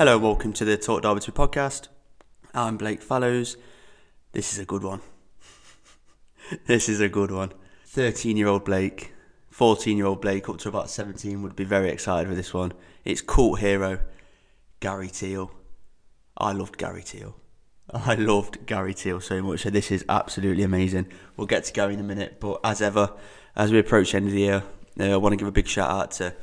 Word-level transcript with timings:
Hello, 0.00 0.16
welcome 0.16 0.54
to 0.54 0.64
the 0.64 0.78
Talk 0.78 1.02
Derby 1.02 1.20
podcast. 1.20 1.88
I'm 2.54 2.78
Blake 2.78 3.02
Fallows. 3.02 3.58
This 4.32 4.54
is 4.54 4.58
a 4.58 4.64
good 4.64 4.82
one. 4.82 5.02
this 6.66 6.88
is 6.88 7.00
a 7.00 7.08
good 7.10 7.30
one. 7.30 7.52
13 7.84 8.38
year 8.38 8.46
old 8.46 8.64
Blake, 8.64 9.12
14 9.50 9.98
year 9.98 10.06
old 10.06 10.22
Blake, 10.22 10.48
up 10.48 10.56
to 10.60 10.70
about 10.70 10.88
17, 10.88 11.42
would 11.42 11.54
be 11.54 11.64
very 11.64 11.90
excited 11.90 12.30
for 12.30 12.34
this 12.34 12.54
one. 12.54 12.72
It's 13.04 13.20
cult 13.20 13.58
hero, 13.58 14.00
Gary 14.80 15.08
Teale. 15.08 15.50
I 16.34 16.52
loved 16.52 16.78
Gary 16.78 17.02
Teale. 17.02 17.36
I 17.92 18.14
loved 18.14 18.64
Gary 18.64 18.94
Teale 18.94 19.20
so 19.20 19.42
much, 19.42 19.60
so 19.60 19.68
this 19.68 19.90
is 19.90 20.02
absolutely 20.08 20.62
amazing. 20.62 21.08
We'll 21.36 21.46
get 21.46 21.64
to 21.64 21.74
Gary 21.74 21.92
in 21.92 22.00
a 22.00 22.04
minute, 22.04 22.40
but 22.40 22.58
as 22.64 22.80
ever, 22.80 23.12
as 23.54 23.70
we 23.70 23.78
approach 23.78 24.12
the 24.12 24.16
end 24.16 24.28
of 24.28 24.32
the 24.32 24.40
year, 24.40 24.62
uh, 24.98 25.12
I 25.12 25.16
want 25.18 25.34
to 25.34 25.36
give 25.36 25.46
a 25.46 25.52
big 25.52 25.66
shout 25.66 25.90
out 25.90 26.12
to 26.12 26.34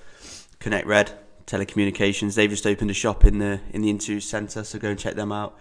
Connect 0.60 0.86
Red 0.86 1.18
Telecommunications. 1.48 2.36
They've 2.36 2.50
just 2.50 2.68
opened 2.68 2.92
a 2.92 2.94
shop 2.94 3.26
in 3.26 3.40
the 3.40 3.62
in 3.72 3.82
the 3.82 3.90
Intu 3.90 4.20
Centre, 4.20 4.64
so 4.64 4.78
go 4.78 4.90
and 4.90 5.00
check 5.00 5.16
them 5.16 5.32
out. 5.32 5.58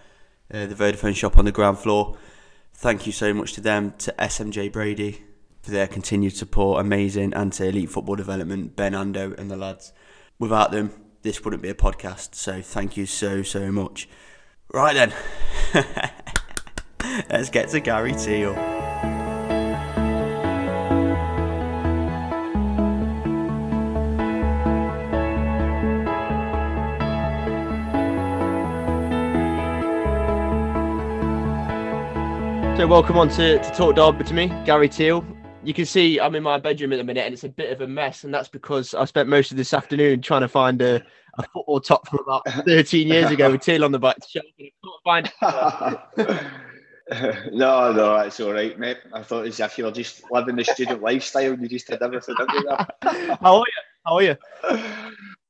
Uh, 0.53 0.65
the 0.65 0.75
Vodafone 0.75 1.15
shop 1.15 1.37
on 1.37 1.45
the 1.45 1.51
ground 1.51 1.79
floor. 1.79 2.17
Thank 2.73 3.07
you 3.07 3.11
so 3.11 3.33
much 3.33 3.53
to 3.53 3.61
them, 3.61 3.93
to 3.99 4.13
SMJ 4.19 4.71
Brady 4.71 5.23
for 5.61 5.71
their 5.71 5.87
continued 5.87 6.35
support, 6.35 6.79
amazing, 6.79 7.33
and 7.33 7.51
to 7.53 7.65
Elite 7.65 7.89
Football 7.89 8.15
Development, 8.15 8.75
Ben 8.75 8.93
Ando 8.93 9.37
and 9.37 9.49
the 9.49 9.57
lads. 9.57 9.91
Without 10.39 10.71
them, 10.71 10.91
this 11.23 11.43
wouldn't 11.43 11.63
be 11.63 11.69
a 11.69 11.73
podcast. 11.73 12.35
So 12.35 12.61
thank 12.61 12.95
you 12.97 13.05
so 13.05 13.41
so 13.41 13.71
much. 13.71 14.07
Right 14.73 14.93
then, 14.93 15.13
let's 17.29 17.49
get 17.49 17.69
to 17.69 17.79
Gary 17.79 18.13
Teale. 18.13 19.16
So 32.77 32.85
welcome 32.85 33.17
on 33.17 33.27
to, 33.29 33.57
to 33.57 33.71
Talk 33.71 33.95
Derby 33.95 34.23
to 34.25 34.35
me, 34.35 34.49
Gary 34.63 34.87
Teale. 34.87 35.25
You 35.63 35.73
can 35.73 35.87
see 35.87 36.19
I'm 36.19 36.35
in 36.35 36.43
my 36.43 36.59
bedroom 36.59 36.93
at 36.93 36.97
the 36.97 37.03
minute 37.03 37.25
and 37.25 37.33
it's 37.33 37.43
a 37.43 37.49
bit 37.49 37.71
of 37.71 37.81
a 37.81 37.87
mess, 37.87 38.23
and 38.23 38.31
that's 38.31 38.49
because 38.49 38.93
I 38.93 39.05
spent 39.05 39.27
most 39.27 39.49
of 39.49 39.57
this 39.57 39.73
afternoon 39.73 40.21
trying 40.21 40.41
to 40.41 40.47
find 40.47 40.79
a, 40.83 41.03
a 41.39 41.43
football 41.51 41.79
top 41.81 42.07
from 42.07 42.19
about 42.19 42.47
13 42.67 43.07
years 43.07 43.31
ago 43.31 43.49
with 43.49 43.61
Teale 43.61 43.83
on 43.83 43.91
the 43.91 43.97
back 43.97 44.17
shelf. 44.29 44.45
And 44.59 44.67
I 44.67 44.71
couldn't 44.83 45.33
find 46.27 46.43
it. 47.09 47.51
no, 47.51 47.91
no, 47.93 48.15
it's 48.17 48.39
all 48.39 48.53
right, 48.53 48.77
mate. 48.77 48.97
I 49.11 49.23
thought 49.23 49.47
as 49.47 49.59
if 49.59 49.75
you 49.79 49.85
were 49.85 49.91
just 49.91 50.21
living 50.29 50.55
the 50.55 50.63
student 50.63 51.01
lifestyle 51.01 51.53
and 51.53 51.61
you 51.63 51.69
just 51.69 51.89
had 51.89 52.03
everything. 52.03 52.35
How 53.01 53.55
are 53.55 53.63
you? 53.65 53.81
How 54.05 54.15
are 54.17 54.21
you? 54.21 54.37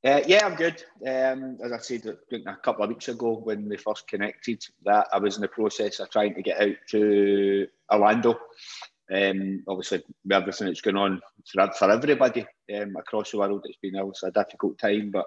Uh, 0.04 0.20
yeah, 0.26 0.46
I'm 0.46 0.54
good. 0.54 0.82
Um, 1.04 1.58
as 1.62 1.72
I 1.72 1.78
said 1.78 2.06
a 2.06 2.56
couple 2.56 2.84
of 2.84 2.90
weeks 2.90 3.08
ago 3.08 3.40
when 3.42 3.68
we 3.68 3.76
first 3.76 4.06
connected, 4.06 4.64
that 4.84 5.08
I 5.12 5.18
was 5.18 5.36
in 5.36 5.42
the 5.42 5.48
process 5.48 5.98
of 5.98 6.08
trying 6.10 6.34
to 6.34 6.42
get 6.42 6.60
out 6.60 6.76
to 6.90 7.66
Orlando. 7.92 8.38
Um, 9.12 9.64
obviously, 9.66 10.04
with 10.24 10.36
everything 10.36 10.68
that's 10.68 10.82
going 10.82 10.96
on 10.96 11.20
for, 11.50 11.72
for 11.72 11.90
everybody 11.90 12.46
um, 12.76 12.94
across 12.96 13.32
the 13.32 13.38
world, 13.38 13.64
it's 13.64 13.78
been 13.82 13.96
obviously 13.96 14.28
a 14.28 14.32
difficult 14.32 14.78
time, 14.78 15.10
but 15.10 15.26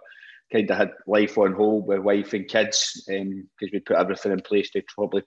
kind 0.52 0.72
of 0.72 0.78
had 0.78 0.92
life 1.06 1.38
on 1.38 1.54
hold 1.54 1.88
with 1.88 2.00
wife 2.00 2.32
and 2.34 2.48
kids 2.48 3.04
because 3.08 3.22
um, 3.22 3.70
we 3.74 3.80
put 3.80 3.98
everything 3.98 4.32
in 4.32 4.42
place 4.42 4.70
to 4.70 4.82
probably 4.96 5.24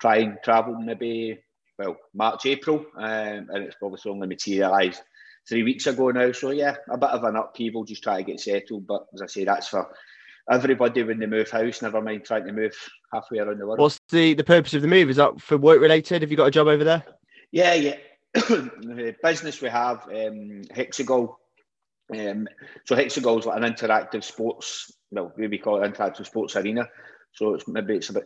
try 0.00 0.18
and 0.18 0.38
travel 0.44 0.78
maybe, 0.78 1.38
well, 1.76 1.96
March, 2.14 2.46
April, 2.46 2.86
um, 2.96 3.48
and 3.50 3.64
it's 3.64 3.76
obviously 3.82 4.12
only 4.12 4.28
materialised 4.28 5.02
three 5.48 5.62
weeks 5.62 5.86
ago 5.86 6.10
now. 6.10 6.32
So 6.32 6.50
yeah, 6.50 6.76
a 6.90 6.98
bit 6.98 7.10
of 7.10 7.24
an 7.24 7.36
upheaval, 7.36 7.84
just 7.84 8.02
try 8.02 8.18
to 8.18 8.24
get 8.24 8.40
settled. 8.40 8.86
But 8.86 9.06
as 9.14 9.22
I 9.22 9.26
say, 9.26 9.44
that's 9.44 9.68
for 9.68 9.88
everybody 10.50 11.02
when 11.02 11.18
they 11.18 11.26
move 11.26 11.50
house. 11.50 11.82
Never 11.82 12.00
mind 12.00 12.24
trying 12.24 12.46
to 12.46 12.52
move 12.52 12.74
halfway 13.12 13.38
around 13.38 13.58
the 13.58 13.66
world. 13.66 13.78
What's 13.78 14.00
the 14.10 14.34
the 14.34 14.44
purpose 14.44 14.74
of 14.74 14.82
the 14.82 14.88
move? 14.88 15.10
Is 15.10 15.16
that 15.16 15.40
for 15.40 15.56
work 15.56 15.80
related? 15.80 16.22
Have 16.22 16.30
you 16.30 16.36
got 16.36 16.48
a 16.48 16.52
job 16.52 16.66
over 16.66 16.84
there? 16.84 17.04
Yeah, 17.52 17.74
yeah. 17.74 17.96
the 18.34 19.14
business 19.22 19.62
we 19.62 19.68
have, 19.68 20.06
um, 20.08 20.62
Hexagon. 20.74 21.28
Um, 22.16 22.48
so 22.84 22.94
Hexagon 22.94 23.38
is 23.38 23.46
like 23.46 23.62
an 23.62 23.72
interactive 23.72 24.24
sports. 24.24 24.92
Well, 25.10 25.32
we 25.36 25.58
call 25.58 25.82
it 25.82 25.92
interactive 25.92 26.26
sports 26.26 26.56
arena. 26.56 26.88
So 27.32 27.54
it's 27.54 27.66
maybe 27.68 27.96
it's 27.96 28.10
about 28.10 28.24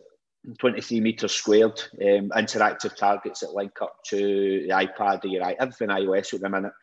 23 0.59 1.01
metres 1.01 1.33
squared, 1.33 1.79
um, 2.01 2.29
interactive 2.35 2.95
targets 2.95 3.41
that 3.41 3.53
link 3.53 3.73
up 3.81 3.95
to 4.07 4.17
the 4.17 4.69
iPad 4.69 5.23
or 5.23 5.27
your 5.27 5.43
everything 5.59 5.89
iOS 5.89 6.33
at 6.33 6.41
the 6.41 6.49
minute. 6.49 6.73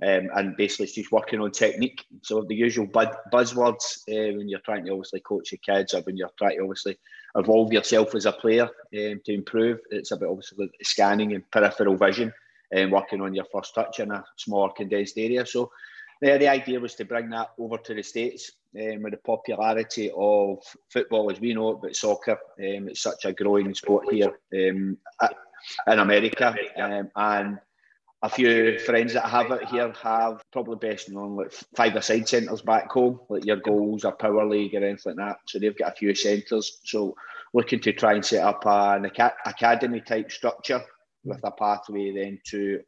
Um, 0.00 0.28
and 0.36 0.56
basically 0.56 0.86
just 0.86 1.10
working 1.10 1.40
on 1.40 1.50
technique. 1.50 2.04
So 2.22 2.42
the 2.42 2.54
usual 2.54 2.86
bud, 2.86 3.16
buzzwords 3.32 4.02
uh, 4.08 4.36
when 4.36 4.48
you're 4.48 4.60
trying 4.60 4.84
to 4.84 4.92
obviously 4.92 5.18
coach 5.18 5.50
your 5.50 5.58
kids 5.58 5.92
or 5.92 6.02
when 6.02 6.16
you're 6.16 6.30
trying 6.38 6.58
to 6.58 6.62
obviously 6.62 6.96
evolve 7.34 7.72
yourself 7.72 8.14
as 8.14 8.24
a 8.24 8.30
player 8.30 8.66
um, 8.66 9.20
to 9.24 9.34
improve. 9.34 9.80
It's 9.90 10.12
about 10.12 10.28
obviously 10.28 10.70
scanning 10.82 11.34
and 11.34 11.50
peripheral 11.50 11.96
vision 11.96 12.32
and 12.70 12.92
working 12.92 13.20
on 13.20 13.34
your 13.34 13.46
first 13.52 13.74
touch 13.74 13.98
in 13.98 14.12
a 14.12 14.24
small 14.36 14.70
condensed 14.70 15.18
area. 15.18 15.44
So 15.44 15.72
uh, 16.24 16.38
the 16.38 16.48
idea 16.48 16.80
was 16.80 16.94
to 16.96 17.04
bring 17.04 17.30
that 17.30 17.50
over 17.58 17.78
to 17.78 17.94
the 17.94 18.02
States 18.02 18.52
um, 18.76 19.02
with 19.02 19.12
the 19.12 19.18
popularity 19.18 20.10
of 20.16 20.58
football 20.92 21.30
as 21.30 21.40
we 21.40 21.54
know 21.54 21.70
it, 21.70 21.78
but 21.80 21.96
soccer, 21.96 22.32
um, 22.32 22.88
it's 22.88 23.02
such 23.02 23.24
a 23.24 23.32
growing 23.32 23.74
sport 23.74 24.06
here 24.12 24.32
um, 24.54 24.96
in 25.86 25.98
America. 25.98 26.54
Um, 26.76 27.10
and 27.16 27.58
a 28.22 28.28
few 28.28 28.78
friends 28.80 29.12
that 29.12 29.26
have 29.26 29.50
it 29.52 29.68
here 29.68 29.92
have 30.02 30.42
probably 30.52 30.76
best 30.76 31.08
known 31.10 31.36
like 31.36 31.52
five 31.76 31.94
or 31.94 32.00
side 32.00 32.28
centres 32.28 32.62
back 32.62 32.90
home, 32.90 33.20
like 33.28 33.44
your 33.44 33.56
goals 33.56 34.04
or 34.04 34.12
power 34.12 34.46
league 34.46 34.74
or 34.74 34.84
anything 34.84 35.16
like 35.16 35.28
that. 35.28 35.36
So 35.46 35.58
they've 35.58 35.76
got 35.76 35.92
a 35.92 35.96
few 35.96 36.14
centres. 36.14 36.80
So 36.84 37.14
looking 37.54 37.80
to 37.80 37.92
try 37.92 38.14
and 38.14 38.24
set 38.24 38.44
up 38.44 38.64
an 38.66 39.10
academy 39.46 40.00
type 40.00 40.32
structure 40.32 40.82
with 41.24 41.40
a 41.44 41.50
pathway 41.52 42.12
then 42.12 42.40
to 42.46 42.80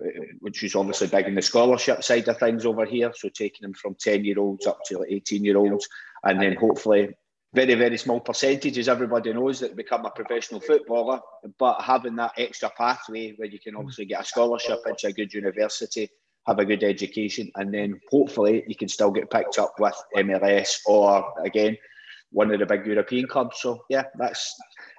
uh, 0.00 0.06
which 0.38 0.62
is 0.62 0.76
obviously 0.76 1.08
big 1.08 1.26
in 1.26 1.34
the 1.34 1.42
scholarship 1.42 2.04
side 2.04 2.28
of 2.28 2.38
things 2.38 2.64
over 2.64 2.84
here. 2.84 3.12
So 3.12 3.28
taking 3.28 3.62
them 3.62 3.74
from 3.74 3.96
10 3.96 4.24
year 4.24 4.38
olds 4.38 4.66
up 4.68 4.78
to 4.84 4.98
like 4.98 5.10
18 5.10 5.44
year 5.44 5.56
olds, 5.56 5.88
and 6.22 6.40
then 6.40 6.54
hopefully 6.54 7.08
very, 7.52 7.74
very 7.74 7.98
small 7.98 8.20
percentages. 8.20 8.88
everybody 8.88 9.32
knows, 9.32 9.60
that 9.60 9.76
become 9.76 10.06
a 10.06 10.10
professional 10.10 10.60
footballer. 10.60 11.20
But 11.58 11.82
having 11.82 12.16
that 12.16 12.32
extra 12.36 12.70
pathway 12.76 13.32
where 13.36 13.48
you 13.48 13.58
can 13.58 13.76
obviously 13.76 14.04
get 14.04 14.22
a 14.22 14.24
scholarship 14.24 14.80
into 14.86 15.08
a 15.08 15.12
good 15.12 15.32
university, 15.34 16.08
have 16.46 16.58
a 16.58 16.64
good 16.64 16.84
education, 16.84 17.50
and 17.56 17.74
then 17.74 18.00
hopefully 18.10 18.64
you 18.66 18.76
can 18.76 18.88
still 18.88 19.10
get 19.10 19.30
picked 19.30 19.58
up 19.58 19.74
with 19.78 19.94
MLS 20.16 20.80
or 20.86 21.34
again 21.44 21.76
one 22.32 22.52
of 22.52 22.60
the 22.60 22.66
big 22.66 22.86
European 22.86 23.26
clubs. 23.26 23.60
So 23.60 23.84
yeah, 23.88 24.04
that's 24.16 24.54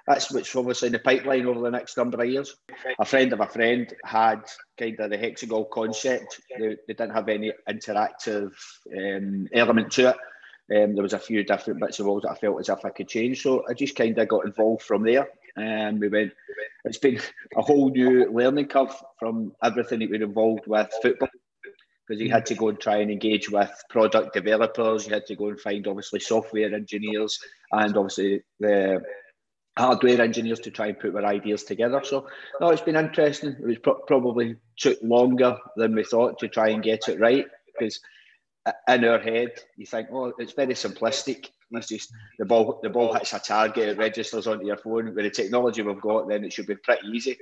that's 0.06 0.30
what's 0.30 0.54
obviously 0.54 0.86
in 0.86 0.92
the 0.92 0.98
pipeline 0.98 1.46
over 1.46 1.60
the 1.60 1.70
next 1.70 1.96
number 1.96 2.22
of 2.22 2.28
years. 2.28 2.54
A 2.98 3.04
friend 3.06 3.32
of 3.32 3.40
a 3.40 3.46
friend 3.46 3.92
had 4.04 4.42
kind 4.78 5.00
of 5.00 5.10
the 5.10 5.16
hexagon 5.16 5.64
concept. 5.72 6.40
They, 6.58 6.76
they 6.86 6.94
didn't 6.94 7.14
have 7.14 7.30
any 7.30 7.52
interactive 7.68 8.52
um, 8.94 9.48
element 9.54 9.90
to 9.92 10.10
it 10.10 10.16
um, 10.74 10.94
there 10.94 11.02
was 11.02 11.12
a 11.12 11.18
few 11.18 11.44
different 11.44 11.80
bits 11.80 11.98
of 11.98 12.06
roles 12.06 12.22
that 12.22 12.30
I 12.30 12.34
felt 12.34 12.60
as 12.60 12.68
if 12.68 12.84
I 12.84 12.90
could 12.90 13.08
change. 13.08 13.42
So 13.42 13.64
I 13.68 13.74
just 13.74 13.96
kind 13.96 14.16
of 14.16 14.28
got 14.28 14.46
involved 14.46 14.82
from 14.82 15.02
there. 15.02 15.28
And 15.56 16.00
we 16.00 16.08
went, 16.08 16.32
it's 16.84 16.98
been 16.98 17.20
a 17.56 17.62
whole 17.62 17.90
new 17.90 18.30
learning 18.30 18.68
curve 18.68 18.94
from 19.18 19.52
everything 19.62 19.98
that 20.00 20.10
we're 20.10 20.22
involved 20.22 20.66
with 20.66 20.90
football. 21.02 21.28
Because 22.06 22.20
you 22.20 22.30
had 22.30 22.46
to 22.46 22.54
go 22.54 22.68
and 22.68 22.80
try 22.80 22.96
and 22.96 23.10
engage 23.10 23.50
with 23.50 23.70
product 23.90 24.34
developers, 24.34 25.06
you 25.06 25.14
had 25.14 25.26
to 25.26 25.36
go 25.36 25.48
and 25.48 25.60
find 25.60 25.86
obviously 25.86 26.20
software 26.20 26.74
engineers 26.74 27.38
and 27.70 27.96
obviously 27.96 28.42
the 28.58 29.02
hardware 29.78 30.20
engineers 30.20 30.60
to 30.60 30.70
try 30.70 30.88
and 30.88 30.98
put 30.98 31.14
our 31.14 31.24
ideas 31.24 31.64
together. 31.64 32.02
So, 32.04 32.26
no, 32.60 32.70
it's 32.70 32.82
been 32.82 32.96
interesting. 32.96 33.50
It 33.50 33.66
was 33.66 33.78
pro- 33.78 34.00
probably 34.06 34.56
took 34.76 34.98
longer 35.02 35.58
than 35.76 35.94
we 35.94 36.04
thought 36.04 36.38
to 36.40 36.48
try 36.48 36.70
and 36.70 36.82
get 36.82 37.08
it 37.08 37.20
right 37.20 37.46
because 37.78 38.00
in 38.88 39.04
our 39.04 39.18
head, 39.18 39.52
you 39.76 39.86
think, 39.86 40.08
oh, 40.12 40.32
it's 40.38 40.52
very 40.52 40.74
simplistic. 40.74 41.50
It's 41.72 41.88
just 41.88 42.12
the 42.38 42.44
ball, 42.44 42.80
the 42.82 42.90
ball 42.90 43.14
hits 43.14 43.32
a 43.32 43.38
target, 43.38 43.88
it 43.88 43.98
registers 43.98 44.46
onto 44.46 44.66
your 44.66 44.76
phone. 44.76 45.14
With 45.14 45.24
the 45.24 45.30
technology 45.30 45.82
we've 45.82 46.00
got, 46.00 46.28
then 46.28 46.44
it 46.44 46.52
should 46.52 46.66
be 46.66 46.76
pretty 46.76 47.08
easy. 47.08 47.38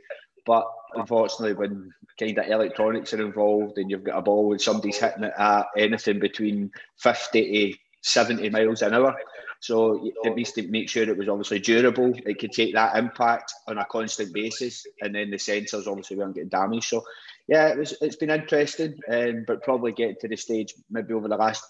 But 0.46 0.66
unfortunately, 0.94 1.54
when 1.54 1.92
kind 2.18 2.38
of 2.38 2.46
electronics 2.46 3.12
are 3.12 3.22
involved 3.22 3.76
and 3.78 3.90
you've 3.90 4.04
got 4.04 4.18
a 4.18 4.22
ball 4.22 4.52
and 4.52 4.60
somebody's 4.60 4.98
hitting 4.98 5.24
it 5.24 5.34
at 5.36 5.66
anything 5.76 6.18
between 6.18 6.70
50 6.98 7.72
to 7.72 7.78
70 8.02 8.48
miles 8.50 8.82
an 8.82 8.94
hour, 8.94 9.16
so 9.60 10.10
it 10.22 10.34
needs 10.34 10.52
to 10.52 10.66
make 10.68 10.88
sure 10.88 11.02
it 11.02 11.18
was 11.18 11.28
obviously 11.28 11.58
durable. 11.58 12.14
It 12.24 12.38
could 12.38 12.52
take 12.52 12.72
that 12.74 12.96
impact 12.96 13.52
on 13.68 13.76
a 13.76 13.84
constant 13.84 14.32
basis, 14.32 14.86
and 15.02 15.14
then 15.14 15.30
the 15.30 15.36
sensors 15.36 15.86
obviously 15.86 16.16
weren't 16.16 16.34
getting 16.34 16.48
damaged. 16.48 16.84
So 16.84 17.04
yeah, 17.50 17.66
it 17.66 17.78
was. 17.78 17.96
It's 18.00 18.14
been 18.14 18.30
interesting, 18.30 18.96
um, 19.12 19.44
but 19.44 19.64
probably 19.64 19.90
getting 19.90 20.14
to 20.20 20.28
the 20.28 20.36
stage 20.36 20.72
maybe 20.88 21.14
over 21.14 21.26
the 21.26 21.36
last 21.36 21.64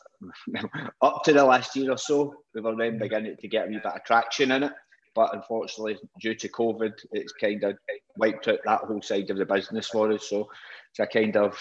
up 1.02 1.24
to 1.24 1.32
the 1.32 1.42
last 1.42 1.74
year 1.74 1.90
or 1.90 1.96
so, 1.96 2.34
we 2.54 2.60
were 2.60 2.76
then 2.76 2.98
beginning 2.98 3.38
to 3.38 3.48
get 3.48 3.66
a 3.66 3.68
wee 3.68 3.80
bit 3.82 3.86
of 3.86 4.04
traction 4.04 4.52
in 4.52 4.64
it. 4.64 4.72
But 5.14 5.34
unfortunately, 5.34 5.96
due 6.20 6.34
to 6.34 6.48
COVID, 6.50 6.92
it's 7.12 7.32
kind 7.32 7.64
of 7.64 7.78
wiped 8.18 8.46
out 8.48 8.58
that 8.66 8.80
whole 8.82 9.00
side 9.00 9.30
of 9.30 9.38
the 9.38 9.46
business 9.46 9.88
for 9.88 10.12
us. 10.12 10.28
So 10.28 10.50
it's 10.90 11.00
a 11.00 11.06
kind 11.06 11.34
of 11.38 11.58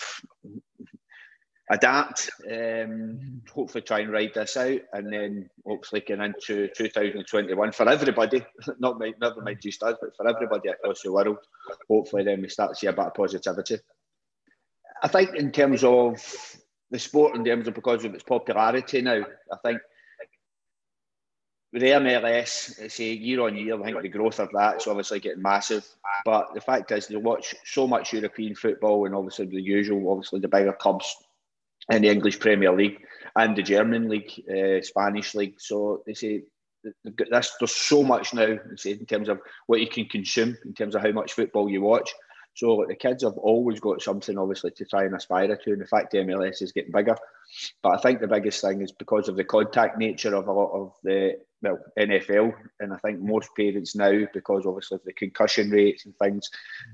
adapt, 1.72 2.30
um, 2.51 3.42
hopefully 3.50 3.83
try 3.83 4.01
and 4.01 4.12
ride 4.12 4.33
this 4.36 4.57
out, 4.57 4.81
and 4.92 5.13
then 5.13 5.50
hopefully 5.65 6.04
get 6.06 6.19
into 6.19 6.68
2021 6.75 7.72
for 7.72 7.88
everybody, 7.88 8.45
not 8.80 9.00
my, 9.00 9.13
never 9.22 9.42
mind 9.42 9.60
just 9.62 9.81
us, 9.81 9.95
but 10.01 10.13
for 10.18 10.27
everybody 10.27 10.68
across 10.68 11.04
the 11.04 11.13
world. 11.13 11.38
Hopefully, 11.89 12.25
then 12.25 12.42
we 12.42 12.50
start 12.50 12.72
to 12.72 12.75
see 12.75 12.88
a 12.88 12.92
bit 12.92 13.06
of 13.06 13.13
positivity. 13.13 13.77
I 15.01 15.07
think 15.07 15.36
in 15.36 15.51
terms 15.51 15.84
of 15.84 16.22
the 16.92 17.00
sport, 17.00 17.36
in 17.36 17.46
terms 17.46 17.68
of 17.68 17.74
because 17.74 18.06
of 18.06 18.13
its 18.13 18.24
popularity 18.24 19.01
now, 19.01 19.24
I 19.51 19.57
think 19.63 19.80
with 21.72 21.84
the 21.84 21.90
MLS, 21.90 22.92
say 22.92 23.13
year 23.13 23.42
on 23.42 23.56
year, 23.56 23.80
I 23.80 23.84
think 23.84 24.01
the 24.01 24.10
growth 24.10 24.40
of 24.40 24.50
that 24.54 24.78
is 24.78 24.88
obviously 24.88 25.19
getting 25.19 25.44
massive. 25.44 25.88
But 26.25 26.54
the 26.56 26.62
fact 26.62 26.92
is, 26.92 27.07
they 27.07 27.16
watch 27.16 27.54
so 27.63 27.88
much 27.88 28.13
European 28.13 28.56
football 28.56 29.06
and 29.06 29.13
obviously 29.13 29.46
the 29.46 29.62
usual, 29.62 30.12
obviously 30.12 30.40
the 30.40 30.48
bigger 30.48 30.74
clubs 30.74 31.16
in 31.92 32.01
the 32.01 32.10
English 32.10 32.40
Premier 32.40 32.75
League 32.75 33.00
and 33.36 33.56
the 33.56 33.62
German 33.62 34.10
League, 34.10 34.44
uh, 34.50 34.81
Spanish 34.81 35.36
League. 35.36 35.56
So 35.60 36.01
they 36.07 36.16
say 36.16 36.44
that's, 37.30 37.56
there's 37.57 37.75
so 37.75 38.04
much 38.04 38.34
now 38.34 38.57
say, 38.75 38.92
in 38.92 39.06
terms 39.06 39.30
of 39.30 39.40
what 39.68 39.80
you 39.80 39.88
can 39.88 40.06
consume, 40.06 40.57
in 40.66 40.74
terms 40.74 40.96
of 40.96 41.01
how 41.01 41.12
much 41.12 41.34
football 41.34 41.69
you 41.69 41.81
watch. 41.81 42.12
So 42.60 42.84
the 42.86 42.96
kids 42.96 43.24
have 43.24 43.38
always 43.38 43.80
got 43.80 44.02
something, 44.02 44.38
obviously, 44.38 44.72
to 44.72 44.86
try 44.86 45.06
and 45.06 45.16
aspire 45.16 45.56
to. 45.56 45.72
And 45.72 45.80
the 45.80 45.86
fact 45.86 46.12
MLS 46.12 46.62
is 46.62 46.74
getting 46.74 46.92
bigger, 46.92 47.16
but 47.82 47.98
I 47.98 48.02
think 48.02 48.20
the 48.20 48.28
biggest 48.28 48.60
thing 48.60 48.82
is 48.82 48.92
because 48.92 49.30
of 49.30 49.38
the 49.38 49.46
contact 49.46 49.98
nature 49.98 50.36
of 50.36 50.50
a 50.50 50.52
lot 50.52 50.72
of 50.74 50.94
the 51.02 51.38
well 51.62 51.80
NFL, 51.98 52.54
and 52.82 52.92
I 52.92 52.98
think 52.98 53.22
most 53.22 53.56
parents 53.56 53.96
now, 53.96 54.12
because 54.34 54.66
obviously 54.66 54.96
of 54.96 55.06
the 55.06 55.14
concussion 55.14 55.70
rates 55.70 56.04
and 56.04 56.14
things, 56.18 56.50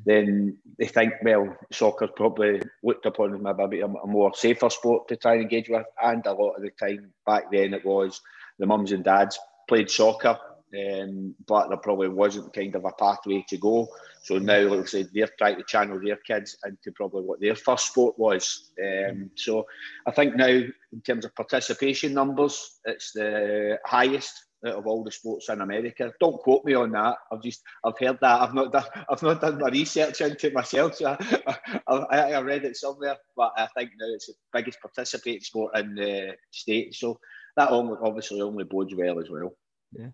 then 0.06 0.56
they 0.78 0.86
think 0.86 1.14
well, 1.24 1.58
soccer's 1.72 2.12
probably 2.16 2.62
looked 2.84 3.08
upon 3.08 3.34
as 3.34 3.42
maybe 3.42 3.82
a, 3.82 3.88
a 3.88 4.08
more 4.08 4.36
safer 4.36 4.70
sport 4.70 5.08
to 5.08 5.16
try 5.16 5.34
and 5.34 5.42
engage 5.42 5.70
with. 5.70 5.88
And 6.00 6.24
a 6.28 6.34
lot 6.34 6.58
of 6.58 6.62
the 6.62 6.70
time 6.70 7.12
back 7.26 7.46
then, 7.52 7.74
it 7.74 7.84
was 7.84 8.22
the 8.60 8.68
mums 8.68 8.92
and 8.92 9.04
dads 9.04 9.40
played 9.68 9.90
soccer 9.90 10.38
um, 10.74 11.36
but 11.48 11.70
there 11.70 11.78
probably 11.78 12.10
wasn't 12.10 12.54
kind 12.54 12.76
of 12.76 12.86
a 12.86 12.92
pathway 12.92 13.46
to 13.50 13.58
go. 13.58 13.88
So 14.24 14.40
now, 14.40 14.62
like 14.62 14.82
I 14.82 14.86
said, 14.86 15.10
they're 15.14 15.30
trying 15.38 15.58
to 15.58 15.64
channel 15.64 16.00
their 16.04 16.18
kids 16.18 16.58
into 16.66 16.92
probably 16.94 17.24
what 17.24 17.40
their 17.40 17.56
first 17.56 17.88
sport 17.88 18.18
was. 18.18 18.72
Um, 18.84 19.30
so 19.36 19.68
I 20.08 20.12
think 20.12 20.36
now, 20.36 20.48
in 20.48 21.02
terms 21.06 21.26
of 21.26 21.36
participation 21.36 22.14
numbers, 22.14 22.80
it's 22.86 23.12
the 23.14 23.80
highest 23.86 24.46
of 24.64 24.88
all 24.88 25.04
the 25.04 25.12
sports 25.12 25.50
in 25.50 25.62
America. 25.62 26.12
Don't 26.20 26.40
quote 26.40 26.66
me 26.66 26.74
on 26.74 26.92
that. 26.94 27.18
I've 27.32 27.44
just 27.44 27.62
I've 27.84 28.00
heard 28.00 28.18
that. 28.22 28.42
I've 28.42 28.56
not 28.56 28.72
done 28.72 28.86
I've 29.10 29.22
not 29.22 29.42
done 29.42 29.60
my 29.60 29.70
research 29.70 30.22
into 30.22 30.48
it 30.48 30.54
myself. 30.54 30.96
So 30.96 31.16
I, 31.48 31.58
I, 31.88 32.32
I 32.32 32.42
read 32.42 32.66
it 32.66 32.76
somewhere, 32.76 33.18
but 33.38 33.54
I 33.56 33.68
think 33.78 33.92
now 34.00 34.08
it's 34.08 34.26
the 34.26 34.34
biggest 34.52 34.82
participating 34.82 35.42
sport 35.42 35.78
in 35.78 35.94
the 35.94 36.36
state. 36.52 36.96
So 36.96 37.20
that 37.56 37.70
obviously 37.70 38.42
only 38.42 38.64
bodes 38.64 38.96
well 38.96 39.20
as 39.20 39.30
well. 39.30 39.56
Yeah 39.94 40.10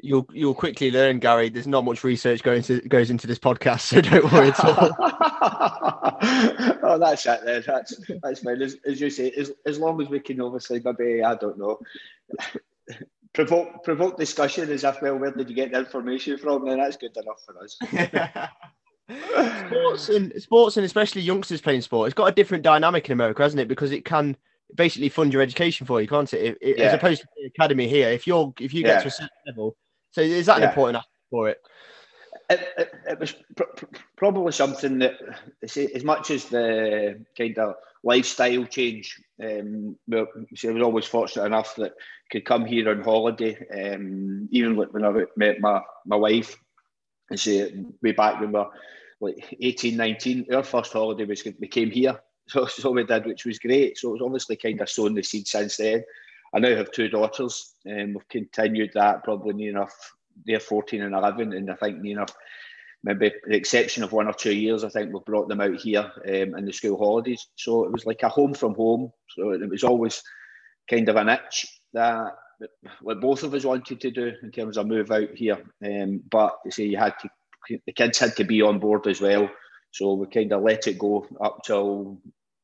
you'll 0.00 0.26
you'll 0.32 0.54
quickly 0.54 0.90
learn, 0.90 1.18
Gary. 1.18 1.48
There's 1.48 1.66
not 1.66 1.84
much 1.84 2.04
research 2.04 2.42
going 2.42 2.62
to 2.62 2.80
goes 2.82 3.10
into 3.10 3.26
this 3.26 3.38
podcast, 3.38 3.80
so 3.80 4.00
don't 4.02 4.32
worry 4.32 4.48
at 4.48 4.64
all. 4.64 4.96
oh, 6.82 6.98
that's 6.98 7.26
it. 7.26 7.40
Then. 7.44 7.64
That's 7.66 8.00
that's 8.22 8.40
fine. 8.40 8.62
As, 8.62 8.76
as 8.86 9.00
you 9.00 9.10
say, 9.10 9.30
as, 9.32 9.52
as 9.66 9.78
long 9.78 10.00
as 10.00 10.08
we 10.08 10.20
can 10.20 10.40
obviously 10.40 10.80
maybe 10.84 11.22
I 11.22 11.34
don't 11.34 11.58
know. 11.58 11.78
provoke 13.34 13.84
provoke 13.84 14.16
discussion 14.16 14.70
as 14.70 14.84
if 14.84 15.02
well 15.02 15.16
where 15.16 15.30
did 15.30 15.48
you 15.48 15.54
get 15.54 15.70
the 15.70 15.78
information 15.78 16.38
from 16.38 16.64
then 16.64 16.78
that's 16.78 16.96
good 16.96 17.14
enough 17.16 17.40
for 17.44 17.62
us 17.62 17.76
sports 19.68 20.08
and 20.08 20.42
sports 20.42 20.76
and 20.78 20.86
especially 20.86 21.20
youngsters 21.20 21.60
playing 21.60 21.82
sport 21.82 22.06
it's 22.06 22.14
got 22.14 22.24
a 22.24 22.32
different 22.32 22.64
dynamic 22.64 23.06
in 23.06 23.12
america 23.12 23.42
hasn't 23.42 23.60
it 23.60 23.68
because 23.68 23.92
it 23.92 24.04
can 24.04 24.34
basically 24.74 25.10
fund 25.10 25.32
your 25.32 25.42
education 25.42 25.86
for 25.86 26.00
you 26.00 26.08
can't 26.08 26.32
it, 26.32 26.40
it, 26.40 26.58
it 26.62 26.78
yeah. 26.78 26.86
as 26.86 26.94
opposed 26.94 27.20
to 27.20 27.28
the 27.36 27.46
academy 27.46 27.86
here 27.86 28.08
if 28.08 28.26
you're 28.26 28.52
if 28.58 28.72
you 28.72 28.82
get 28.82 28.96
yeah. 28.96 29.00
to 29.02 29.08
a 29.08 29.10
certain 29.10 29.28
level 29.46 29.76
so 30.10 30.20
is 30.20 30.46
that 30.46 30.56
an 30.56 30.62
yeah. 30.62 30.68
important 30.68 30.96
aspect 30.98 31.30
for 31.30 31.48
it? 31.48 31.58
It, 32.50 32.68
it, 32.78 32.92
it 33.10 33.20
was 33.20 33.34
pr- 33.56 33.64
pr- 33.76 33.84
probably 34.16 34.52
something 34.52 34.98
that, 35.00 35.14
as 35.62 36.04
much 36.04 36.30
as 36.30 36.46
the 36.46 37.24
kind 37.36 37.58
of 37.58 37.74
lifestyle 38.02 38.64
change, 38.64 39.20
um, 39.42 39.96
well, 40.06 40.26
see, 40.54 40.68
I 40.68 40.72
was 40.72 40.82
always 40.82 41.04
fortunate 41.04 41.44
enough 41.44 41.76
that 41.76 41.92
could 42.30 42.44
come 42.44 42.64
here 42.64 42.90
on 42.90 43.02
holiday. 43.02 43.56
Um, 43.70 44.48
even 44.50 44.76
when 44.76 45.04
I 45.04 45.24
met 45.36 45.60
my, 45.60 45.82
my 46.06 46.16
wife, 46.16 46.56
and 47.30 47.38
say 47.38 47.84
way 48.02 48.12
back 48.12 48.40
when 48.40 48.52
we 48.52 48.58
were 48.58 48.70
like 49.20 49.56
18, 49.60 49.96
19, 49.96 50.46
our 50.54 50.62
first 50.62 50.92
holiday 50.92 51.24
was 51.24 51.42
we 51.58 51.68
came 51.68 51.90
here. 51.90 52.20
So, 52.50 52.64
so 52.64 52.92
we 52.92 53.04
did, 53.04 53.26
which 53.26 53.44
was 53.44 53.58
great. 53.58 53.98
So 53.98 54.08
it 54.08 54.12
was 54.12 54.22
obviously 54.22 54.56
kind 54.56 54.80
of 54.80 54.88
sown 54.88 55.12
the 55.12 55.22
seed 55.22 55.46
since 55.46 55.76
then. 55.76 56.02
I 56.54 56.58
now 56.58 56.74
have 56.76 56.92
two 56.92 57.08
daughters, 57.08 57.74
and 57.84 58.14
we've 58.14 58.28
continued 58.28 58.92
that 58.94 59.24
probably 59.24 59.54
near 59.54 59.70
enough. 59.70 59.94
They're 60.46 60.60
14 60.60 61.02
and 61.02 61.14
11, 61.14 61.52
and 61.52 61.70
I 61.70 61.74
think 61.74 62.00
near 62.00 62.18
enough, 62.18 62.34
maybe 63.02 63.32
the 63.46 63.56
exception 63.56 64.02
of 64.02 64.12
one 64.12 64.28
or 64.28 64.32
two 64.32 64.54
years, 64.54 64.84
I 64.84 64.88
think 64.88 65.12
we've 65.12 65.24
brought 65.24 65.48
them 65.48 65.60
out 65.60 65.76
here 65.76 66.10
um, 66.26 66.54
in 66.54 66.64
the 66.64 66.72
school 66.72 66.98
holidays. 66.98 67.46
So 67.56 67.84
it 67.84 67.92
was 67.92 68.06
like 68.06 68.22
a 68.22 68.28
home 68.28 68.54
from 68.54 68.74
home. 68.74 69.12
So 69.36 69.50
it 69.50 69.68
was 69.68 69.84
always 69.84 70.22
kind 70.88 71.08
of 71.08 71.16
an 71.16 71.28
itch 71.28 71.66
that 71.92 72.32
what 73.00 73.20
both 73.20 73.42
of 73.42 73.54
us 73.54 73.64
wanted 73.64 74.00
to 74.00 74.10
do 74.10 74.32
in 74.42 74.50
terms 74.50 74.76
of 74.76 74.86
move 74.86 75.10
out 75.10 75.30
here. 75.34 75.58
Um, 75.84 76.22
but 76.30 76.58
you 76.64 76.70
see, 76.70 76.86
you 76.86 76.96
had 76.96 77.14
to, 77.20 77.78
the 77.86 77.92
kids 77.92 78.18
had 78.18 78.36
to 78.36 78.44
be 78.44 78.62
on 78.62 78.78
board 78.78 79.06
as 79.06 79.20
well. 79.20 79.48
So 79.90 80.14
we 80.14 80.26
kind 80.26 80.52
of 80.52 80.62
let 80.62 80.86
it 80.86 80.98
go 80.98 81.26
up 81.40 81.62
till 81.64 82.20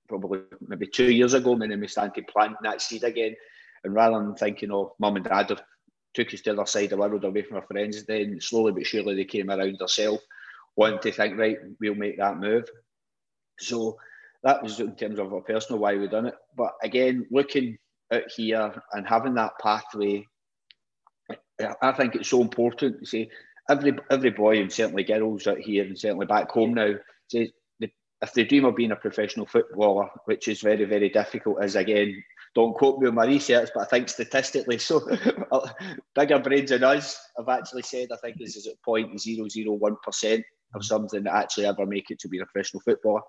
probably 0.09 0.41
maybe 0.61 0.87
two 0.87 1.11
years 1.11 1.35
ago, 1.35 1.53
and 1.53 1.71
then 1.71 1.81
we 1.81 1.89
started 1.89 2.27
planting 2.27 2.59
that 2.63 2.83
seed 2.83 3.05
again. 3.05 3.35
And 3.85 3.95
rather 3.95 4.19
than 4.19 4.35
thinking, 4.35 4.73
oh, 4.73 4.95
mum 4.99 5.17
and 5.17 5.25
dad 5.25 5.51
have 5.51 5.63
took 6.15 6.33
us 6.33 6.41
to 6.41 6.53
the 6.53 6.61
other 6.61 6.67
side 6.67 6.85
of 6.85 6.91
the 6.91 6.97
world 6.97 7.25
away 7.25 7.43
from 7.43 7.57
our 7.57 7.67
friends, 7.67 8.05
then 8.05 8.41
slowly 8.41 8.73
but 8.73 8.87
surely 8.87 9.15
they 9.15 9.25
came 9.25 9.51
around 9.51 9.79
themselves, 9.79 10.23
wanting 10.77 11.01
to 11.01 11.13
think, 11.13 11.39
right, 11.39 11.59
we'll 11.81 11.95
make 11.95 12.19
that 12.19 12.39
move. 12.39 12.65
So 13.59 13.99
that 14.43 14.63
was 14.63 14.81
in 14.81 14.95
terms 14.95 15.19
of 15.19 15.33
a 15.33 15.41
personal 15.41 15.81
why 15.81 15.97
we 15.97 16.09
done 16.09 16.27
it. 16.27 16.35
But 16.57 16.73
again, 16.83 17.27
looking 17.31 17.79
out 18.13 18.31
here 18.35 18.83
and 18.93 19.07
having 19.07 19.35
that 19.35 19.59
pathway, 19.61 20.27
I 21.83 21.93
think 21.93 22.15
it's 22.15 22.29
so 22.29 22.43
important 22.43 23.01
to 23.01 23.07
say 23.07 23.31
every 23.71 23.97
every 24.11 24.31
boy 24.31 24.61
and 24.61 24.73
certainly 24.73 25.05
girls 25.05 25.47
out 25.47 25.59
here 25.59 25.85
and 25.85 25.99
certainly 25.99 26.27
back 26.27 26.51
home 26.51 26.75
now 26.75 26.95
say 27.29 27.51
if 27.81 28.33
they 28.33 28.45
dream 28.45 28.65
of 28.65 28.77
being 28.77 28.93
a 28.93 28.97
professional 28.97 29.47
footballer, 29.47 30.09
which 30.25 30.49
is 30.49 30.61
very 30.61 30.85
very 30.85 31.09
difficult, 31.11 31.63
as 31.63 31.77
again 31.77 32.23
don't 32.55 32.75
quote 32.75 33.01
me 33.01 33.09
on 33.09 33.15
my 33.15 33.27
research, 33.27 33.71
but 33.75 33.83
I 33.83 33.87
think 33.87 34.09
statistically, 34.09 34.79
so 34.79 35.01
bigger 36.15 36.39
brains 36.39 36.71
than 36.71 36.85
us 36.85 37.19
have 37.37 37.49
actually 37.49 37.83
said, 37.83 38.09
I 38.13 38.17
think 38.17 38.39
this 38.39 38.57
is 38.57 38.67
at 38.67 38.81
0.001% 38.87 40.43
of 40.75 40.85
something 40.85 41.25
that 41.25 41.35
actually 41.35 41.67
ever 41.67 41.85
make 41.85 42.11
it 42.11 42.21
to 42.21 42.29
be 42.29 42.39
a 42.39 42.47
professional 42.47 42.81
footballer. 42.83 43.23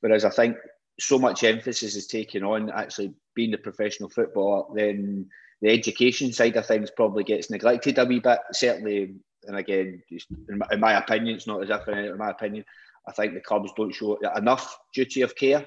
Whereas 0.00 0.24
I 0.24 0.30
think 0.30 0.56
so 0.98 1.18
much 1.18 1.44
emphasis 1.44 1.96
is 1.96 2.06
taken 2.06 2.42
on 2.44 2.70
actually 2.70 3.12
being 3.34 3.52
a 3.52 3.58
professional 3.58 4.08
footballer, 4.08 4.64
then 4.74 5.26
the 5.60 5.70
education 5.70 6.32
side 6.32 6.56
of 6.56 6.66
things 6.66 6.90
probably 6.90 7.24
gets 7.24 7.50
neglected 7.50 7.98
a 7.98 8.04
wee 8.06 8.20
bit. 8.20 8.38
Certainly, 8.52 9.16
and 9.44 9.56
again, 9.56 10.02
in 10.48 10.58
my, 10.58 10.66
in 10.72 10.80
my 10.80 10.92
opinion, 10.94 11.36
it's 11.36 11.46
not 11.46 11.62
as 11.62 11.70
if 11.70 11.88
in 11.88 12.16
my 12.16 12.30
opinion, 12.30 12.64
I 13.06 13.12
think 13.12 13.34
the 13.34 13.40
clubs 13.40 13.70
don't 13.76 13.94
show 13.94 14.18
enough 14.36 14.78
duty 14.94 15.22
of 15.22 15.36
care 15.36 15.66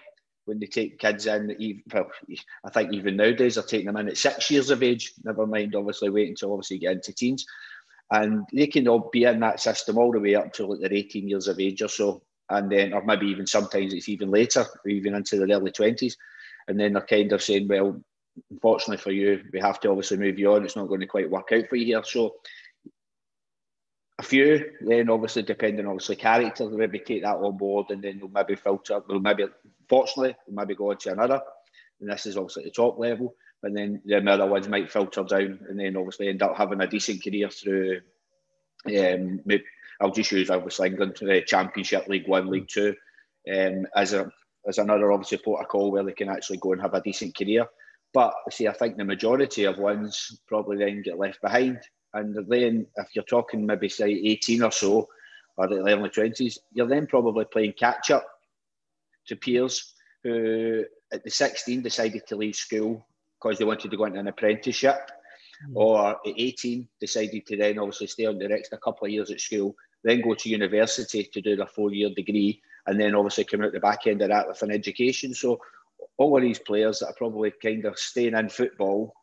when 0.50 0.60
they 0.60 0.66
take 0.66 1.00
kids 1.00 1.26
in. 1.28 1.56
Even, 1.60 1.84
well, 1.94 2.12
I 2.66 2.70
think 2.70 2.94
even 2.94 3.16
nowadays 3.16 3.56
they're 3.56 3.64
taking 3.64 3.88
them 3.88 3.98
in 3.98 4.10
at 4.10 4.18
six 4.18 4.52
years 4.52 4.70
of 4.70 4.84
age. 4.84 5.14
Never 5.24 5.48
mind, 5.48 5.76
obviously 5.76 6.10
waiting 6.10 6.32
until 6.32 6.52
obviously 6.52 6.80
get 6.80 6.94
into 6.94 7.14
teens, 7.14 7.46
and 8.12 8.46
they 8.52 8.68
can 8.68 8.88
all 8.88 9.10
be 9.12 9.24
in 9.24 9.40
that 9.40 9.62
system 9.62 9.98
all 9.98 10.12
the 10.12 10.20
way 10.20 10.36
up 10.36 10.52
to 10.54 10.66
like 10.66 10.82
they're 10.82 10.94
18 10.94 11.30
years 11.30 11.48
of 11.48 11.60
age 11.60 11.82
or 11.82 11.88
so, 11.88 12.22
and 12.50 12.70
then 12.70 12.94
or 12.94 13.06
maybe 13.06 13.28
even 13.28 13.48
sometimes 13.48 13.94
it's 13.94 14.10
even 14.10 14.30
later, 14.30 14.66
even 14.86 15.16
into 15.16 15.38
the 15.38 15.54
early 15.54 15.72
20s, 15.72 16.16
and 16.68 16.80
then 16.80 16.94
they're 16.94 17.02
kind 17.04 17.32
of 17.32 17.42
saying, 17.42 17.68
well, 17.68 18.02
unfortunately 18.52 19.02
for 19.02 19.12
you, 19.12 19.44
we 19.54 19.60
have 19.60 19.80
to 19.80 19.90
obviously 19.90 20.18
move 20.18 20.40
you 20.40 20.54
on. 20.54 20.66
It's 20.66 20.76
not 20.76 20.88
going 20.88 21.02
to 21.02 21.08
quite 21.08 21.30
work 21.30 21.52
out 21.52 21.68
for 21.70 21.76
you 21.76 21.86
here. 21.86 22.04
So 22.04 22.36
a 24.20 24.24
few, 24.24 24.72
then 24.82 25.10
obviously 25.10 25.44
depending 25.44 25.88
obviously 25.88 26.18
character, 26.18 26.68
they'll 26.68 26.78
maybe 26.78 27.00
take 27.00 27.24
that 27.24 27.38
on 27.38 27.58
board 27.58 27.88
and 27.90 28.04
then 28.04 28.20
they'll 28.20 28.28
maybe 28.28 28.56
filter, 28.56 29.02
they'll 29.08 29.20
maybe, 29.20 29.46
fortunately, 29.90 30.36
they'll 30.48 30.56
maybe 30.56 30.76
go 30.76 30.92
on 30.92 30.98
to 30.98 31.12
another. 31.12 31.42
And 32.00 32.10
this 32.10 32.26
is 32.26 32.38
obviously 32.38 32.64
the 32.64 32.72
top 32.72 32.98
level. 32.98 33.36
And 33.64 33.76
then 33.76 34.02
the 34.06 34.18
other 34.18 34.46
ones 34.46 34.70
might 34.70 34.92
filter 34.92 35.24
down 35.24 35.60
and 35.68 35.80
then 35.80 35.98
obviously 35.98 36.30
end 36.30 36.42
up 36.42 36.56
having 36.56 36.80
a 36.82 36.88
decent 36.88 37.24
career 37.24 37.50
through, 37.50 38.00
um, 38.86 39.42
maybe, 39.46 39.66
I'll 40.00 40.12
just 40.12 40.32
use 40.32 40.50
obviously 40.50 40.88
England, 40.88 41.18
to 41.18 41.26
the 41.26 41.42
Championship, 41.42 42.08
League 42.08 42.28
One, 42.28 42.48
League 42.48 42.70
Two, 42.70 42.96
um, 43.54 43.86
as 43.96 44.14
a 44.14 44.32
as 44.68 44.78
another 44.78 45.12
obviously 45.12 45.40
protocol 45.40 45.92
where 45.92 46.04
they 46.04 46.14
can 46.14 46.30
actually 46.30 46.58
go 46.58 46.72
and 46.72 46.82
have 46.82 46.94
a 46.94 47.02
decent 47.02 47.36
career. 47.36 47.68
But 48.14 48.34
see, 48.50 48.68
I 48.68 48.74
think 48.74 48.96
the 48.96 49.04
majority 49.04 49.66
of 49.66 49.78
ones 49.78 50.40
probably 50.48 50.78
then 50.78 51.02
get 51.02 51.20
left 51.20 51.42
behind 51.42 51.80
and 52.14 52.36
then 52.48 52.88
if 52.96 53.08
you're 53.14 53.24
talking 53.24 53.66
maybe 53.66 53.90
say 53.90 54.10
18 54.10 54.64
or 54.64 54.72
so, 54.72 55.10
or 55.58 55.68
the 55.68 55.76
early 55.76 56.10
20s, 56.10 56.58
you're 56.74 56.88
then 56.88 57.06
probably 57.06 57.46
playing 57.46 57.74
catch 57.74 58.12
up 58.12 58.26
to 59.30 59.36
peers 59.36 59.94
who 60.24 60.84
at 61.12 61.24
the 61.24 61.30
16 61.30 61.82
decided 61.82 62.28
to 62.28 62.36
leave 62.36 62.56
school 62.56 63.08
because 63.42 63.58
they 63.58 63.66
wanted 63.66 63.90
to 63.90 63.98
go 63.98 64.06
into 64.06 64.20
an 64.20 64.28
apprenticeship, 64.28 65.10
mm. 65.68 65.76
or 65.76 66.10
at 66.10 66.18
18 66.26 66.88
decided 67.00 67.46
to 67.46 67.58
then 67.58 67.80
obviously 67.80 68.08
stay 68.08 68.26
on 68.26 68.38
the 68.38 68.48
next 68.48 68.74
a 68.74 68.78
couple 68.78 69.06
of 69.06 69.12
years 69.12 69.32
at 69.32 69.40
school, 69.40 69.76
then 70.04 70.22
go 70.22 70.34
to 70.34 70.50
university 70.50 71.24
to 71.24 71.42
do 71.42 71.56
their 71.56 71.68
four-year 71.68 72.10
degree, 72.16 72.62
and 72.86 73.00
then 73.00 73.16
obviously 73.16 73.46
come 73.46 73.64
out 73.64 73.72
the 73.72 73.80
back 73.80 74.08
end 74.08 74.22
of 74.22 74.30
that 74.30 74.48
with 74.48 74.62
an 74.62 74.72
education. 74.72 75.34
So 75.34 75.60
all 76.18 76.36
of 76.36 76.44
these 76.44 76.60
players 76.60 77.00
that 77.00 77.08
are 77.08 77.16
probably 77.18 77.52
kind 77.64 77.86
of 77.86 77.98
staying 77.98 78.36
in 78.36 78.50
football, 78.50 79.14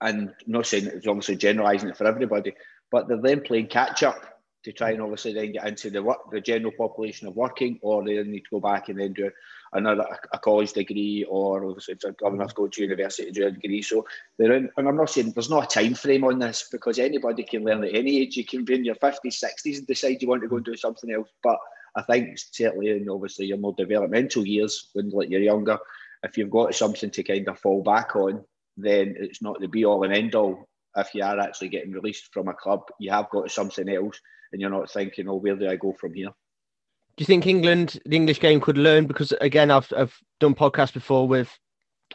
and 0.00 0.32
not 0.46 0.66
saying 0.66 0.86
it's 0.86 1.06
obviously 1.06 1.36
generalising 1.36 1.88
it 1.88 1.96
for 1.96 2.06
everybody, 2.06 2.52
but 2.90 3.08
they're 3.08 3.20
then 3.22 3.40
playing 3.40 3.68
catch 3.68 4.02
up 4.02 4.33
to 4.64 4.72
try 4.72 4.90
and 4.90 5.02
obviously 5.02 5.32
then 5.32 5.52
get 5.52 5.66
into 5.66 5.90
the 5.90 6.02
work, 6.02 6.30
the 6.32 6.40
general 6.40 6.72
population 6.72 7.28
of 7.28 7.36
working, 7.36 7.78
or 7.82 8.02
they 8.02 8.22
need 8.22 8.40
to 8.40 8.50
go 8.50 8.60
back 8.60 8.88
and 8.88 8.98
then 8.98 9.12
do 9.12 9.30
another 9.72 10.06
a 10.32 10.38
college 10.38 10.72
degree, 10.72 11.24
or 11.28 11.64
obviously 11.64 11.94
if 11.94 12.00
they're 12.00 12.32
enough 12.32 12.48
to 12.48 12.54
go 12.54 12.66
to 12.68 12.82
university 12.82 13.30
to 13.30 13.32
do 13.32 13.46
a 13.46 13.50
degree. 13.50 13.82
So 13.82 14.06
they're 14.38 14.52
in, 14.52 14.70
and 14.76 14.88
I'm 14.88 14.96
not 14.96 15.10
saying 15.10 15.32
there's 15.32 15.50
not 15.50 15.64
a 15.64 15.80
time 15.80 15.94
frame 15.94 16.24
on 16.24 16.38
this 16.38 16.68
because 16.70 16.98
anybody 16.98 17.42
can 17.42 17.64
learn 17.64 17.84
at 17.84 17.94
any 17.94 18.22
age. 18.22 18.36
You 18.36 18.44
can 18.44 18.64
be 18.64 18.74
in 18.74 18.84
your 18.84 18.94
50s, 18.96 19.44
60s 19.44 19.78
and 19.78 19.86
decide 19.86 20.22
you 20.22 20.28
want 20.28 20.42
to 20.42 20.48
go 20.48 20.56
and 20.56 20.64
do 20.64 20.76
something 20.76 21.12
else. 21.12 21.28
But 21.42 21.58
I 21.96 22.02
think 22.02 22.38
certainly 22.38 22.90
in 22.90 23.08
obviously 23.08 23.46
your 23.46 23.58
more 23.58 23.74
developmental 23.76 24.46
years, 24.46 24.88
when 24.94 25.10
like 25.10 25.28
you're 25.28 25.40
younger, 25.40 25.78
if 26.22 26.38
you've 26.38 26.50
got 26.50 26.74
something 26.74 27.10
to 27.10 27.22
kind 27.22 27.46
of 27.48 27.58
fall 27.58 27.82
back 27.82 28.16
on, 28.16 28.44
then 28.76 29.14
it's 29.18 29.42
not 29.42 29.60
the 29.60 29.68
be 29.68 29.84
all 29.84 30.04
and 30.04 30.14
end 30.14 30.34
all. 30.34 30.68
If 30.96 31.14
you 31.14 31.22
are 31.24 31.38
actually 31.38 31.68
getting 31.68 31.92
released 31.92 32.32
from 32.32 32.48
a 32.48 32.54
club, 32.54 32.82
you 32.98 33.10
have 33.10 33.28
got 33.30 33.50
something 33.50 33.88
else 33.88 34.20
and 34.54 34.60
you're 34.60 34.70
not 34.70 34.88
thinking, 34.88 35.28
oh, 35.28 35.34
where 35.34 35.56
do 35.56 35.68
I 35.68 35.74
go 35.74 35.92
from 35.92 36.14
here? 36.14 36.28
Do 36.28 37.22
you 37.22 37.26
think 37.26 37.46
England, 37.46 38.00
the 38.06 38.14
English 38.14 38.38
game, 38.38 38.60
could 38.60 38.78
learn? 38.78 39.06
Because 39.06 39.32
again, 39.40 39.70
I've 39.70 39.92
I've 39.96 40.16
done 40.38 40.54
podcasts 40.54 40.94
before 40.94 41.26
with 41.26 41.50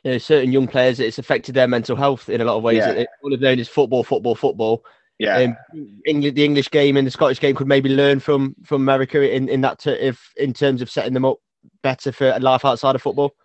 you 0.03 0.11
know, 0.11 0.17
certain 0.17 0.51
young 0.51 0.67
players. 0.67 0.99
It's 0.99 1.19
affected 1.19 1.53
their 1.53 1.67
mental 1.67 1.97
health 1.97 2.29
in 2.29 2.39
a 2.39 2.45
lot 2.45 2.55
of 2.55 2.63
ways. 2.63 2.77
Yeah. 2.77 3.03
all 3.21 3.29
they've 3.29 3.41
known 3.41 3.59
is 3.59 3.67
football, 3.67 4.03
football, 4.03 4.35
football. 4.35 4.83
Yeah. 5.17 5.37
Um, 5.37 5.57
England, 6.05 6.37
the 6.37 6.45
English 6.45 6.71
game 6.71 6.95
and 6.95 7.05
the 7.05 7.11
Scottish 7.11 7.41
game 7.41 7.55
could 7.55 7.67
maybe 7.67 7.89
learn 7.89 8.21
from 8.21 8.55
from 8.63 8.81
America 8.81 9.29
in 9.29 9.49
in 9.49 9.61
that 9.61 9.79
to, 9.79 10.05
if 10.05 10.31
in 10.37 10.53
terms 10.53 10.81
of 10.81 10.89
setting 10.89 11.13
them 11.13 11.25
up 11.25 11.39
better 11.83 12.13
for 12.13 12.39
life 12.39 12.63
outside 12.63 12.95
of 12.95 13.01
football. 13.01 13.35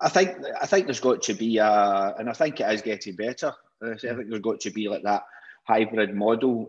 I 0.00 0.08
think 0.08 0.36
I 0.60 0.66
think 0.66 0.86
there's 0.86 1.00
got 1.00 1.22
to 1.22 1.34
be, 1.34 1.60
uh, 1.60 2.12
and 2.18 2.28
I 2.28 2.32
think 2.32 2.60
it 2.60 2.72
is 2.72 2.82
getting 2.82 3.14
better. 3.14 3.52
I 3.80 3.94
think 3.96 4.28
there's 4.28 4.42
got 4.42 4.60
to 4.60 4.70
be 4.70 4.88
like 4.88 5.04
that 5.04 5.22
hybrid 5.64 6.14
model 6.14 6.68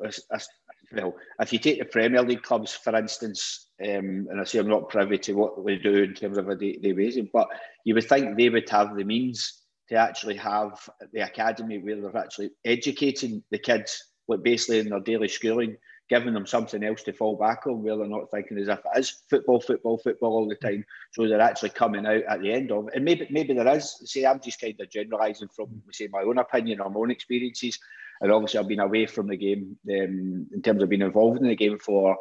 well, 0.94 1.15
if 1.39 1.51
you 1.51 1.60
take 1.60 1.79
the 1.79 1.86
Premier 1.86 2.22
League 2.22 2.44
clubs, 2.44 2.74
for 2.74 2.96
instance, 2.96 3.67
um, 3.84 4.27
and 4.29 4.39
I 4.39 4.44
say 4.44 4.60
I'm 4.60 4.70
not 4.70 4.89
privy 4.89 5.17
to 5.20 5.34
what 5.34 5.65
they 5.65 5.75
do 5.75 6.03
in 6.03 6.13
terms 6.13 6.38
of 6.38 6.50
a 6.50 6.56
day-to-day 6.56 6.94
basis, 6.94 7.25
but 7.32 7.48
you 7.84 7.94
would 7.94 8.08
think 8.08 8.38
they 8.38 8.50
would 8.50 8.70
have 8.70 8.96
the 8.96 9.03
means 9.03 9.63
to 9.89 9.96
actually 9.96 10.36
have 10.38 10.89
the 11.13 11.22
academy 11.22 11.77
where 11.77 12.01
they're 12.01 12.17
actually 12.17 12.51
educating 12.65 13.44
the 13.51 13.60
kids, 13.60 14.03
like 14.27 14.44
basically 14.44 14.79
in 14.79 14.89
their 14.89 15.00
daily 15.00 15.27
schooling, 15.27 15.77
giving 16.10 16.34
them 16.34 16.46
something 16.46 16.84
else 16.84 17.03
to 17.03 17.13
fall 17.13 17.38
back 17.38 17.67
on, 17.67 17.84
where 17.84 17.98
they're 17.98 18.08
not 18.08 18.32
thinking 18.32 18.58
as 18.58 18.67
if 18.70 18.79
it 18.79 19.00
is 19.00 19.24
football, 19.29 19.60
football, 19.60 19.98
football 19.98 20.34
all 20.34 20.48
the 20.48 20.56
time. 20.56 20.86
So 21.12 21.27
they're 21.27 21.41
actually 21.41 21.70
coming 21.70 22.06
out 22.06 22.24
at 22.29 22.41
the 22.41 22.51
end 22.51 22.72
of 22.72 22.88
it. 22.88 22.96
And 22.96 23.06
maybe 23.06 23.27
maybe 23.29 23.53
there 23.53 23.75
is. 23.75 23.94
See, 24.06 24.25
I'm 24.25 24.39
just 24.39 24.62
kind 24.62 24.75
of 24.79 24.89
generalising 24.89 25.50
from 25.50 25.82
say 25.91 26.08
my 26.12 26.22
own 26.22 26.38
opinion 26.38 26.79
or 26.79 26.89
my 26.89 27.00
own 27.00 27.12
experiences. 27.12 27.77
And 28.21 28.31
obviously, 28.31 28.59
I've 28.59 28.67
been 28.67 28.79
away 28.79 29.05
from 29.05 29.27
the 29.27 29.38
game 29.38 29.77
um, 29.89 30.47
in 30.51 30.62
terms 30.63 30.81
of 30.81 30.89
being 30.89 31.01
involved 31.01 31.39
in 31.39 31.47
the 31.47 31.55
game 31.55 31.79
for 31.79 32.17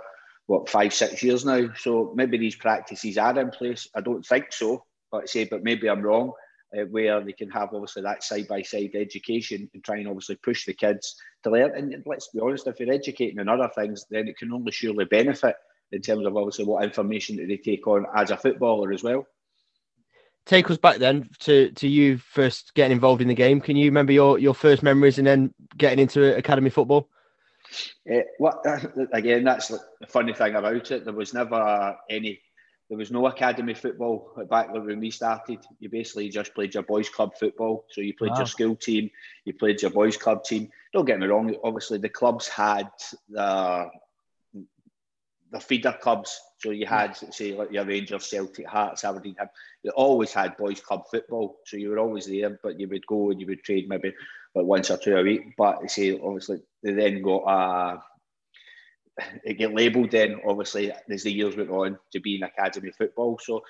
what 0.46 0.68
five, 0.68 0.94
six 0.94 1.22
years 1.22 1.44
now. 1.44 1.68
So 1.78 2.12
maybe 2.14 2.38
these 2.38 2.56
practices 2.56 3.18
are 3.18 3.38
in 3.38 3.50
place. 3.50 3.88
I 3.94 4.00
don't 4.00 4.24
think 4.24 4.52
so, 4.52 4.84
but 5.10 5.28
say, 5.28 5.44
but 5.44 5.64
maybe 5.64 5.88
I'm 5.88 6.02
wrong. 6.02 6.32
Uh, 6.76 6.82
where 6.90 7.22
they 7.22 7.32
can 7.32 7.48
have 7.48 7.72
obviously 7.72 8.02
that 8.02 8.24
side 8.24 8.48
by 8.48 8.60
side 8.60 8.90
education 8.94 9.70
and 9.72 9.84
try 9.84 9.98
and 9.98 10.08
obviously 10.08 10.34
push 10.34 10.66
the 10.66 10.74
kids 10.74 11.14
to 11.44 11.50
learn. 11.50 11.70
And 11.76 12.02
let's 12.04 12.28
be 12.28 12.40
honest, 12.40 12.66
if 12.66 12.80
you're 12.80 12.92
educating 12.92 13.38
on 13.38 13.48
other 13.48 13.70
things, 13.72 14.04
then 14.10 14.26
it 14.26 14.36
can 14.36 14.52
only 14.52 14.72
surely 14.72 15.04
benefit 15.04 15.54
in 15.92 16.02
terms 16.02 16.26
of 16.26 16.36
obviously 16.36 16.64
what 16.64 16.82
information 16.82 17.36
that 17.36 17.46
they 17.46 17.56
take 17.56 17.86
on 17.86 18.04
as 18.16 18.32
a 18.32 18.36
footballer 18.36 18.92
as 18.92 19.04
well 19.04 19.24
take 20.46 20.70
us 20.70 20.78
back 20.78 20.96
then 20.98 21.28
to 21.40 21.70
to 21.72 21.86
you 21.86 22.16
first 22.16 22.72
getting 22.74 22.94
involved 22.94 23.20
in 23.20 23.28
the 23.28 23.34
game. 23.34 23.60
Can 23.60 23.76
you 23.76 23.86
remember 23.86 24.12
your 24.12 24.38
your 24.38 24.54
first 24.54 24.82
memories 24.82 25.18
and 25.18 25.26
then 25.26 25.52
getting 25.76 25.98
into 25.98 26.34
academy 26.36 26.70
football? 26.70 27.08
Uh, 28.10 28.20
what 28.38 28.64
again? 29.12 29.44
That's 29.44 29.68
the 29.68 29.80
funny 30.08 30.32
thing 30.32 30.54
about 30.54 30.90
it. 30.90 31.04
There 31.04 31.12
was 31.12 31.34
never 31.34 31.96
any. 32.08 32.40
There 32.88 32.96
was 32.96 33.10
no 33.10 33.26
academy 33.26 33.74
football 33.74 34.30
back 34.48 34.72
when 34.72 35.00
we 35.00 35.10
started. 35.10 35.58
You 35.80 35.88
basically 35.88 36.28
just 36.28 36.54
played 36.54 36.72
your 36.72 36.84
boys' 36.84 37.08
club 37.08 37.36
football. 37.36 37.84
So 37.90 38.00
you 38.00 38.14
played 38.14 38.30
wow. 38.30 38.38
your 38.38 38.46
school 38.46 38.76
team, 38.76 39.10
you 39.44 39.54
played 39.54 39.82
your 39.82 39.90
boys' 39.90 40.16
club 40.16 40.44
team. 40.44 40.70
Don't 40.92 41.04
get 41.04 41.18
me 41.18 41.26
wrong. 41.26 41.52
Obviously, 41.64 41.98
the 41.98 42.08
clubs 42.08 42.46
had 42.46 42.88
the 43.28 43.90
the 45.50 45.60
feeder 45.60 45.96
clubs. 46.00 46.40
So 46.58 46.70
you 46.70 46.86
had, 46.86 47.16
say, 47.16 47.54
like 47.54 47.70
your 47.70 47.84
Rangers, 47.84 48.30
Celtic, 48.30 48.66
Hearts, 48.66 49.04
Aberdeen. 49.04 49.36
You 49.82 49.90
always 49.90 50.32
had 50.32 50.56
boys' 50.56 50.80
club 50.80 51.04
football. 51.10 51.58
So 51.66 51.76
you 51.76 51.90
were 51.90 51.98
always 51.98 52.26
there, 52.26 52.58
but 52.62 52.80
you 52.80 52.88
would 52.88 53.06
go 53.06 53.30
and 53.30 53.40
you 53.40 53.46
would 53.46 53.62
trade 53.62 53.88
maybe 53.88 54.14
like 54.54 54.64
once 54.64 54.90
or 54.90 54.96
two 54.96 55.16
a 55.16 55.22
week. 55.22 55.54
But 55.56 55.90
say, 55.90 56.18
obviously, 56.18 56.62
they 56.82 56.92
then 56.92 57.22
got 57.22 57.38
uh, 57.40 58.00
it 59.44 59.58
get 59.58 59.74
labelled 59.74 60.10
then, 60.10 60.40
obviously, 60.46 60.92
as 61.10 61.22
the 61.22 61.32
years 61.32 61.56
went 61.56 61.70
on 61.70 61.98
to 62.12 62.20
be 62.20 62.36
in 62.36 62.42
academy 62.42 62.90
football. 62.90 63.38
So 63.42 63.62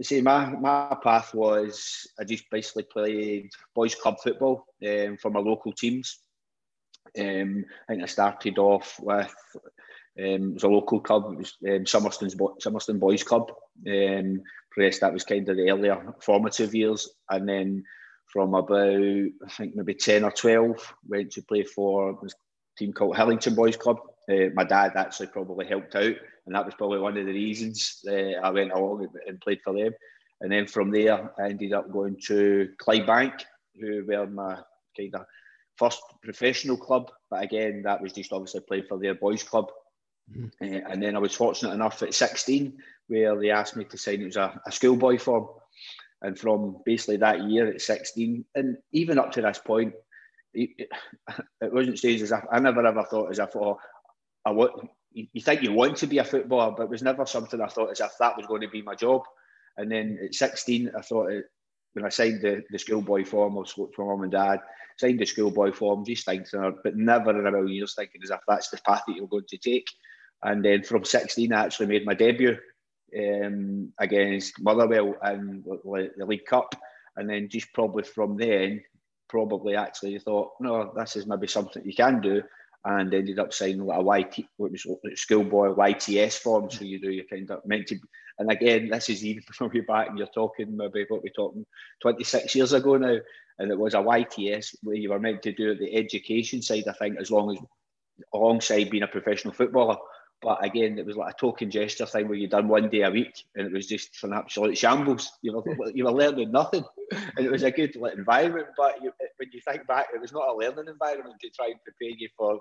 see, 0.00 0.20
my, 0.20 0.46
my 0.46 0.96
path 1.02 1.34
was 1.34 2.06
I 2.18 2.24
just 2.24 2.48
basically 2.50 2.84
played 2.84 3.50
boys' 3.74 3.94
club 3.94 4.16
football 4.22 4.66
um, 4.86 5.16
for 5.16 5.30
my 5.30 5.40
local 5.40 5.72
teams. 5.72 6.18
Um, 7.18 7.64
I 7.88 7.92
think 7.92 8.02
I 8.02 8.06
started 8.06 8.58
off 8.58 8.98
with 9.00 9.34
um, 10.18 10.50
it 10.50 10.54
was 10.54 10.62
a 10.62 10.68
local 10.68 11.00
club. 11.00 11.32
It 11.32 11.38
was 11.38 11.56
um, 11.68 11.86
Summerston's 11.86 12.36
Summerston 12.60 12.98
Boys 12.98 13.22
Club. 13.22 13.50
Um, 13.86 14.42
press 14.70 14.98
that 14.98 15.12
was 15.12 15.24
kind 15.24 15.48
of 15.48 15.56
the 15.56 15.70
earlier 15.70 16.14
formative 16.20 16.74
years, 16.74 17.08
and 17.30 17.48
then 17.48 17.84
from 18.26 18.54
about 18.54 18.80
I 18.80 19.50
think 19.56 19.74
maybe 19.74 19.94
ten 19.94 20.24
or 20.24 20.30
twelve 20.30 20.94
went 21.06 21.32
to 21.32 21.42
play 21.42 21.64
for 21.64 22.10
a 22.10 22.28
team 22.78 22.92
called 22.92 23.16
Hillington 23.16 23.54
Boys 23.54 23.76
Club. 23.76 23.98
Uh, 24.30 24.50
my 24.54 24.64
dad 24.64 24.92
actually 24.96 25.28
probably 25.28 25.66
helped 25.66 25.94
out, 25.94 26.14
and 26.46 26.54
that 26.54 26.64
was 26.64 26.74
probably 26.74 26.98
one 26.98 27.16
of 27.16 27.26
the 27.26 27.32
reasons 27.32 28.04
uh, 28.08 28.40
I 28.42 28.50
went 28.50 28.72
along 28.72 29.08
and 29.26 29.40
played 29.40 29.60
for 29.62 29.74
them. 29.74 29.92
And 30.42 30.50
then 30.50 30.66
from 30.66 30.90
there, 30.90 31.32
I 31.38 31.48
ended 31.48 31.72
up 31.72 31.90
going 31.90 32.16
to 32.26 32.68
Clydebank, 32.80 33.42
who 33.80 34.04
were 34.06 34.26
my 34.26 34.58
kind 34.96 35.14
of 35.14 35.24
first 35.76 36.02
professional 36.22 36.76
club. 36.76 37.10
But 37.30 37.44
again, 37.44 37.82
that 37.84 38.02
was 38.02 38.12
just 38.12 38.32
obviously 38.32 38.60
playing 38.60 38.86
for 38.88 38.98
their 38.98 39.14
boys' 39.14 39.44
club. 39.44 39.70
Mm-hmm. 40.36 40.74
Uh, 40.74 40.90
and 40.90 41.02
then 41.02 41.16
I 41.16 41.18
was 41.18 41.34
fortunate 41.34 41.72
enough 41.72 42.02
at 42.02 42.14
16 42.14 42.78
where 43.08 43.38
they 43.38 43.50
asked 43.50 43.76
me 43.76 43.84
to 43.84 43.98
sign, 43.98 44.22
it 44.22 44.26
was 44.26 44.36
a, 44.36 44.60
a 44.66 44.72
schoolboy 44.72 45.18
form. 45.18 45.48
And 46.22 46.38
from 46.38 46.78
basically 46.84 47.16
that 47.18 47.42
year 47.42 47.66
at 47.66 47.80
16, 47.80 48.44
and 48.54 48.76
even 48.92 49.18
up 49.18 49.32
to 49.32 49.42
this 49.42 49.58
point, 49.58 49.94
it, 50.54 50.70
it 51.60 51.72
wasn't 51.72 51.98
staged 51.98 52.22
as 52.22 52.32
if 52.32 52.40
I 52.50 52.60
never 52.60 52.86
ever 52.86 53.04
thought 53.04 53.30
as 53.30 53.38
if, 53.38 53.54
oh, 53.56 53.78
I 54.44 54.52
want, 54.52 54.88
you 55.12 55.40
think 55.42 55.62
you 55.62 55.72
want 55.72 55.96
to 55.98 56.06
be 56.06 56.18
a 56.18 56.24
footballer, 56.24 56.74
but 56.76 56.84
it 56.84 56.90
was 56.90 57.02
never 57.02 57.26
something 57.26 57.60
I 57.60 57.66
thought 57.66 57.90
as 57.90 58.00
if 58.00 58.12
that 58.18 58.36
was 58.36 58.46
going 58.46 58.62
to 58.62 58.68
be 58.68 58.82
my 58.82 58.94
job. 58.94 59.22
And 59.76 59.90
then 59.90 60.18
at 60.24 60.34
16, 60.34 60.92
I 60.96 61.00
thought 61.02 61.32
it, 61.32 61.44
when 61.94 62.04
I 62.04 62.08
signed 62.08 62.40
the, 62.40 62.62
the 62.70 62.78
schoolboy 62.78 63.24
form, 63.24 63.58
I 63.58 63.64
spoke 63.64 63.94
to 63.94 64.02
my 64.02 64.08
mum 64.08 64.22
and 64.22 64.32
dad, 64.32 64.60
signed 64.98 65.18
the 65.18 65.26
schoolboy 65.26 65.72
form, 65.72 66.04
just 66.04 66.24
thinking, 66.24 66.74
but 66.82 66.96
never 66.96 67.30
in 67.38 67.46
a 67.46 67.50
million 67.50 67.68
years 67.68 67.94
thinking 67.94 68.20
as 68.22 68.30
if 68.30 68.40
that's 68.46 68.70
the 68.70 68.78
path 68.86 69.02
that 69.06 69.16
you're 69.16 69.26
going 69.26 69.44
to 69.48 69.58
take. 69.58 69.88
And 70.42 70.64
then 70.64 70.82
from 70.82 71.04
16, 71.04 71.52
I 71.52 71.64
actually 71.64 71.86
made 71.86 72.04
my 72.04 72.14
debut 72.14 72.56
um, 73.16 73.92
against 73.98 74.60
Motherwell 74.60 75.14
in 75.24 75.62
the 75.64 76.26
League 76.26 76.46
Cup. 76.46 76.74
And 77.16 77.28
then 77.28 77.48
just 77.48 77.72
probably 77.72 78.04
from 78.04 78.36
then, 78.36 78.82
probably 79.28 79.76
actually 79.76 80.18
thought, 80.18 80.52
no, 80.60 80.92
this 80.96 81.16
is 81.16 81.26
maybe 81.26 81.46
something 81.46 81.82
you 81.84 81.94
can 81.94 82.20
do. 82.20 82.42
And 82.84 83.14
ended 83.14 83.38
up 83.38 83.52
signing 83.52 83.86
like 83.86 84.00
a 84.00 84.02
YT, 84.02 84.46
what 84.56 84.72
was 84.72 84.86
schoolboy 85.14 85.68
YTS 85.74 86.38
form. 86.38 86.68
So 86.68 86.84
you 86.84 87.00
do, 87.00 87.10
you 87.10 87.24
kind 87.30 87.48
of 87.50 87.64
meant 87.64 87.86
to. 87.88 87.98
And 88.38 88.50
again, 88.50 88.88
this 88.88 89.08
is 89.08 89.24
even 89.24 89.42
from 89.52 89.70
you 89.72 89.84
back, 89.84 90.08
and 90.08 90.18
you're 90.18 90.26
talking 90.26 90.76
maybe 90.76 91.06
what 91.08 91.22
we're 91.22 91.32
talking 91.32 91.64
26 92.00 92.54
years 92.56 92.72
ago 92.72 92.96
now. 92.96 93.18
And 93.58 93.70
it 93.70 93.78
was 93.78 93.94
a 93.94 93.98
YTS 93.98 94.74
where 94.82 94.96
you 94.96 95.10
were 95.10 95.20
meant 95.20 95.42
to 95.42 95.52
do 95.52 95.76
the 95.76 95.94
education 95.94 96.60
side, 96.60 96.88
I 96.88 96.92
think, 96.92 97.18
as 97.20 97.30
long 97.30 97.52
as 97.52 97.58
alongside 98.34 98.90
being 98.90 99.04
a 99.04 99.08
professional 99.08 99.54
footballer. 99.54 99.96
But 100.42 100.64
again, 100.64 100.98
it 100.98 101.06
was 101.06 101.16
like 101.16 101.34
a 101.34 101.38
token 101.38 101.70
gesture 101.70 102.06
thing 102.06 102.28
where 102.28 102.36
you 102.36 102.48
done 102.48 102.66
one 102.66 102.90
day 102.90 103.02
a 103.02 103.10
week, 103.10 103.44
and 103.54 103.66
it 103.66 103.72
was 103.72 103.86
just 103.86 104.22
an 104.24 104.32
absolute 104.32 104.76
shambles. 104.76 105.30
You 105.42 105.54
were 105.54 105.90
you 105.94 106.04
were 106.04 106.12
learning 106.12 106.50
nothing, 106.50 106.84
and 107.12 107.46
it 107.46 107.50
was 107.50 107.62
a 107.62 107.70
good 107.70 107.94
like, 107.96 108.14
environment. 108.14 108.66
But 108.76 109.02
you, 109.02 109.12
when 109.36 109.50
you 109.52 109.60
think 109.66 109.86
back, 109.86 110.08
it 110.14 110.20
was 110.20 110.32
not 110.32 110.48
a 110.48 110.56
learning 110.56 110.88
environment 110.88 111.36
to 111.40 111.50
try 111.50 111.66
and 111.66 111.82
prepare 111.84 112.16
you 112.16 112.28
for 112.36 112.60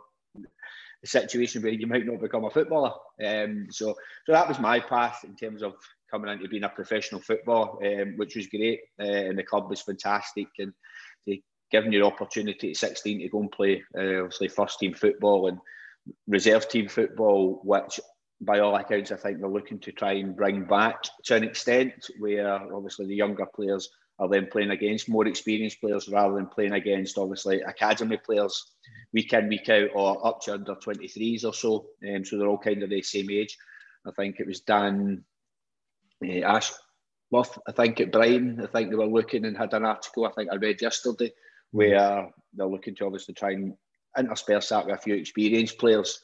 a 1.04 1.08
situation 1.08 1.64
where 1.64 1.72
you 1.72 1.88
might 1.88 2.06
not 2.06 2.22
become 2.22 2.46
a 2.46 2.50
footballer. 2.50 2.94
Um, 3.26 3.68
so, 3.72 3.96
so 4.26 4.32
that 4.32 4.48
was 4.48 4.60
my 4.60 4.80
path 4.80 5.24
in 5.24 5.36
terms 5.36 5.64
of 5.64 5.74
coming 6.10 6.32
into 6.32 6.48
being 6.48 6.64
a 6.64 6.70
professional 6.70 7.22
footballer, 7.22 8.02
um, 8.02 8.14
which 8.18 8.36
was 8.36 8.48
great. 8.48 8.82
Uh, 9.00 9.06
and 9.06 9.38
the 9.38 9.44
club 9.44 9.70
was 9.70 9.82
fantastic. 9.82 10.48
And 10.60 10.74
they 11.26 11.42
giving 11.72 11.92
you 11.92 12.00
the 12.00 12.06
opportunity 12.06 12.72
at 12.72 12.78
16 12.78 13.20
to 13.20 13.30
go 13.30 13.40
and 13.40 13.52
play, 13.52 13.84
uh, 13.98 14.24
obviously, 14.24 14.50
first 14.50 14.80
team 14.80 14.94
football 14.94 15.48
and 15.48 15.58
reserve 16.28 16.68
team 16.68 16.88
football, 16.88 17.62
which 17.64 18.00
by 18.42 18.60
all 18.60 18.76
accounts, 18.76 19.12
I 19.12 19.18
think 19.18 19.40
they're 19.40 19.50
looking 19.50 19.80
to 19.80 19.92
try 19.92 20.14
and 20.14 20.36
bring 20.36 20.66
back 20.66 21.04
to 21.26 21.36
an 21.36 21.44
extent 21.44 22.10
where 22.20 22.48
obviously 22.74 23.06
the 23.06 23.16
younger 23.16 23.46
players 23.46 23.90
are 24.20 24.30
then 24.30 24.48
playing 24.52 24.72
against 24.72 25.10
more 25.10 25.28
experienced 25.28 25.80
players 25.80 26.10
rather 26.10 26.36
than 26.36 26.48
playing 26.48 26.74
against 26.74 27.18
obviously 27.18 27.62
academy 27.62 28.18
players 28.18 28.72
week 29.14 29.34
in, 29.34 29.48
week 29.48 29.70
out, 29.70 29.90
or 29.94 30.26
up 30.26 30.42
to 30.42 30.54
under 30.54 30.76
23s 30.76 31.44
or 31.44 31.54
so. 31.54 31.88
Um, 32.08 32.24
so 32.26 32.38
they're 32.38 32.48
all 32.48 32.58
kind 32.58 32.84
of 32.84 32.90
the 32.90 33.02
same 33.02 33.30
age. 33.32 33.58
I 34.06 34.12
think 34.12 34.40
it 34.40 34.48
was 34.48 34.62
Dan 34.62 35.24
uh, 36.24 36.28
Ashworth, 36.28 37.58
I 37.68 37.72
think 37.72 38.00
at 38.00 38.12
Brighton, 38.12 38.62
I 38.62 38.68
think 38.68 38.90
they 38.90 38.96
were 38.96 39.06
looking 39.06 39.46
and 39.46 39.58
had 39.58 39.74
an 39.74 39.86
article 39.86 40.26
I 40.26 40.32
think 40.32 40.50
I 40.52 40.56
read 40.56 40.82
yesterday 40.82 41.32
where 41.72 42.30
they're 42.54 42.68
looking 42.68 42.96
to 42.96 43.06
obviously 43.06 43.34
try 43.34 43.52
and 43.52 43.74
intersperse 44.18 44.70
that 44.70 44.86
with 44.86 44.96
a 44.96 45.02
few 45.02 45.16
experienced 45.16 45.78
players. 45.78 46.22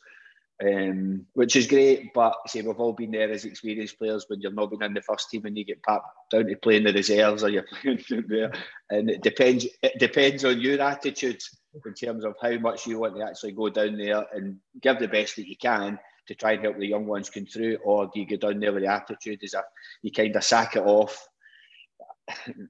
Um, 0.59 1.27
which 1.33 1.55
is 1.55 1.67
great, 1.67 2.15
but 2.15 2.33
say 2.47 2.63
we've 2.63 2.79
all 2.79 2.93
been 2.93 3.11
there 3.11 3.29
as 3.29 3.45
experienced 3.45 3.99
players 3.99 4.25
when 4.27 4.41
you're 4.41 4.51
not 4.51 4.71
been 4.71 4.81
in 4.81 4.95
the 4.95 5.03
first 5.03 5.29
team 5.29 5.45
and 5.45 5.55
you 5.55 5.63
get 5.63 5.83
papped 5.83 6.07
down 6.31 6.47
to 6.47 6.55
playing 6.55 6.83
the 6.83 6.93
reserves 6.93 7.43
or 7.43 7.49
you're 7.49 7.63
playing 7.83 8.25
there, 8.27 8.51
and 8.89 9.07
it 9.07 9.21
depends. 9.21 9.67
It 9.83 9.99
depends 9.99 10.43
on 10.45 10.59
your 10.59 10.81
attitude 10.81 11.43
in 11.85 11.93
terms 11.93 12.25
of 12.25 12.33
how 12.41 12.57
much 12.57 12.87
you 12.87 12.97
want 12.97 13.15
to 13.17 13.23
actually 13.23 13.51
go 13.51 13.69
down 13.69 13.97
there 13.97 14.25
and 14.33 14.57
give 14.81 14.97
the 14.97 15.07
best 15.07 15.35
that 15.35 15.47
you 15.47 15.57
can 15.57 15.99
to 16.27 16.33
try 16.33 16.53
and 16.53 16.63
help 16.63 16.79
the 16.79 16.87
young 16.87 17.05
ones 17.05 17.29
come 17.29 17.45
through, 17.45 17.77
or 17.83 18.07
do 18.07 18.19
you 18.19 18.25
go 18.25 18.37
down 18.37 18.59
there 18.59 18.73
with 18.73 18.81
the 18.81 18.91
attitude 18.91 19.43
as 19.43 19.53
a 19.53 19.63
you 20.01 20.11
kind 20.11 20.35
of 20.35 20.43
sack 20.43 20.75
it 20.75 20.83
off, 20.83 21.27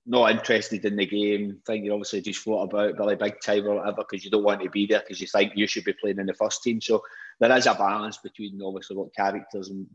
not 0.06 0.32
interested 0.32 0.86
in 0.86 0.96
the 0.96 1.06
game, 1.06 1.60
think 1.66 1.84
you 1.84 1.94
obviously 1.94 2.22
just 2.22 2.42
float 2.42 2.72
about 2.72 2.98
Billy 2.98 3.16
Big 3.16 3.40
Time 3.42 3.66
or 3.66 3.76
whatever 3.76 4.06
because 4.10 4.24
you 4.24 4.32
don't 4.32 4.44
want 4.44 4.62
to 4.62 4.70
be 4.70 4.86
there 4.86 5.00
because 5.00 5.20
you 5.20 5.28
think 5.28 5.54
you 5.56 5.68
should 5.68 5.84
be 5.84 5.94
playing 5.94 6.20
in 6.20 6.26
the 6.26 6.34
first 6.34 6.64
team. 6.64 6.80
So 6.80 7.04
there 7.40 7.56
is 7.56 7.66
a 7.66 7.74
balance 7.74 8.18
between 8.18 8.62
obviously 8.64 8.98
what 8.98 9.16
characters 9.16 9.70
and 9.70 9.88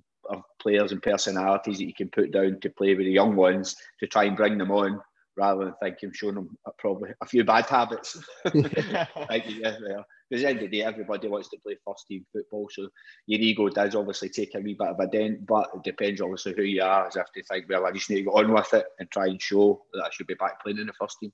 players 0.60 0.92
and 0.92 1.02
personalities 1.02 1.78
that 1.78 1.86
you 1.86 1.94
can 1.94 2.08
put 2.08 2.32
down 2.32 2.58
to 2.60 2.70
play 2.70 2.94
with 2.94 3.06
the 3.06 3.12
young 3.12 3.36
ones 3.36 3.76
to 4.00 4.06
try 4.06 4.24
and 4.24 4.36
bring 4.36 4.58
them 4.58 4.70
on 4.70 5.00
rather 5.36 5.64
than 5.64 5.74
think 5.82 5.96
I'm 6.02 6.12
showing 6.12 6.34
them 6.34 6.56
probably 6.78 7.10
a 7.20 7.26
few 7.26 7.44
bad 7.44 7.66
habits. 7.66 8.22
like, 8.44 9.44
yeah, 9.48 9.76
yeah. 9.86 10.02
Because 10.28 10.44
at 10.44 10.46
the 10.46 10.48
end 10.48 10.58
of 10.58 10.70
the 10.70 10.78
day, 10.78 10.84
everybody 10.84 11.28
wants 11.28 11.48
to 11.50 11.58
play 11.58 11.76
first 11.86 12.06
team 12.08 12.24
football, 12.32 12.68
so 12.70 12.88
your 13.26 13.40
ego 13.40 13.68
does 13.68 13.94
obviously 13.94 14.28
take 14.28 14.54
a 14.54 14.60
wee 14.60 14.76
bit 14.78 14.88
of 14.88 15.00
a 15.00 15.06
dent, 15.06 15.46
but 15.46 15.68
it 15.74 15.82
depends 15.82 16.20
obviously 16.20 16.54
who 16.56 16.62
you 16.62 16.82
are, 16.82 17.06
as 17.06 17.16
if 17.16 17.26
to 17.32 17.42
think, 17.44 17.66
well, 17.68 17.86
I 17.86 17.92
just 17.92 18.08
need 18.08 18.16
to 18.16 18.22
go 18.24 18.32
on 18.32 18.52
with 18.52 18.72
it 18.74 18.86
and 18.98 19.10
try 19.10 19.26
and 19.26 19.40
show 19.40 19.82
that 19.92 20.04
I 20.04 20.10
should 20.10 20.26
be 20.26 20.34
back 20.34 20.62
playing 20.62 20.78
in 20.78 20.86
the 20.86 20.92
first 20.98 21.18
team. 21.20 21.32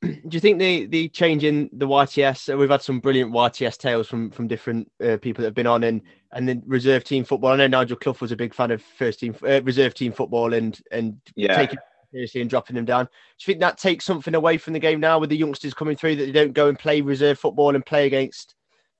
Do 0.02 0.12
you 0.30 0.40
think 0.40 0.58
the 0.58 0.86
the 0.86 1.08
change 1.08 1.42
in 1.42 1.68
the 1.72 1.88
YTS? 1.88 2.56
We've 2.56 2.70
had 2.70 2.82
some 2.82 3.00
brilliant 3.00 3.32
YTS 3.32 3.78
tales 3.78 4.06
from 4.06 4.30
from 4.30 4.46
different 4.46 4.90
uh, 5.04 5.16
people 5.16 5.42
that 5.42 5.48
have 5.48 5.54
been 5.54 5.66
on, 5.66 5.82
and 5.82 6.02
and 6.32 6.48
then 6.48 6.62
reserve 6.66 7.02
team 7.02 7.24
football. 7.24 7.52
I 7.52 7.56
know 7.56 7.66
Nigel 7.66 7.96
Clough 7.96 8.16
was 8.20 8.30
a 8.30 8.36
big 8.36 8.54
fan 8.54 8.70
of 8.70 8.80
first 8.80 9.18
team 9.18 9.34
uh, 9.42 9.60
reserve 9.62 9.94
team 9.94 10.12
football 10.12 10.54
and 10.54 10.80
and 10.92 11.20
yeah. 11.34 11.56
taking 11.56 11.78
seriously 12.12 12.40
and 12.40 12.50
dropping 12.50 12.76
them 12.76 12.84
down. 12.84 13.04
Do 13.04 13.10
you 13.40 13.46
think 13.46 13.60
that 13.60 13.78
takes 13.78 14.04
something 14.04 14.34
away 14.34 14.58
from 14.58 14.72
the 14.72 14.78
game 14.78 15.00
now 15.00 15.18
with 15.18 15.30
the 15.30 15.36
youngsters 15.36 15.74
coming 15.74 15.96
through 15.96 16.16
that 16.16 16.26
they 16.26 16.32
don't 16.32 16.52
go 16.52 16.68
and 16.68 16.78
play 16.78 17.00
reserve 17.00 17.38
football 17.38 17.74
and 17.74 17.84
play 17.84 18.06
against 18.06 18.54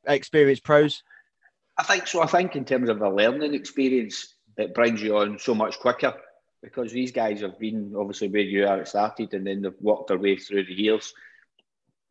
experienced 0.07 0.65
pros? 0.65 1.03
I 1.77 1.83
think 1.83 2.07
so. 2.07 2.23
I 2.23 2.27
think 2.27 2.57
in 2.57 2.65
terms 2.65 2.89
of 2.89 2.99
the 2.99 3.09
learning 3.09 3.55
experience, 3.55 4.35
it 4.57 4.75
brings 4.75 5.01
you 5.01 5.17
on 5.19 5.39
so 5.39 5.55
much 5.55 5.79
quicker 5.79 6.15
because 6.63 6.91
these 6.93 7.13
guys 7.13 7.41
have 7.41 7.59
been 7.59 7.95
obviously 7.97 8.29
where 8.29 8.43
you 8.43 8.67
are 8.67 8.85
started 8.85 9.33
and 9.33 9.47
then 9.47 9.63
they've 9.63 9.73
worked 9.81 10.09
their 10.09 10.19
way 10.19 10.37
through 10.37 10.65
the 10.65 10.75
years 10.75 11.15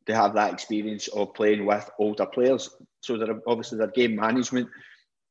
to 0.06 0.16
have 0.16 0.34
that 0.34 0.54
experience 0.54 1.10
of 1.10 1.34
playing 1.34 1.66
with 1.66 1.90
older 2.00 2.26
players. 2.26 2.70
So 3.02 3.18
they're 3.18 3.42
obviously 3.46 3.78
their 3.78 3.88
game 3.88 4.16
management 4.16 4.70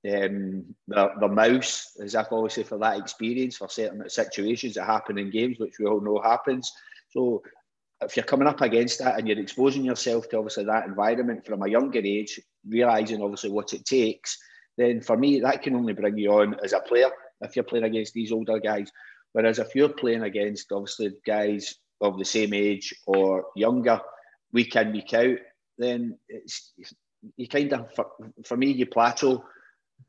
um, 0.05 0.65
the, 0.89 1.11
the 1.21 1.29
mouse, 1.29 1.97
as 2.03 2.15
I've 2.15 2.33
always 2.33 2.55
said, 2.55 2.67
for 2.67 2.79
that 2.79 2.99
experience 2.99 3.57
for 3.57 3.69
certain 3.69 4.09
situations 4.09 4.75
that 4.75 4.85
happen 4.85 5.19
in 5.19 5.31
games, 5.31 5.59
which 5.59 5.79
we 5.79 5.87
all 5.87 6.01
know 6.01 6.21
happens. 6.23 6.73
So 7.11 7.43
if 8.03 8.17
you're 8.17 8.25
coming 8.25 8.49
up 8.49 8.61
against 8.61 8.99
that 8.99 9.19
and 9.19 9.27
you're 9.27 9.39
exposing 9.39 9.85
yourself 9.85 10.29
to 10.29 10.39
obviously 10.39 10.65
that 10.65 10.87
environment 10.87 11.47
from 11.47 11.63
a 11.63 11.69
younger 11.69 12.01
age, 12.01 12.41
realizing 12.69 13.23
obviously 13.23 13.51
what 13.51 13.73
it 13.73 13.85
takes, 13.85 14.39
then 14.77 15.01
for 15.01 15.17
me 15.17 15.41
that 15.41 15.63
can 15.63 15.75
only 15.75 15.95
bring 15.95 16.19
you 16.19 16.33
on 16.33 16.57
as 16.63 16.73
a 16.73 16.81
player 16.81 17.11
if 17.41 17.57
you're 17.57 17.65
playing 17.65 17.85
against 17.85 18.13
these 18.13 18.33
older 18.33 18.61
guys. 18.61 18.91
Whereas 19.33 19.59
if 19.59 19.75
you're 19.75 19.89
playing 19.89 20.23
against 20.23 20.73
obviously 20.73 21.13
guys 21.27 21.75
of 22.01 22.19
the 22.19 22.25
same 22.25 22.55
age 22.55 22.95
or 23.07 23.47
younger, 23.57 24.01
week 24.53 24.77
in 24.77 24.93
week 24.93 25.13
out, 25.15 25.39
then 25.79 26.19
it's 26.29 26.73
you 27.37 27.49
kind 27.49 27.73
of 27.73 27.93
for, 27.95 28.07
for 28.45 28.57
me 28.57 28.71
you 28.71 28.87
plateau 28.87 29.45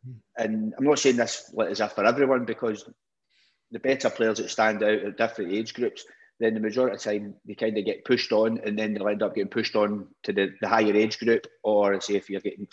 Mm-hmm. 0.08 0.44
and 0.44 0.74
I'm 0.78 0.86
not 0.86 1.00
saying 1.00 1.18
this 1.18 1.52
is 1.58 1.82
for 1.94 2.06
everyone 2.06 2.46
because 2.46 2.90
the 3.72 3.80
better 3.80 4.10
players 4.10 4.38
that 4.38 4.50
stand 4.50 4.84
out 4.84 5.00
at 5.00 5.18
different 5.18 5.54
age 5.54 5.74
groups, 5.74 6.06
then 6.40 6.54
the 6.54 6.60
majority 6.60 6.96
of 6.96 7.02
the 7.02 7.20
time 7.20 7.36
they 7.46 7.56
kind 7.56 7.78
of 7.78 7.86
get 7.86 8.06
pushed 8.06 8.32
on 8.32 8.60
and 8.64 8.78
then 8.78 8.94
they'll 8.94 9.08
end 9.08 9.24
up 9.24 9.36
getting 9.36 9.50
pushed 9.50 9.76
on 9.76 10.08
to 10.24 10.34
the, 10.34 10.54
the 10.62 10.68
higher 10.68 10.96
age 10.96 11.20
group. 11.20 11.48
Or 11.64 12.00
say 12.00 12.16
if 12.16 12.30
you're 12.30 12.42
getting 12.42 12.68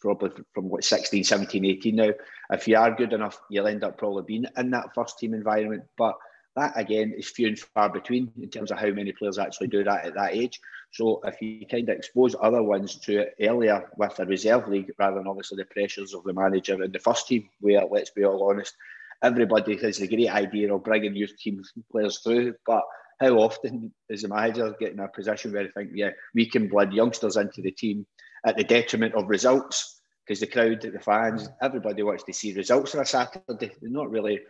probably 0.00 0.30
from 0.54 0.68
what 0.68 0.84
16, 0.84 1.24
17, 1.24 1.64
18 1.64 1.96
now, 1.96 2.10
if 2.52 2.68
you 2.68 2.76
are 2.76 2.94
good 2.94 3.12
enough, 3.12 3.38
you'll 3.50 3.66
end 3.66 3.84
up 3.84 3.98
probably 3.98 4.22
being 4.26 4.46
in 4.56 4.70
that 4.70 4.94
first 4.94 5.18
team 5.18 5.34
environment. 5.34 5.84
But 5.96 6.14
that 6.56 6.72
again 6.76 7.14
is 7.16 7.30
few 7.30 7.48
and 7.48 7.58
far 7.58 7.88
between 7.88 8.30
in 8.40 8.50
terms 8.50 8.70
of 8.70 8.78
how 8.78 8.90
many 8.90 9.12
players 9.12 9.38
actually 9.38 9.68
do 9.68 9.84
that 9.84 10.06
at 10.06 10.14
that 10.14 10.34
age. 10.34 10.60
So 10.90 11.20
if 11.24 11.40
you 11.40 11.66
kind 11.66 11.88
of 11.88 11.96
expose 11.96 12.34
other 12.40 12.62
ones 12.62 12.96
to 13.00 13.20
it 13.20 13.34
earlier 13.40 13.88
with 13.96 14.16
the 14.16 14.26
reserve 14.26 14.68
league 14.68 14.90
rather 14.98 15.18
than 15.18 15.26
obviously 15.26 15.56
the 15.56 15.66
pressures 15.66 16.14
of 16.14 16.24
the 16.24 16.32
manager 16.32 16.82
in 16.82 16.92
the 16.92 16.98
first 16.98 17.28
team, 17.28 17.48
where 17.60 17.84
let's 17.90 18.10
be 18.10 18.24
all 18.24 18.48
honest, 18.48 18.74
everybody 19.22 19.76
has 19.76 20.00
a 20.00 20.06
great 20.06 20.30
idea 20.30 20.74
of 20.74 20.84
bringing 20.84 21.14
youth 21.14 21.36
team 21.38 21.62
players 21.90 22.20
through, 22.20 22.54
but 22.66 22.82
how 23.20 23.36
often 23.38 23.92
is 24.08 24.22
the 24.22 24.28
manager 24.28 24.74
getting 24.78 25.00
a 25.00 25.08
position 25.08 25.52
where 25.52 25.64
they 25.64 25.70
think, 25.70 25.90
yeah, 25.94 26.10
we 26.34 26.48
can 26.48 26.68
blood 26.68 26.92
youngsters 26.92 27.36
into 27.36 27.60
the 27.62 27.72
team 27.72 28.06
at 28.46 28.56
the 28.56 28.64
detriment 28.64 29.14
of 29.14 29.28
results? 29.28 30.00
Because 30.24 30.40
the 30.40 30.46
crowd, 30.46 30.82
the 30.82 31.00
fans, 31.00 31.48
everybody 31.60 32.02
wants 32.02 32.22
to 32.24 32.32
see 32.32 32.54
results 32.54 32.94
on 32.94 33.00
a 33.00 33.04
Saturday. 33.04 33.72
They're 33.80 33.90
not 33.90 34.10
really 34.10 34.40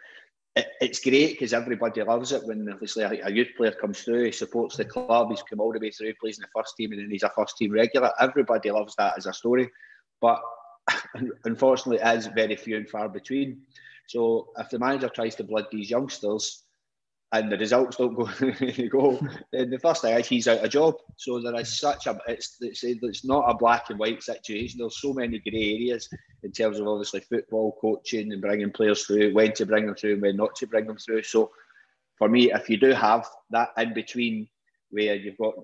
it, 0.58 0.66
it's 0.80 1.00
great 1.00 1.32
because 1.32 1.52
everybody 1.52 2.02
loves 2.02 2.32
it 2.32 2.44
when 2.44 2.68
obviously 2.70 3.04
a, 3.04 3.26
a, 3.26 3.30
youth 3.30 3.48
player 3.56 3.70
comes 3.70 4.02
through, 4.02 4.24
he 4.24 4.32
supports 4.32 4.76
the 4.76 4.84
club, 4.84 5.30
he's 5.30 5.42
come 5.42 5.60
all 5.60 5.72
the 5.72 5.78
way 5.78 5.90
through, 5.90 6.12
plays 6.20 6.38
in 6.38 6.42
the 6.42 6.60
first 6.60 6.76
team, 6.76 6.92
and 6.92 7.00
then 7.00 7.10
he's 7.10 7.22
a 7.22 7.30
first 7.30 7.56
team 7.56 7.72
regular. 7.72 8.12
Everybody 8.20 8.70
loves 8.70 8.94
that 8.96 9.16
as 9.16 9.26
a 9.26 9.32
story, 9.32 9.70
but 10.20 10.40
unfortunately, 11.44 12.02
it 12.04 12.18
is 12.18 12.26
very 12.26 12.56
few 12.56 12.76
and 12.76 12.88
far 12.88 13.08
between. 13.08 13.60
So 14.08 14.48
if 14.58 14.68
the 14.70 14.78
manager 14.78 15.08
tries 15.08 15.36
to 15.36 15.44
blood 15.44 15.66
these 15.70 15.90
youngsters, 15.90 16.64
and 17.32 17.52
the 17.52 17.58
results 17.58 17.98
don't 17.98 18.14
go 18.14 18.24
go, 18.90 19.20
then 19.52 19.68
the 19.68 19.78
first 19.78 20.02
thing 20.02 20.22
he's 20.24 20.48
out 20.48 20.64
of 20.64 20.70
job. 20.70 20.94
So 21.16 21.40
there 21.40 21.54
is 21.60 21.78
such 21.78 22.06
a 22.06 22.18
it's, 22.26 22.56
it's 22.60 22.84
it's 22.84 23.24
not 23.24 23.50
a 23.50 23.54
black 23.54 23.90
and 23.90 23.98
white 23.98 24.22
situation. 24.22 24.78
There's 24.78 25.00
so 25.00 25.12
many 25.12 25.38
grey 25.38 25.74
areas 25.74 26.08
in 26.42 26.52
terms 26.52 26.78
of 26.78 26.88
obviously 26.88 27.20
football 27.20 27.76
coaching 27.80 28.32
and 28.32 28.40
bringing 28.40 28.70
players 28.70 29.04
through, 29.04 29.34
when 29.34 29.52
to 29.54 29.66
bring 29.66 29.86
them 29.86 29.94
through, 29.94 30.14
and 30.14 30.22
when 30.22 30.36
not 30.36 30.54
to 30.56 30.66
bring 30.66 30.86
them 30.86 30.96
through. 30.96 31.22
So 31.22 31.50
for 32.16 32.28
me, 32.28 32.50
if 32.52 32.70
you 32.70 32.78
do 32.78 32.92
have 32.92 33.28
that 33.50 33.70
in 33.76 33.92
between 33.92 34.48
where 34.90 35.14
you've 35.14 35.36
got 35.36 35.54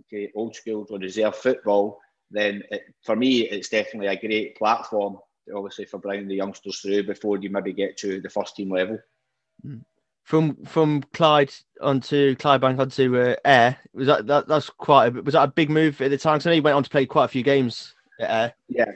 okay, 0.00 0.32
old 0.34 0.56
school 0.56 0.84
or 0.90 0.98
reserve 0.98 1.36
football, 1.36 2.00
then 2.32 2.64
it, 2.72 2.82
for 3.04 3.14
me 3.14 3.42
it's 3.42 3.68
definitely 3.68 4.08
a 4.08 4.18
great 4.18 4.56
platform, 4.56 5.18
obviously 5.54 5.84
for 5.84 5.98
bringing 5.98 6.26
the 6.26 6.34
youngsters 6.34 6.80
through 6.80 7.04
before 7.04 7.38
you 7.38 7.50
maybe 7.50 7.72
get 7.72 7.96
to 7.98 8.20
the 8.20 8.28
first 8.28 8.56
team 8.56 8.72
level. 8.72 8.98
Mm 9.64 9.84
from 10.28 10.62
from 10.66 11.02
Clyde 11.14 11.54
onto 11.80 12.36
Clydebank 12.36 12.78
onto 12.78 13.18
uh, 13.18 13.34
Ayr 13.46 13.78
was 13.94 14.08
that, 14.08 14.26
that 14.26 14.46
that's 14.46 14.68
quite 14.68 15.06
a, 15.06 15.22
was 15.22 15.32
that 15.32 15.44
a 15.44 15.50
big 15.50 15.70
move 15.70 16.02
at 16.02 16.10
the 16.10 16.18
time? 16.18 16.38
Know 16.44 16.52
you 16.52 16.60
went 16.60 16.76
on 16.76 16.82
to 16.82 16.90
play 16.90 17.06
quite 17.06 17.24
a 17.24 17.28
few 17.28 17.42
games 17.42 17.94
at 18.20 18.28
Ayr. 18.30 18.54
Yeah, 18.68 18.92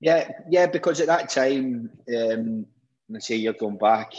yeah, 0.00 0.28
yeah. 0.50 0.66
Because 0.66 1.00
at 1.00 1.06
that 1.06 1.30
time, 1.30 1.88
um, 2.12 2.66
let's 3.08 3.28
say 3.28 3.36
you're 3.36 3.52
going 3.52 3.78
back, 3.78 4.12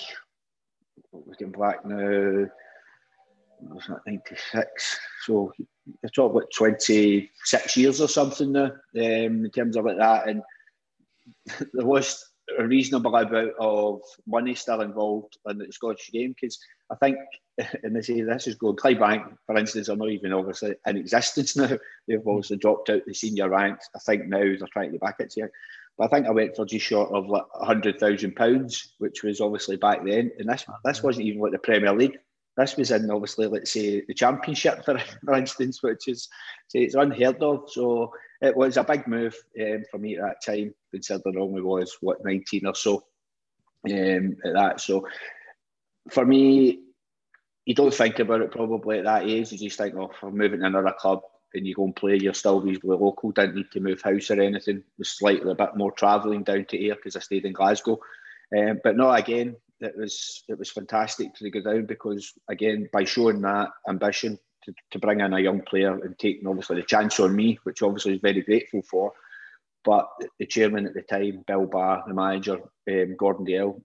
we're 1.12 1.48
back 1.48 1.86
now. 1.86 2.48
Was 3.60 3.88
that 3.90 4.00
ninety 4.08 4.38
six? 4.50 4.98
So 5.26 5.52
you're 5.86 6.10
talking 6.12 6.38
about 6.38 6.50
twenty 6.56 7.30
six 7.44 7.76
years 7.76 8.00
or 8.00 8.08
something 8.08 8.54
now, 8.54 8.68
um, 8.68 8.72
in 8.96 9.52
terms 9.54 9.76
of 9.76 9.84
like 9.84 9.98
that, 9.98 10.30
and 10.30 10.42
there 11.74 11.86
was 11.86 12.24
a 12.58 12.68
reasonable 12.68 13.16
amount 13.16 13.54
of 13.60 14.02
money 14.28 14.56
still 14.56 14.82
involved 14.82 15.38
in 15.48 15.58
the 15.58 15.72
Scottish 15.72 16.12
game 16.12 16.34
because 16.34 16.60
I 16.92 16.96
think, 16.96 17.18
and 17.84 17.96
they 17.96 18.02
say 18.02 18.22
this 18.22 18.48
is 18.48 18.56
going, 18.56 18.76
Clydebank, 18.76 19.38
for 19.46 19.58
instance, 19.58 19.90
are 19.90 19.96
not 19.96 20.10
even 20.10 20.34
obviously 20.34 20.76
in 20.86 20.98
existence 20.98 21.56
now. 21.58 21.78
They've 22.08 22.28
obviously 22.28 22.58
dropped 22.58 22.90
out 22.90 23.02
the 23.06 23.14
senior 23.14 23.50
ranks. 23.50 23.90
I 23.96 24.00
think 24.00 24.28
now 24.28 24.40
they're 24.40 24.68
trying 24.72 24.92
to 24.92 24.98
get 24.98 25.02
back 25.02 25.16
it. 25.20 25.52
But 25.98 26.06
I 26.06 26.08
think 26.08 26.28
I 26.28 26.32
went 26.32 26.56
for 26.56 26.66
just 26.66 26.86
short 26.86 27.12
of 27.12 27.28
like 27.28 27.44
hundred 27.54 28.00
thousand 28.00 28.36
pounds, 28.36 28.94
which 28.98 29.24
was 29.24 29.42
obviously 29.42 29.78
back 29.78 30.04
then. 30.04 30.32
And 30.40 30.50
this 30.50 30.66
this 30.84 31.04
wasn't 31.04 31.28
even 31.28 31.42
like 31.42 31.52
the 31.52 31.60
Premier 31.60 31.94
League. 31.94 32.18
This 32.58 32.76
was 32.78 32.92
in 32.92 33.10
obviously, 33.10 33.48
let's 33.48 33.72
say, 33.72 34.02
the 34.08 34.14
Championship, 34.14 34.86
for, 34.86 35.00
for 35.26 35.34
instance, 35.34 35.82
which 35.82 36.08
is 36.08 36.30
say, 36.68 36.80
it's 36.80 36.96
unheard 36.96 37.42
of. 37.42 37.70
So 37.70 38.12
it 38.44 38.56
was 38.56 38.78
a 38.78 38.84
big 38.84 39.08
move 39.08 39.36
um, 39.60 39.84
for 39.90 39.98
me 39.98 40.18
at 40.18 40.24
that 40.24 40.44
time, 40.46 40.76
considering 40.92 41.38
I 41.38 41.42
only 41.42 41.62
was 41.62 41.98
what 42.02 42.24
nineteen 42.24 42.68
or 42.68 42.76
so 42.76 43.06
um, 43.90 44.38
at 44.46 44.54
that. 44.54 44.82
So 44.82 45.08
for 46.12 46.26
me, 46.26 46.80
you 47.66 47.74
don't 47.74 47.94
think 47.94 48.20
about 48.20 48.42
it 48.42 48.52
probably 48.52 49.00
at 49.00 49.06
that 49.06 49.24
age. 49.24 49.52
You 49.52 49.58
just 49.58 49.78
think, 49.78 49.96
oh, 49.96 50.12
I'm 50.22 50.38
moving 50.38 50.60
to 50.60 50.66
another 50.66 50.94
club 50.98 51.22
and 51.54 51.66
you 51.66 51.74
go 51.74 51.86
and 51.86 51.96
play, 51.96 52.18
you're 52.18 52.34
still 52.34 52.60
reasonably 52.60 52.98
local, 52.98 53.32
didn't 53.32 53.56
need 53.56 53.72
to 53.72 53.80
move 53.80 54.02
house 54.02 54.30
or 54.30 54.42
anything. 54.42 54.78
It 54.78 54.84
was 54.98 55.12
slightly 55.12 55.52
a 55.52 55.56
bit 55.56 55.78
more 55.78 55.92
travelling 55.92 56.44
down 56.44 56.66
to 56.66 56.78
here 56.78 56.96
because 56.96 57.16
I 57.16 57.20
stayed 57.20 57.46
in 57.46 57.54
Glasgow. 57.54 58.00
Um, 58.58 58.82
but 58.84 58.98
no, 58.98 59.10
again, 59.12 59.56
it 59.80 59.98
was 59.98 60.44
it 60.48 60.58
was 60.60 60.72
fantastic 60.72 61.34
to 61.36 61.50
go 61.50 61.62
down 61.62 61.86
because 61.86 62.34
again, 62.50 62.90
by 62.92 63.06
showing 63.06 63.42
that 63.42 63.70
ambition 63.88 64.40
to, 64.66 64.74
to 64.92 65.00
bring 65.00 65.22
in 65.22 65.34
a 65.34 65.40
young 65.40 65.62
player 65.62 65.94
and 65.94 66.18
taking 66.18 66.48
obviously 66.48 66.78
the 66.78 66.84
chance 66.84 67.20
on 67.20 67.36
me, 67.36 67.60
which 67.64 67.82
obviously 67.82 68.12
I 68.12 68.16
was 68.16 68.22
very 68.22 68.42
grateful 68.42 68.82
for. 68.82 69.14
But 69.84 70.08
the 70.40 70.46
chairman 70.46 70.88
at 70.88 70.94
the 70.94 71.02
time, 71.02 71.44
Bill 71.46 71.66
Barr, 71.66 72.04
the 72.08 72.14
manager, 72.14 72.60
um, 72.90 73.16
Gordon 73.18 73.46
Dalziel, 73.46 73.82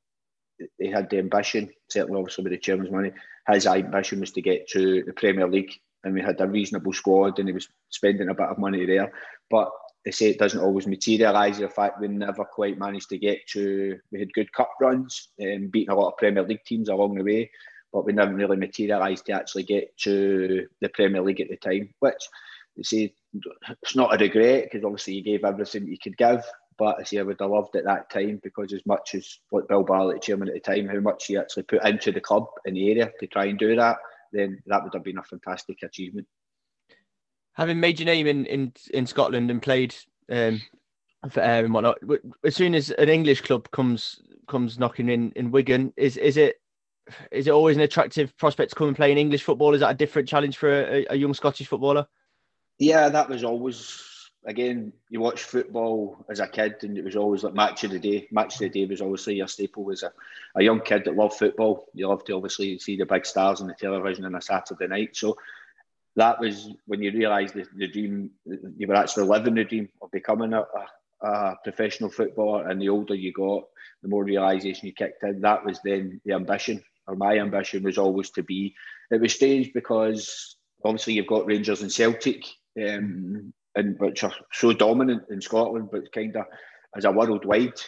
they 0.78 0.88
had 0.88 1.10
the 1.10 1.18
ambition, 1.18 1.70
certainly 1.88 2.18
obviously 2.18 2.44
with 2.44 2.52
the 2.52 2.58
chairman's 2.58 2.90
money, 2.90 3.12
his 3.48 3.66
ambition 3.66 4.20
was 4.20 4.32
to 4.32 4.42
get 4.42 4.68
to 4.68 5.02
the 5.04 5.12
Premier 5.12 5.48
League 5.48 5.72
and 6.04 6.14
we 6.14 6.20
had 6.20 6.40
a 6.40 6.46
reasonable 6.46 6.92
squad 6.92 7.38
and 7.38 7.48
he 7.48 7.52
was 7.52 7.68
spending 7.90 8.28
a 8.28 8.34
bit 8.34 8.48
of 8.48 8.58
money 8.58 8.84
there. 8.86 9.12
But 9.50 9.70
they 10.04 10.10
say 10.10 10.30
it 10.30 10.38
doesn't 10.38 10.60
always 10.60 10.86
materialise. 10.86 11.58
The 11.58 11.68
fact 11.68 12.00
we 12.00 12.08
never 12.08 12.44
quite 12.44 12.78
managed 12.78 13.08
to 13.10 13.18
get 13.18 13.46
to, 13.48 13.98
we 14.12 14.20
had 14.20 14.32
good 14.32 14.52
cup 14.52 14.70
runs 14.80 15.28
and 15.38 15.64
um, 15.64 15.70
beating 15.70 15.90
a 15.90 15.96
lot 15.96 16.08
of 16.08 16.16
Premier 16.16 16.42
League 16.42 16.64
teams 16.64 16.88
along 16.88 17.16
the 17.16 17.24
way, 17.24 17.50
but 17.92 18.04
we 18.04 18.12
never 18.12 18.34
really 18.34 18.56
materialised 18.56 19.26
to 19.26 19.32
actually 19.32 19.62
get 19.62 19.96
to 19.98 20.66
the 20.80 20.88
Premier 20.90 21.22
League 21.22 21.40
at 21.40 21.48
the 21.48 21.56
time, 21.56 21.94
which 22.00 22.28
you 22.78 22.84
see, 22.84 23.14
it's 23.82 23.96
not 23.96 24.14
a 24.14 24.24
regret 24.24 24.64
because 24.64 24.84
obviously 24.84 25.14
you 25.14 25.22
gave 25.22 25.44
everything 25.44 25.88
you 25.88 25.98
could 26.02 26.16
give. 26.16 26.44
But 26.78 27.00
I 27.00 27.02
say 27.02 27.18
I 27.18 27.22
would 27.22 27.40
have 27.40 27.50
loved 27.50 27.74
at 27.74 27.84
that 27.84 28.08
time 28.08 28.40
because 28.42 28.72
as 28.72 28.86
much 28.86 29.16
as 29.16 29.40
what 29.50 29.68
Bill 29.68 29.82
Barlett, 29.82 30.22
chairman 30.22 30.48
at 30.48 30.54
the 30.54 30.60
time, 30.60 30.86
how 30.86 31.00
much 31.00 31.26
he 31.26 31.36
actually 31.36 31.64
put 31.64 31.84
into 31.84 32.12
the 32.12 32.20
club 32.20 32.46
in 32.64 32.74
the 32.74 32.88
area 32.88 33.10
to 33.18 33.26
try 33.26 33.46
and 33.46 33.58
do 33.58 33.74
that, 33.74 33.96
then 34.32 34.62
that 34.66 34.84
would 34.84 34.94
have 34.94 35.02
been 35.02 35.18
a 35.18 35.24
fantastic 35.24 35.82
achievement. 35.82 36.28
Having 37.54 37.80
made 37.80 37.98
your 37.98 38.06
name 38.06 38.28
in 38.28 38.46
in, 38.46 38.72
in 38.94 39.06
Scotland 39.06 39.50
and 39.50 39.60
played 39.60 39.92
um, 40.30 40.62
for 41.30 41.40
Ayr 41.40 41.64
and 41.64 41.74
whatnot, 41.74 41.98
as 42.44 42.54
soon 42.54 42.76
as 42.76 42.90
an 42.92 43.08
English 43.08 43.40
club 43.40 43.68
comes 43.72 44.20
comes 44.46 44.78
knocking 44.78 45.08
in 45.08 45.32
in 45.32 45.50
Wigan, 45.50 45.92
is 45.96 46.16
is 46.16 46.36
it 46.36 46.60
is 47.30 47.46
it 47.46 47.50
always 47.50 47.76
an 47.76 47.82
attractive 47.82 48.36
prospect 48.36 48.70
to 48.70 48.76
come 48.76 48.88
and 48.88 48.96
play 48.96 49.12
in 49.12 49.18
English 49.18 49.42
football? 49.42 49.74
Is 49.74 49.80
that 49.80 49.90
a 49.90 49.94
different 49.94 50.28
challenge 50.28 50.56
for 50.56 50.70
a, 50.70 51.06
a 51.10 51.16
young 51.16 51.34
Scottish 51.34 51.66
footballer? 51.66 52.06
Yeah, 52.78 53.08
that 53.08 53.28
was 53.28 53.44
always 53.44 54.18
again, 54.48 54.92
you 55.10 55.20
watch 55.20 55.42
football 55.42 56.24
as 56.30 56.40
a 56.40 56.46
kid, 56.48 56.76
and 56.82 56.96
it 56.96 57.04
was 57.04 57.16
always 57.16 57.44
like 57.44 57.54
match 57.54 57.84
of 57.84 57.90
the 57.90 57.98
day. 57.98 58.26
Match 58.30 58.54
of 58.54 58.60
the 58.60 58.68
day 58.68 58.86
was 58.86 59.02
obviously 59.02 59.36
your 59.36 59.46
staple. 59.46 59.90
As 59.92 60.02
a, 60.02 60.12
a 60.56 60.62
young 60.62 60.80
kid 60.80 61.04
that 61.04 61.16
loved 61.16 61.34
football, 61.34 61.86
you 61.94 62.08
loved 62.08 62.26
to 62.26 62.34
obviously 62.34 62.78
see 62.78 62.96
the 62.96 63.06
big 63.06 63.26
stars 63.26 63.60
on 63.60 63.66
the 63.66 63.74
television 63.74 64.24
on 64.24 64.34
a 64.34 64.40
Saturday 64.40 64.86
night. 64.86 65.16
So 65.16 65.36
that 66.16 66.40
was 66.40 66.70
when 66.86 67.02
you 67.02 67.12
realised 67.12 67.54
the, 67.54 67.66
the 67.76 67.88
dream, 67.88 68.30
you 68.76 68.86
were 68.86 68.96
actually 68.96 69.26
living 69.26 69.54
the 69.54 69.64
dream 69.64 69.88
of 70.00 70.10
becoming 70.10 70.54
a, 70.54 70.60
a, 70.62 71.26
a 71.26 71.56
professional 71.62 72.10
footballer. 72.10 72.68
And 72.68 72.80
the 72.80 72.88
older 72.88 73.14
you 73.14 73.32
got, 73.32 73.64
the 74.02 74.08
more 74.08 74.24
realisation 74.24 74.86
you 74.86 74.92
kicked 74.92 75.22
in. 75.24 75.42
That 75.42 75.64
was 75.64 75.80
then 75.84 76.20
the 76.24 76.32
ambition, 76.32 76.82
or 77.08 77.16
my 77.16 77.38
ambition 77.38 77.82
was 77.82 77.98
always 77.98 78.30
to 78.30 78.42
be. 78.42 78.74
It 79.10 79.20
was 79.20 79.34
strange 79.34 79.72
because 79.72 80.56
obviously 80.84 81.14
you've 81.14 81.26
got 81.26 81.46
Rangers 81.46 81.82
and 81.82 81.92
Celtic. 81.92 82.44
Um, 82.80 83.52
and 83.78 83.98
which 83.98 84.24
are 84.24 84.34
so 84.52 84.72
dominant 84.72 85.24
in 85.30 85.40
Scotland, 85.40 85.88
but 85.92 86.12
kind 86.12 86.36
of 86.36 86.46
as 86.96 87.04
a 87.04 87.12
worldwide 87.12 87.80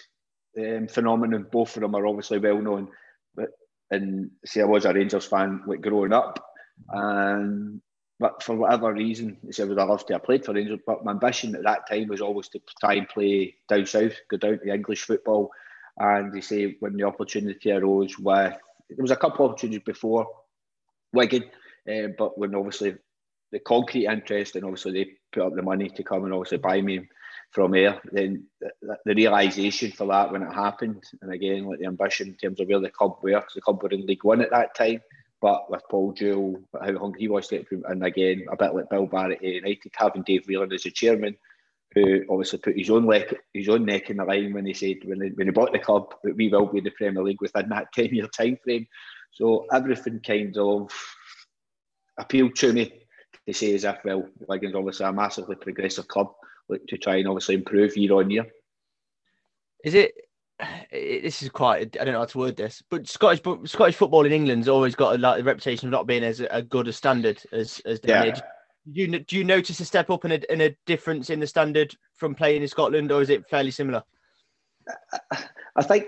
um, 0.58 0.86
phenomenon. 0.88 1.46
Both 1.50 1.76
of 1.76 1.82
them 1.82 1.94
are 1.94 2.06
obviously 2.06 2.38
well 2.38 2.60
known. 2.60 2.88
But 3.34 3.50
and 3.90 4.30
see, 4.46 4.60
I 4.60 4.64
was 4.64 4.84
a 4.84 4.94
Rangers 4.94 5.26
fan 5.26 5.62
like 5.66 5.80
growing 5.80 6.12
up, 6.12 6.44
and 6.88 7.80
but 8.20 8.42
for 8.42 8.54
whatever 8.54 8.92
reason, 8.92 9.38
I 9.58 9.64
would 9.64 9.78
I 9.78 9.84
love 9.84 10.06
to 10.06 10.12
have 10.14 10.24
played 10.24 10.44
for 10.44 10.52
Rangers, 10.52 10.80
but 10.86 11.04
my 11.04 11.10
ambition 11.10 11.56
at 11.56 11.64
that 11.64 11.88
time 11.90 12.08
was 12.08 12.20
always 12.20 12.48
to 12.50 12.60
try 12.80 12.94
and 12.94 13.08
play 13.08 13.56
down 13.68 13.86
south, 13.86 14.14
go 14.28 14.36
down 14.36 14.60
to 14.60 14.72
English 14.72 15.02
football. 15.02 15.50
And 15.98 16.32
they 16.32 16.40
say 16.40 16.76
when 16.80 16.96
the 16.96 17.04
opportunity 17.04 17.72
arose 17.72 18.18
with, 18.18 18.56
there 18.96 19.02
was 19.02 19.10
a 19.10 19.16
couple 19.16 19.46
of 19.46 19.52
opportunities 19.52 19.84
before 19.84 20.26
Wigan, 21.12 21.44
uh, 21.88 22.08
but 22.18 22.38
when 22.38 22.54
obviously 22.54 22.96
the 23.52 23.58
concrete 23.60 24.06
interest 24.06 24.54
and 24.56 24.64
obviously 24.64 24.92
they 24.92 25.10
put 25.32 25.46
up 25.46 25.54
the 25.54 25.62
money 25.62 25.88
to 25.88 26.02
come 26.02 26.24
and 26.24 26.32
obviously 26.32 26.58
buy 26.58 26.80
me 26.80 27.08
from 27.50 27.72
there. 27.72 28.00
Then 28.12 28.44
the, 28.60 28.96
the 29.04 29.14
realisation 29.14 29.92
for 29.92 30.06
that 30.06 30.30
when 30.30 30.42
it 30.42 30.52
happened, 30.52 31.02
and 31.22 31.32
again, 31.32 31.66
like 31.66 31.80
the 31.80 31.86
ambition 31.86 32.28
in 32.28 32.34
terms 32.34 32.60
of 32.60 32.68
where 32.68 32.80
the 32.80 32.90
club 32.90 33.18
were, 33.22 33.30
because 33.30 33.54
the 33.54 33.60
club 33.60 33.82
were 33.82 33.90
in 33.90 34.06
League 34.06 34.24
One 34.24 34.40
at 34.40 34.50
that 34.50 34.74
time. 34.74 35.00
But 35.40 35.70
with 35.70 35.82
Paul 35.90 36.12
Jewell, 36.12 36.60
how 36.74 36.98
hungry 36.98 37.22
he 37.22 37.28
was 37.28 37.48
to 37.48 37.58
get 37.58 37.66
and 37.88 38.04
again, 38.04 38.44
a 38.52 38.56
bit 38.56 38.74
like 38.74 38.90
Bill 38.90 39.06
Barrett 39.06 39.42
United, 39.42 39.90
having 39.94 40.22
Dave 40.22 40.46
Whelan 40.46 40.72
as 40.72 40.82
the 40.82 40.90
chairman, 40.90 41.36
who 41.94 42.24
obviously 42.30 42.58
put 42.58 42.78
his 42.78 42.90
own 42.90 43.06
neck, 43.06 43.34
his 43.52 43.68
own 43.68 43.84
neck 43.84 44.10
in 44.10 44.18
the 44.18 44.24
line 44.24 44.52
when 44.52 44.66
he 44.66 44.74
said 44.74 44.96
when 45.04 45.20
he, 45.20 45.28
when 45.30 45.48
he 45.48 45.52
bought 45.52 45.72
the 45.72 45.78
club 45.78 46.14
that 46.22 46.36
we 46.36 46.48
will 46.48 46.66
be 46.66 46.78
in 46.78 46.84
the 46.84 46.90
Premier 46.90 47.22
League 47.22 47.40
within 47.40 47.68
that 47.68 47.92
ten 47.94 48.14
year 48.14 48.28
time 48.28 48.58
frame. 48.62 48.86
So 49.32 49.66
everything 49.72 50.20
kind 50.20 50.56
of 50.56 50.90
appealed 52.18 52.54
to 52.56 52.72
me 52.72 52.92
to 53.46 53.54
say 53.54 53.74
as 53.74 53.84
if 53.84 53.98
well, 54.04 54.28
Wigan's 54.48 54.74
obviously 54.74 55.06
a 55.06 55.12
massively 55.12 55.56
progressive 55.56 56.08
club, 56.08 56.32
like 56.68 56.86
to 56.88 56.98
try 56.98 57.16
and 57.16 57.28
obviously 57.28 57.56
improve 57.56 57.96
year 57.96 58.14
on 58.14 58.30
year. 58.30 58.46
Is 59.84 59.94
it? 59.94 60.12
This 60.92 61.42
is 61.42 61.48
quite. 61.50 61.96
I 62.00 62.04
don't 62.04 62.14
know 62.14 62.20
how 62.20 62.24
to 62.26 62.38
word 62.38 62.56
this, 62.56 62.82
but 62.90 63.08
Scottish 63.08 63.40
Scottish 63.64 63.94
football 63.94 64.26
in 64.26 64.32
England's 64.32 64.68
always 64.68 64.94
got 64.94 65.14
a, 65.14 65.18
like, 65.18 65.40
a 65.40 65.44
reputation 65.44 65.86
of 65.86 65.92
not 65.92 66.06
being 66.06 66.24
as 66.24 66.40
a 66.40 66.62
good 66.62 66.88
a 66.88 66.92
standard 66.92 67.40
as 67.52 67.80
as 67.86 68.00
yeah. 68.04 68.34
Do 68.90 69.00
you 69.00 69.18
do 69.18 69.36
you 69.36 69.44
notice 69.44 69.80
a 69.80 69.84
step 69.84 70.10
up 70.10 70.24
and 70.24 70.32
a, 70.32 70.50
and 70.50 70.62
a 70.62 70.76
difference 70.86 71.30
in 71.30 71.40
the 71.40 71.46
standard 71.46 71.94
from 72.14 72.34
playing 72.34 72.62
in 72.62 72.68
Scotland, 72.68 73.12
or 73.12 73.22
is 73.22 73.30
it 73.30 73.48
fairly 73.48 73.70
similar? 73.70 74.02
I 75.76 75.82
think 75.82 76.06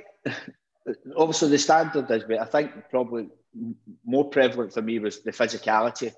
obviously 1.17 1.51
the 1.51 1.59
standard 1.59 2.11
is, 2.11 2.25
but 2.25 2.41
I 2.41 2.45
think 2.45 2.73
probably 2.91 3.29
more 4.05 4.31
prevalent 4.31 4.73
for 4.73 4.83
me 4.83 4.99
was 4.99 5.21
the 5.21 5.33
physicality 5.33 6.13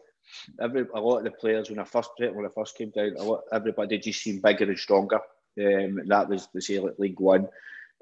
every 0.60 0.86
a 0.94 1.00
lot 1.00 1.18
of 1.18 1.24
the 1.24 1.30
players 1.30 1.70
when 1.70 1.78
I 1.78 1.84
first 1.84 2.10
when 2.18 2.46
I 2.46 2.48
first 2.54 2.76
came 2.76 2.90
down, 2.90 3.14
lot, 3.14 3.42
everybody 3.52 3.98
just 3.98 4.22
seemed 4.22 4.42
bigger 4.42 4.64
and 4.64 4.78
stronger. 4.78 5.20
Um, 5.58 6.02
that 6.06 6.28
was 6.28 6.48
the 6.52 6.60
say 6.60 6.80
like 6.80 6.98
League 6.98 7.20
One 7.20 7.48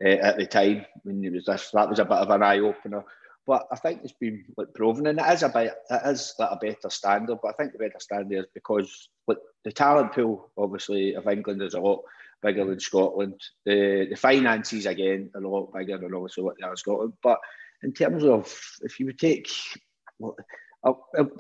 uh, 0.05 0.09
at 0.09 0.37
the 0.37 0.47
time 0.47 0.87
when 1.03 1.25
it 1.25 1.33
was 1.33 1.45
this, 1.45 1.71
that 1.73 1.88
was 1.88 1.99
a 1.99 2.05
bit 2.05 2.19
of 2.19 2.31
an 2.31 2.43
eye 2.43 2.59
opener. 2.59 3.05
But 3.47 3.67
I 3.73 3.77
think 3.77 4.01
it's 4.03 4.13
been 4.13 4.45
like 4.57 4.73
proven, 4.75 5.07
and 5.07 5.19
it 5.19 5.33
is 5.33 5.43
a 5.43 5.49
bit, 5.49 5.75
it 5.91 6.01
is 6.07 6.35
like 6.39 6.51
a 6.53 6.57
better 6.57 6.91
standard. 6.91 7.39
But 7.43 7.49
I 7.49 7.53
think 7.53 7.73
the 7.73 7.79
better 7.79 7.99
standard 7.99 8.39
is 8.39 8.47
because 8.55 9.09
like 9.27 9.39
the 9.65 9.73
talent 9.73 10.13
pool, 10.13 10.51
obviously, 10.57 11.15
of 11.15 11.27
England 11.27 11.63
is 11.63 11.75
a 11.75 11.81
lot 11.81 12.03
bigger 12.41 12.65
than 12.65 12.81
Scotland. 12.81 13.41
The 13.65 14.07
the 14.11 14.17
finances 14.17 14.87
again 14.87 15.31
are 15.35 15.43
a 15.43 15.49
lot 15.49 15.73
bigger 15.75 15.99
than 15.99 16.15
obviously 16.15 16.45
what 16.45 16.57
they 16.59 16.67
are 16.67 16.71
in 16.71 16.77
Scotland. 16.77 17.15
But 17.23 17.39
in 17.83 17.93
terms 17.93 18.25
of 18.25 18.53
if 18.83 19.01
you 19.01 19.07
would 19.07 19.19
take 19.19 19.49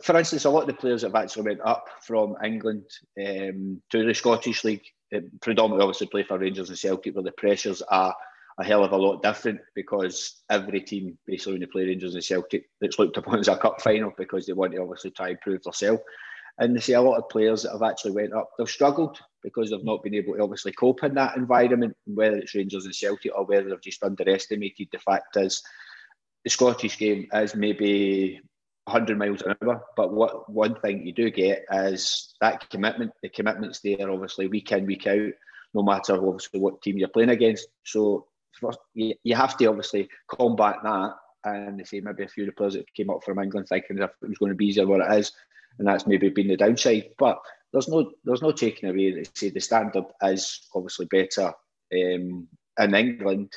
for 0.02 0.18
instance, 0.18 0.44
a 0.44 0.50
lot 0.50 0.62
of 0.62 0.66
the 0.68 0.74
players 0.74 1.02
have 1.02 1.14
actually 1.14 1.42
went 1.42 1.60
up 1.64 1.88
from 2.02 2.36
England 2.44 2.84
um, 3.20 3.82
to 3.90 4.06
the 4.06 4.14
Scottish 4.14 4.62
League, 4.64 4.84
uh, 5.14 5.20
predominantly 5.40 5.82
obviously 5.82 6.06
play 6.06 6.22
for 6.22 6.38
Rangers 6.38 6.68
and 6.68 6.78
Celtic, 6.78 7.14
where 7.14 7.24
the 7.24 7.32
pressures 7.32 7.82
are 7.82 8.14
a 8.58 8.64
hell 8.64 8.84
of 8.84 8.92
a 8.92 8.96
lot 8.96 9.22
different 9.22 9.60
because 9.74 10.42
every 10.50 10.80
team, 10.80 11.18
basically 11.26 11.54
when 11.54 11.60
they 11.60 11.66
play 11.66 11.86
Rangers 11.86 12.14
and 12.14 12.24
Celtic, 12.24 12.68
it's 12.80 12.98
looked 12.98 13.16
upon 13.16 13.38
as 13.38 13.48
a 13.48 13.56
cup 13.56 13.80
final 13.80 14.12
because 14.16 14.46
they 14.46 14.52
want 14.52 14.72
to 14.72 14.82
obviously 14.82 15.10
try 15.10 15.30
and 15.30 15.40
prove 15.40 15.62
themselves. 15.62 16.02
And 16.58 16.76
they 16.76 16.80
see 16.80 16.92
a 16.92 17.00
lot 17.00 17.16
of 17.16 17.30
players 17.30 17.62
that 17.62 17.72
have 17.72 17.82
actually 17.82 18.12
went 18.12 18.34
up, 18.34 18.50
they've 18.58 18.68
struggled 18.68 19.18
because 19.42 19.70
they've 19.70 19.84
not 19.84 20.02
been 20.02 20.14
able 20.14 20.34
to 20.34 20.42
obviously 20.42 20.72
cope 20.72 21.02
in 21.02 21.14
that 21.14 21.36
environment, 21.36 21.96
whether 22.04 22.36
it's 22.36 22.54
Rangers 22.54 22.84
and 22.84 22.94
Celtic 22.94 23.32
or 23.34 23.46
whether 23.46 23.70
they've 23.70 23.80
just 23.80 24.04
underestimated 24.04 24.88
the 24.92 24.98
fact 24.98 25.36
is 25.36 25.62
the 26.44 26.50
Scottish 26.50 26.98
game 26.98 27.26
is 27.32 27.54
maybe 27.54 28.40
100 28.84 29.18
miles 29.18 29.42
an 29.42 29.54
hour. 29.62 29.82
But 29.96 30.12
what 30.12 30.50
one 30.50 30.74
thing 30.80 31.06
you 31.06 31.12
do 31.12 31.30
get 31.30 31.64
is 31.72 32.34
that 32.40 32.68
commitment. 32.68 33.12
The 33.22 33.28
commitment's 33.28 33.80
there, 33.80 34.10
obviously, 34.10 34.48
week 34.48 34.72
in, 34.72 34.86
week 34.86 35.06
out, 35.06 35.32
no 35.74 35.82
matter 35.82 36.14
obviously 36.14 36.60
what 36.60 36.82
team 36.82 36.98
you're 36.98 37.08
playing 37.08 37.30
against. 37.30 37.68
So 37.84 38.26
you, 38.94 39.34
have 39.34 39.56
to 39.56 39.66
obviously 39.66 40.08
combat 40.28 40.76
that. 40.82 41.14
And 41.44 41.80
they 41.80 41.84
say 41.84 42.00
maybe 42.00 42.24
a 42.24 42.28
few 42.28 42.44
of 42.44 42.48
the 42.48 42.52
players 42.52 42.74
that 42.74 42.92
came 42.94 43.10
up 43.10 43.24
from 43.24 43.38
England 43.40 43.66
thinking 43.68 43.98
if 43.98 44.10
it 44.22 44.28
was 44.28 44.38
going 44.38 44.52
to 44.52 44.56
be 44.56 44.66
easier 44.66 44.86
what 44.86 45.00
it 45.00 45.18
is, 45.18 45.32
and 45.78 45.88
that's 45.88 46.06
maybe 46.06 46.28
been 46.28 46.48
the 46.48 46.56
downside. 46.56 47.10
But 47.18 47.38
there's 47.72 47.88
no 47.88 48.12
there's 48.24 48.42
no 48.42 48.52
taking 48.52 48.88
away 48.88 49.12
that 49.12 49.36
say 49.36 49.50
the 49.50 49.60
standard 49.60 50.04
is 50.22 50.60
obviously 50.74 51.06
better 51.06 51.48
um, 51.92 52.46
in 52.78 52.94
England, 52.94 53.52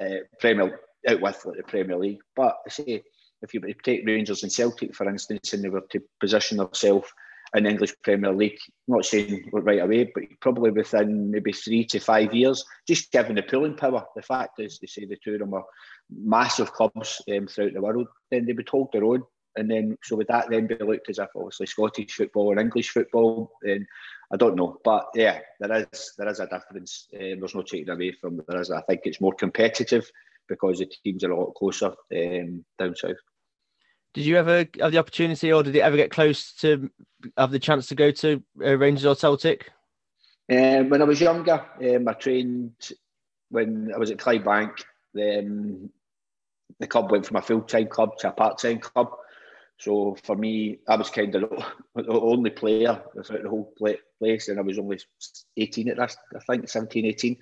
uh, 0.00 0.20
Premier 0.40 0.80
out 1.08 1.20
with 1.20 1.44
like 1.44 1.56
the 1.56 1.62
Premier 1.64 1.98
League. 1.98 2.20
But 2.34 2.56
I 2.66 2.70
say 2.70 3.02
if 3.42 3.52
you 3.52 3.60
take 3.82 4.06
Rangers 4.06 4.42
and 4.42 4.52
Celtic 4.52 4.94
for 4.94 5.08
instance, 5.08 5.52
and 5.52 5.62
they 5.62 5.68
were 5.68 5.84
to 5.90 6.02
position 6.20 6.56
themselves 6.56 7.12
in 7.54 7.66
English 7.66 7.94
Premier 8.02 8.32
League, 8.32 8.58
not 8.86 9.04
saying 9.04 9.48
right 9.52 9.80
away, 9.80 10.10
but 10.14 10.24
probably 10.40 10.70
within 10.70 11.30
maybe 11.30 11.52
three 11.52 11.84
to 11.86 11.98
five 11.98 12.34
years, 12.34 12.64
just 12.86 13.10
given 13.10 13.36
the 13.36 13.42
pulling 13.42 13.76
power. 13.76 14.04
The 14.14 14.22
fact 14.22 14.60
is, 14.60 14.78
they 14.78 14.86
say 14.86 15.06
the 15.06 15.16
two 15.22 15.34
of 15.34 15.40
them 15.40 15.54
are 15.54 15.64
massive 16.10 16.72
clubs 16.72 17.22
um, 17.34 17.46
throughout 17.46 17.74
the 17.74 17.80
world, 17.80 18.08
then 18.30 18.46
they 18.46 18.52
would 18.52 18.68
hold 18.68 18.90
their 18.92 19.04
own. 19.04 19.22
And 19.56 19.70
then, 19.70 19.96
so 20.04 20.16
would 20.16 20.28
that 20.28 20.50
then 20.50 20.66
be 20.66 20.76
looked 20.76 21.10
as 21.10 21.18
if 21.18 21.28
obviously 21.34 21.66
Scottish 21.66 22.12
football 22.12 22.52
and 22.52 22.60
English 22.60 22.90
football? 22.90 23.50
Then 23.62 23.86
I 24.32 24.36
don't 24.36 24.56
know, 24.56 24.78
but 24.84 25.06
yeah, 25.14 25.40
there 25.58 25.88
is 25.92 26.12
there 26.16 26.28
is 26.28 26.38
a 26.38 26.46
difference. 26.46 27.08
Um, 27.14 27.40
there's 27.40 27.54
no 27.54 27.62
taking 27.62 27.88
away 27.88 28.12
from 28.12 28.40
there 28.46 28.60
is. 28.60 28.70
I 28.70 28.82
think 28.82 29.00
it's 29.04 29.20
more 29.20 29.34
competitive 29.34 30.08
because 30.48 30.78
the 30.78 30.86
teams 30.86 31.24
are 31.24 31.32
a 31.32 31.40
lot 31.40 31.54
closer 31.54 31.92
um, 32.14 32.64
down 32.78 32.94
south. 32.94 33.16
Did 34.14 34.24
you 34.24 34.36
ever 34.36 34.66
have 34.80 34.92
the 34.92 34.98
opportunity, 34.98 35.52
or 35.52 35.62
did 35.62 35.76
it 35.76 35.80
ever 35.80 35.96
get 35.96 36.10
close 36.10 36.52
to 36.54 36.90
have 37.36 37.50
the 37.50 37.58
chance 37.58 37.86
to 37.88 37.94
go 37.94 38.10
to 38.10 38.42
uh, 38.64 38.76
Rangers 38.76 39.06
or 39.06 39.14
Celtic? 39.14 39.70
Um, 40.50 40.88
when 40.88 41.02
I 41.02 41.04
was 41.04 41.20
younger, 41.20 41.64
um, 41.82 42.08
I 42.08 42.12
trained 42.14 42.92
when 43.50 43.92
I 43.94 43.98
was 43.98 44.10
at 44.10 44.16
Clydebank. 44.16 44.82
Um, 45.14 45.90
the 46.80 46.86
club 46.86 47.10
went 47.10 47.26
from 47.26 47.36
a 47.36 47.42
full 47.42 47.62
time 47.62 47.88
club 47.88 48.16
to 48.18 48.28
a 48.28 48.32
part 48.32 48.58
time 48.58 48.78
club. 48.78 49.10
So 49.78 50.16
for 50.24 50.36
me, 50.36 50.78
I 50.88 50.96
was 50.96 51.10
kind 51.10 51.34
of 51.34 51.50
the 51.94 52.08
only 52.08 52.50
player 52.50 53.00
throughout 53.24 53.42
the 53.42 53.48
whole 53.48 53.72
place, 54.18 54.48
and 54.48 54.58
I 54.58 54.62
was 54.62 54.78
only 54.78 54.98
18 55.56 55.90
at 55.90 55.96
that, 55.98 56.16
I 56.34 56.40
think, 56.40 56.68
17, 56.68 57.04
18 57.06 57.36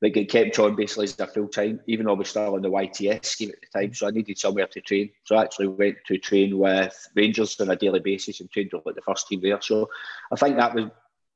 that 0.00 0.10
get 0.10 0.30
kept 0.30 0.58
on 0.58 0.76
basically 0.76 1.04
as 1.04 1.18
a 1.18 1.26
full 1.26 1.48
time, 1.48 1.80
even 1.86 2.06
though 2.06 2.14
I 2.14 2.18
was 2.18 2.30
still 2.30 2.54
on 2.54 2.62
the 2.62 2.70
YTS 2.70 3.24
scheme 3.24 3.50
at 3.50 3.56
the 3.60 3.80
time. 3.80 3.94
So 3.94 4.06
I 4.06 4.10
needed 4.10 4.38
somewhere 4.38 4.66
to 4.68 4.80
train. 4.80 5.10
So 5.24 5.36
I 5.36 5.42
actually 5.42 5.68
went 5.68 5.96
to 6.06 6.18
train 6.18 6.56
with 6.56 7.08
Rangers 7.14 7.60
on 7.60 7.70
a 7.70 7.76
daily 7.76 8.00
basis 8.00 8.40
and 8.40 8.50
trained 8.50 8.70
with 8.72 8.86
like, 8.86 8.94
the 8.94 9.02
first 9.02 9.26
team 9.26 9.40
there. 9.42 9.60
So 9.60 9.88
I 10.32 10.36
think 10.36 10.56
that 10.56 10.74
was 10.74 10.90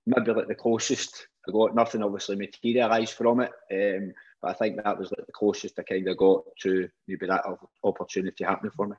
maybe 0.06 0.32
like 0.32 0.48
the 0.48 0.54
closest 0.54 1.26
I 1.48 1.52
got. 1.52 1.74
Nothing 1.74 2.02
obviously 2.04 2.36
materialised 2.36 3.14
from 3.14 3.40
it. 3.40 3.50
Um, 3.72 4.12
but 4.40 4.50
I 4.50 4.54
think 4.54 4.76
that 4.76 4.98
was 4.98 5.10
like 5.10 5.26
the 5.26 5.32
closest 5.32 5.78
I 5.78 5.82
kind 5.82 6.06
of 6.06 6.16
got 6.16 6.44
to 6.62 6.88
maybe 7.08 7.26
that 7.26 7.44
opportunity 7.82 8.44
happening 8.44 8.72
for 8.76 8.88
me. 8.88 8.96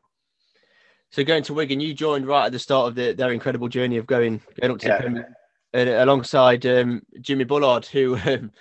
So 1.12 1.24
going 1.24 1.44
to 1.44 1.54
Wigan, 1.54 1.80
you 1.80 1.94
joined 1.94 2.26
right 2.26 2.48
at 2.48 2.52
the 2.52 2.60
start 2.60 2.88
of 2.88 2.96
the, 2.96 3.14
their 3.14 3.32
incredible 3.32 3.68
journey 3.68 3.98
of 3.98 4.08
going 4.08 4.42
going 4.60 4.74
up 4.74 4.80
to 4.80 4.88
yeah. 4.88 5.00
Premier, 5.00 5.38
uh, 5.74 6.04
alongside 6.04 6.66
um, 6.66 7.04
Jimmy 7.22 7.44
Bullard, 7.44 7.86
who 7.86 8.18
um, 8.26 8.52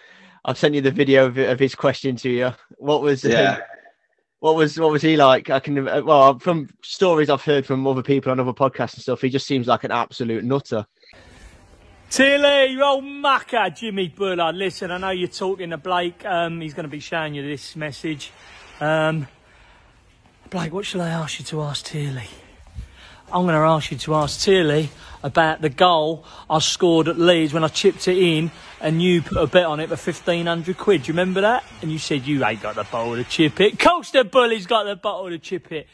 I've 0.44 0.58
sent 0.58 0.74
you 0.74 0.80
the 0.80 0.90
video 0.90 1.26
of, 1.26 1.38
of 1.38 1.58
his 1.58 1.74
question 1.74 2.16
to 2.16 2.30
you. 2.30 2.52
What 2.78 3.02
was 3.02 3.24
yeah. 3.24 3.54
Um, 3.54 3.60
what 4.40 4.56
was 4.56 4.78
what 4.78 4.90
was 4.90 5.02
he 5.02 5.16
like? 5.16 5.50
I 5.50 5.60
can 5.60 5.86
uh, 5.86 6.02
well 6.04 6.38
from 6.40 6.68
stories 6.82 7.30
I've 7.30 7.42
heard 7.42 7.64
from 7.64 7.86
other 7.86 8.02
people 8.02 8.32
on 8.32 8.40
other 8.40 8.52
podcasts 8.52 8.94
and 8.94 9.02
stuff. 9.02 9.20
He 9.20 9.28
just 9.28 9.46
seems 9.46 9.68
like 9.68 9.84
an 9.84 9.92
absolute 9.92 10.42
nutter. 10.42 10.84
Tilly, 12.10 12.72
you 12.72 12.82
old 12.82 13.04
mucker, 13.04 13.70
Jimmy 13.70 14.08
Bullard. 14.08 14.56
Listen, 14.56 14.90
I 14.90 14.98
know 14.98 15.10
you're 15.10 15.28
talking 15.28 15.70
to 15.70 15.78
Blake. 15.78 16.26
Um, 16.26 16.60
he's 16.60 16.74
going 16.74 16.84
to 16.84 16.90
be 16.90 17.00
showing 17.00 17.34
you 17.34 17.42
this 17.42 17.76
message. 17.76 18.32
Um, 18.80 19.28
Blake, 20.50 20.72
what 20.72 20.84
shall 20.84 21.00
I 21.00 21.08
ask 21.08 21.38
you 21.38 21.44
to 21.46 21.62
ask 21.62 21.86
Tilly? 21.86 22.28
I'm 23.32 23.44
going 23.44 23.54
to 23.54 23.60
ask 23.60 23.90
you 23.90 23.96
to 23.96 24.14
ask 24.16 24.42
Tilly 24.42 24.90
about 25.22 25.62
the 25.62 25.70
goal 25.70 26.26
I 26.50 26.58
scored 26.58 27.08
at 27.08 27.18
Leeds 27.18 27.54
when 27.54 27.64
I 27.64 27.68
chipped 27.68 28.06
it 28.06 28.18
in 28.18 28.50
and 28.78 29.00
you 29.00 29.22
put 29.22 29.38
a 29.38 29.46
bet 29.46 29.64
on 29.64 29.80
it 29.80 29.86
for 29.86 29.96
1500 29.96 30.76
quid. 30.76 31.04
Do 31.04 31.06
you 31.06 31.12
remember 31.14 31.40
that? 31.40 31.64
And 31.80 31.90
you 31.90 31.98
said 31.98 32.26
you 32.26 32.44
ain't 32.44 32.60
got 32.60 32.74
the 32.74 32.84
bottle 32.84 33.16
to 33.16 33.24
chip 33.24 33.58
it. 33.58 33.78
Coach 33.78 34.12
the 34.12 34.24
Bully's 34.24 34.66
got 34.66 34.84
the 34.84 34.96
bottle 34.96 35.30
to 35.30 35.38
chip 35.38 35.72
it. 35.72 35.86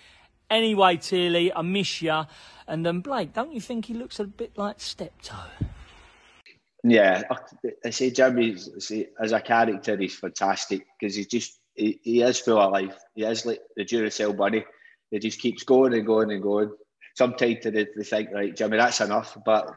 Anyway, 0.51 0.97
Tilly, 0.97 1.55
I 1.55 1.63
miss 1.63 2.03
you. 2.03 2.23
And 2.67 2.85
um, 2.89 3.03
Blake, 3.03 3.35
don't 3.35 3.53
you 3.53 3.61
think 3.61 3.85
he 3.85 3.95
looks 3.95 4.19
a 4.19 4.25
bit 4.25 4.59
like 4.59 4.81
Steptoe? 4.81 5.37
Yeah, 6.83 7.23
I 7.85 7.91
say 7.91 8.11
Jimmy 8.11 8.57
as 9.21 9.33
a 9.33 9.41
character, 9.41 9.97
he's 9.97 10.17
fantastic 10.17 10.87
because 10.99 11.15
he's 11.15 11.27
just 11.29 11.57
he, 11.75 12.01
he 12.03 12.23
is 12.23 12.41
full 12.41 12.59
of 12.59 12.73
life. 12.73 12.97
He 13.15 13.23
is 13.23 13.47
like 13.47 13.61
the 13.77 13.85
Duracell 13.85 14.37
bunny. 14.37 14.65
He 15.11 15.21
just 15.21 15.41
keeps 15.41 15.63
going 15.63 15.95
and 15.95 16.05
going 16.05 16.33
and 16.33 16.43
going 16.43 16.73
sometimes 17.19 17.65
they, 17.65 17.85
think, 18.05 18.31
right, 18.33 18.57
Jimmy, 18.57 18.77
that's 18.77 19.01
enough. 19.01 19.37
But 19.45 19.75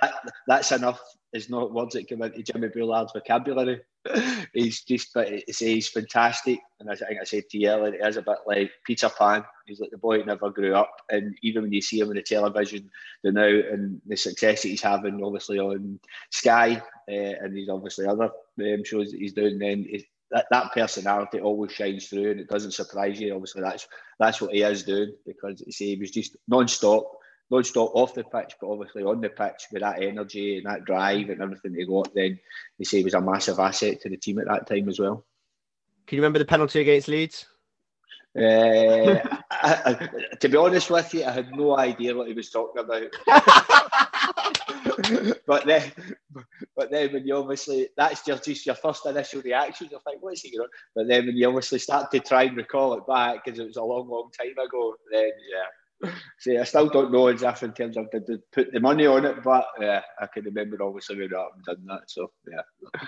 that, 0.00 0.14
that's 0.48 0.72
enough 0.72 1.00
is 1.34 1.50
not 1.50 1.74
words 1.74 1.94
that 1.94 2.08
come 2.08 2.22
into 2.22 2.42
Jimmy 2.42 2.68
Bullard's 2.68 3.12
vocabulary. 3.12 3.82
he's 4.54 4.82
just, 4.82 5.12
but 5.12 5.28
he's 5.46 5.88
fantastic. 5.88 6.58
And 6.80 6.90
I 6.90 6.94
think 6.94 7.20
I 7.20 7.24
said 7.24 7.48
to 7.50 7.58
you 7.58 7.84
he 7.84 7.98
is 7.98 8.16
a 8.16 8.22
bit 8.22 8.38
like 8.46 8.70
Peter 8.86 9.10
Pan. 9.10 9.44
He's 9.66 9.80
like 9.80 9.90
the 9.90 9.98
boy 9.98 10.20
who 10.20 10.24
never 10.24 10.48
grew 10.48 10.74
up. 10.74 10.94
And 11.10 11.36
even 11.42 11.62
when 11.62 11.72
you 11.72 11.82
see 11.82 12.00
him 12.00 12.08
on 12.08 12.14
the 12.14 12.22
television 12.22 12.90
the 13.22 13.32
now 13.32 13.42
and 13.42 14.00
the 14.06 14.16
success 14.16 14.62
that 14.62 14.68
he's 14.68 14.80
having, 14.80 15.22
obviously 15.22 15.58
on 15.58 16.00
Sky, 16.30 16.80
uh, 17.10 17.12
and 17.12 17.54
he's 17.54 17.68
obviously 17.68 18.06
other 18.06 18.30
um, 18.60 18.84
shows 18.84 19.10
that 19.10 19.20
he's 19.20 19.34
doing, 19.34 19.58
then 19.58 19.84
that, 20.30 20.46
that 20.50 20.72
personality 20.72 21.40
always 21.40 21.72
shines 21.72 22.08
through 22.08 22.32
and 22.32 22.40
it 22.40 22.48
doesn't 22.48 22.72
surprise 22.72 23.20
you. 23.20 23.34
Obviously, 23.34 23.62
that's 23.62 23.86
that's 24.18 24.40
what 24.40 24.52
he 24.52 24.62
is 24.62 24.82
doing 24.82 25.14
because 25.26 25.62
you 25.64 25.72
see, 25.72 25.94
he 25.94 26.00
was 26.00 26.10
just 26.10 26.36
non-stop, 26.48 27.10
non-stop 27.50 27.90
off 27.94 28.14
the 28.14 28.24
pitch, 28.24 28.54
but 28.60 28.68
obviously 28.68 29.02
on 29.04 29.20
the 29.20 29.28
pitch 29.28 29.66
with 29.72 29.82
that 29.82 30.02
energy 30.02 30.58
and 30.58 30.66
that 30.66 30.84
drive 30.84 31.30
and 31.30 31.40
everything 31.40 31.74
he 31.74 31.84
got, 31.84 32.12
then 32.14 32.38
you 32.78 32.84
see 32.84 32.98
he 32.98 33.04
was 33.04 33.14
a 33.14 33.20
massive 33.20 33.58
asset 33.58 34.00
to 34.00 34.08
the 34.08 34.16
team 34.16 34.38
at 34.38 34.46
that 34.46 34.66
time 34.66 34.88
as 34.88 34.98
well. 34.98 35.24
Can 36.06 36.16
you 36.16 36.22
remember 36.22 36.38
the 36.38 36.44
penalty 36.44 36.80
against 36.80 37.08
Leeds? 37.08 37.46
Uh, 38.36 39.18
I, 39.50 39.98
I, 40.30 40.36
to 40.40 40.48
be 40.48 40.56
honest 40.56 40.90
with 40.90 41.14
you, 41.14 41.24
I 41.24 41.30
had 41.30 41.52
no 41.52 41.76
idea 41.78 42.14
what 42.14 42.28
he 42.28 42.34
was 42.34 42.50
talking 42.50 42.82
about. 42.82 43.10
but 45.46 45.66
then, 45.66 45.92
but 46.76 46.90
then 46.90 47.12
when 47.12 47.26
you 47.26 47.36
obviously 47.36 47.88
that's 47.96 48.24
just, 48.24 48.44
just 48.44 48.66
your 48.66 48.74
first 48.74 49.06
initial 49.06 49.42
reaction, 49.42 49.88
you're 49.90 50.00
like, 50.06 50.18
"What's 50.20 50.42
he 50.42 50.56
going?" 50.56 50.68
But 50.94 51.08
then 51.08 51.26
when 51.26 51.36
you 51.36 51.48
obviously 51.48 51.78
start 51.78 52.10
to 52.10 52.20
try 52.20 52.44
and 52.44 52.56
recall 52.56 52.94
it 52.94 53.06
back 53.06 53.44
because 53.44 53.58
it 53.58 53.66
was 53.66 53.76
a 53.76 53.82
long, 53.82 54.08
long 54.08 54.30
time 54.38 54.52
ago, 54.52 54.94
then 55.12 55.30
yeah. 55.50 56.10
See, 56.38 56.58
I 56.58 56.64
still 56.64 56.88
don't 56.88 57.10
know 57.10 57.28
exactly 57.28 57.68
in 57.68 57.74
terms 57.74 57.96
of 57.96 58.10
did 58.10 58.42
put 58.52 58.70
the 58.70 58.80
money 58.80 59.06
on 59.06 59.24
it, 59.24 59.42
but 59.42 59.66
yeah, 59.80 60.02
I 60.20 60.26
can 60.26 60.44
remember 60.44 60.82
obviously 60.82 61.16
when 61.16 61.34
I 61.34 61.48
done 61.64 61.86
that. 61.86 62.02
So 62.08 62.32
yeah, 62.50 62.60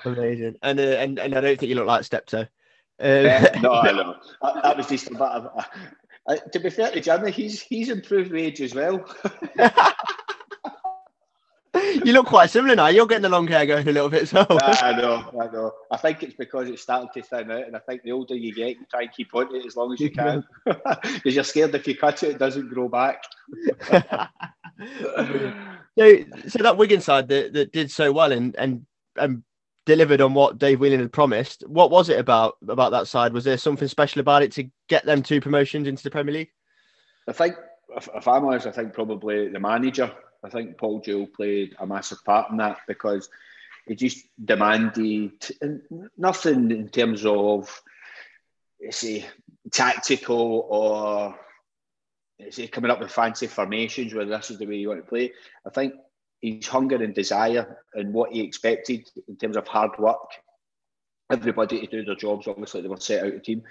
amazing. 0.05 0.57
And 0.63 0.81
uh, 0.81 0.83
and 0.83 1.19
and 1.19 1.35
I 1.35 1.41
don't 1.41 1.59
think 1.59 1.69
you 1.69 1.77
look 1.77 1.87
like 1.87 2.05
Steptoe. 2.05 2.49
Um, 3.01 3.25
yeah, 3.25 3.59
no, 3.63 3.73
I 3.73 3.93
know. 3.93 4.17
That, 4.43 4.63
that 4.63 4.77
was 4.77 4.87
just 4.89 5.09
a 5.09 5.11
bit 5.11 5.21
of. 5.21 5.65
Uh, 6.27 6.37
to 6.53 6.59
be 6.59 6.71
fair 6.71 6.91
to 6.91 7.01
Jimmy, 7.01 7.31
he's 7.31 7.61
he's 7.63 7.91
improved 7.91 8.35
age 8.35 8.61
as 8.61 8.75
well. 8.75 9.05
you 12.09 12.15
look 12.15 12.27
quite 12.27 12.49
similar 12.49 12.75
now. 12.75 12.87
You're 12.87 13.07
getting 13.07 13.23
the 13.23 13.29
long 13.29 13.47
hair 13.47 13.67
going 13.67 13.87
a 13.87 13.93
little 13.93 14.09
bit 14.09 14.27
so. 14.29 14.47
I 14.51 14.97
know, 14.97 15.31
I 15.39 15.47
know. 15.53 15.73
I 15.91 15.99
think 15.99 16.23
it's 16.23 16.33
because 16.33 16.69
it's 16.71 16.81
starting 16.81 17.11
to 17.13 17.23
thin 17.23 17.51
out, 17.51 17.67
and 17.67 17.77
I 17.77 17.81
think 17.81 18.03
the 18.03 18.13
older 18.13 18.35
you 18.35 18.55
get, 18.55 18.79
you 18.79 18.87
try 18.91 19.03
and 19.03 19.13
keep 19.13 19.35
on 19.35 19.55
it 19.55 19.67
as 19.67 19.77
long 19.77 19.93
as 19.93 20.01
you 20.01 20.11
can, 20.11 20.43
because 20.65 21.35
you're 21.35 21.45
scared 21.45 21.75
if 21.75 21.87
you 21.87 21.95
cut 21.95 22.23
it, 22.23 22.31
it 22.31 22.39
doesn't 22.39 22.71
grow 22.71 22.89
back. 22.89 23.23
so, 23.91 24.31
so 26.49 26.63
that 26.63 26.77
Wigan 26.79 27.03
side 27.03 27.29
that, 27.29 27.53
that 27.53 27.73
did 27.73 27.91
so 27.91 28.11
well 28.11 28.33
and 28.33 28.57
and 28.57 28.87
and 29.17 29.43
delivered 29.85 30.23
on 30.23 30.33
what 30.33 30.59
Dave 30.59 30.81
Whelan 30.81 31.01
had 31.01 31.13
promised. 31.13 31.63
What 31.67 31.91
was 31.91 32.09
it 32.09 32.19
about 32.19 32.57
about 32.67 32.93
that 32.93 33.07
side? 33.07 33.35
Was 33.35 33.45
there 33.45 33.59
something 33.59 33.87
special 33.87 34.21
about 34.21 34.43
it 34.43 34.53
to 34.53 34.65
get 34.89 35.05
them 35.05 35.23
two 35.23 35.43
promotions 35.43 35.87
into 35.87 36.03
the 36.03 36.11
Premier 36.11 36.33
League? 36.33 36.53
I 37.29 37.33
think, 37.33 37.55
if, 37.95 38.09
if 38.15 38.27
I'm 38.27 38.47
honest, 38.47 38.67
I 38.67 38.71
think 38.71 38.95
probably 38.95 39.51
the 39.51 39.61
manager 39.61 40.11
I 40.45 40.51
think 40.51 40.79
Paul 40.79 41.01
Jewell 41.01 41.27
played 41.27 41.75
a 41.79 41.87
massive 41.87 42.25
part 42.25 42.51
in 42.51 42.59
that 42.59 42.79
because 42.87 43.29
he 43.87 43.95
just 43.95 44.27
demanded 44.43 45.33
nothing 46.17 46.71
in 46.71 46.89
terms 46.89 47.25
of, 47.25 47.83
say, 48.91 49.27
tactical 49.73 50.67
or 50.69 51.39
say, 52.51 52.69
coming 52.69 52.91
up 52.91 53.01
with 53.01 53.11
fancy 53.11 53.47
formations 53.47 54.15
where 54.15 54.25
this 54.25 54.51
is 54.51 54.59
the 54.59 54.67
way 54.67 54.77
you 54.77 54.89
want 54.89 55.05
to 55.05 55.09
play. 55.09 55.33
I 55.67 55.71
think 55.71 55.95
his 56.41 56.67
hunger 56.69 57.03
and 57.03 57.15
desire 57.15 57.79
and 57.95 58.13
what 58.13 58.33
he 58.33 58.41
expected 58.41 59.11
in 59.27 59.37
terms 59.37 59.57
of 59.57 59.67
hard 59.67 59.99
work, 59.99 60.31
everybody 61.31 61.81
to 61.81 61.87
do 61.87 62.05
their 62.05 62.15
jobs, 62.15 62.47
obviously 62.47 62.83
they 62.83 62.89
were 62.89 63.01
set 63.01 63.25
out 63.25 63.35
a 63.35 63.41
team, 63.41 63.63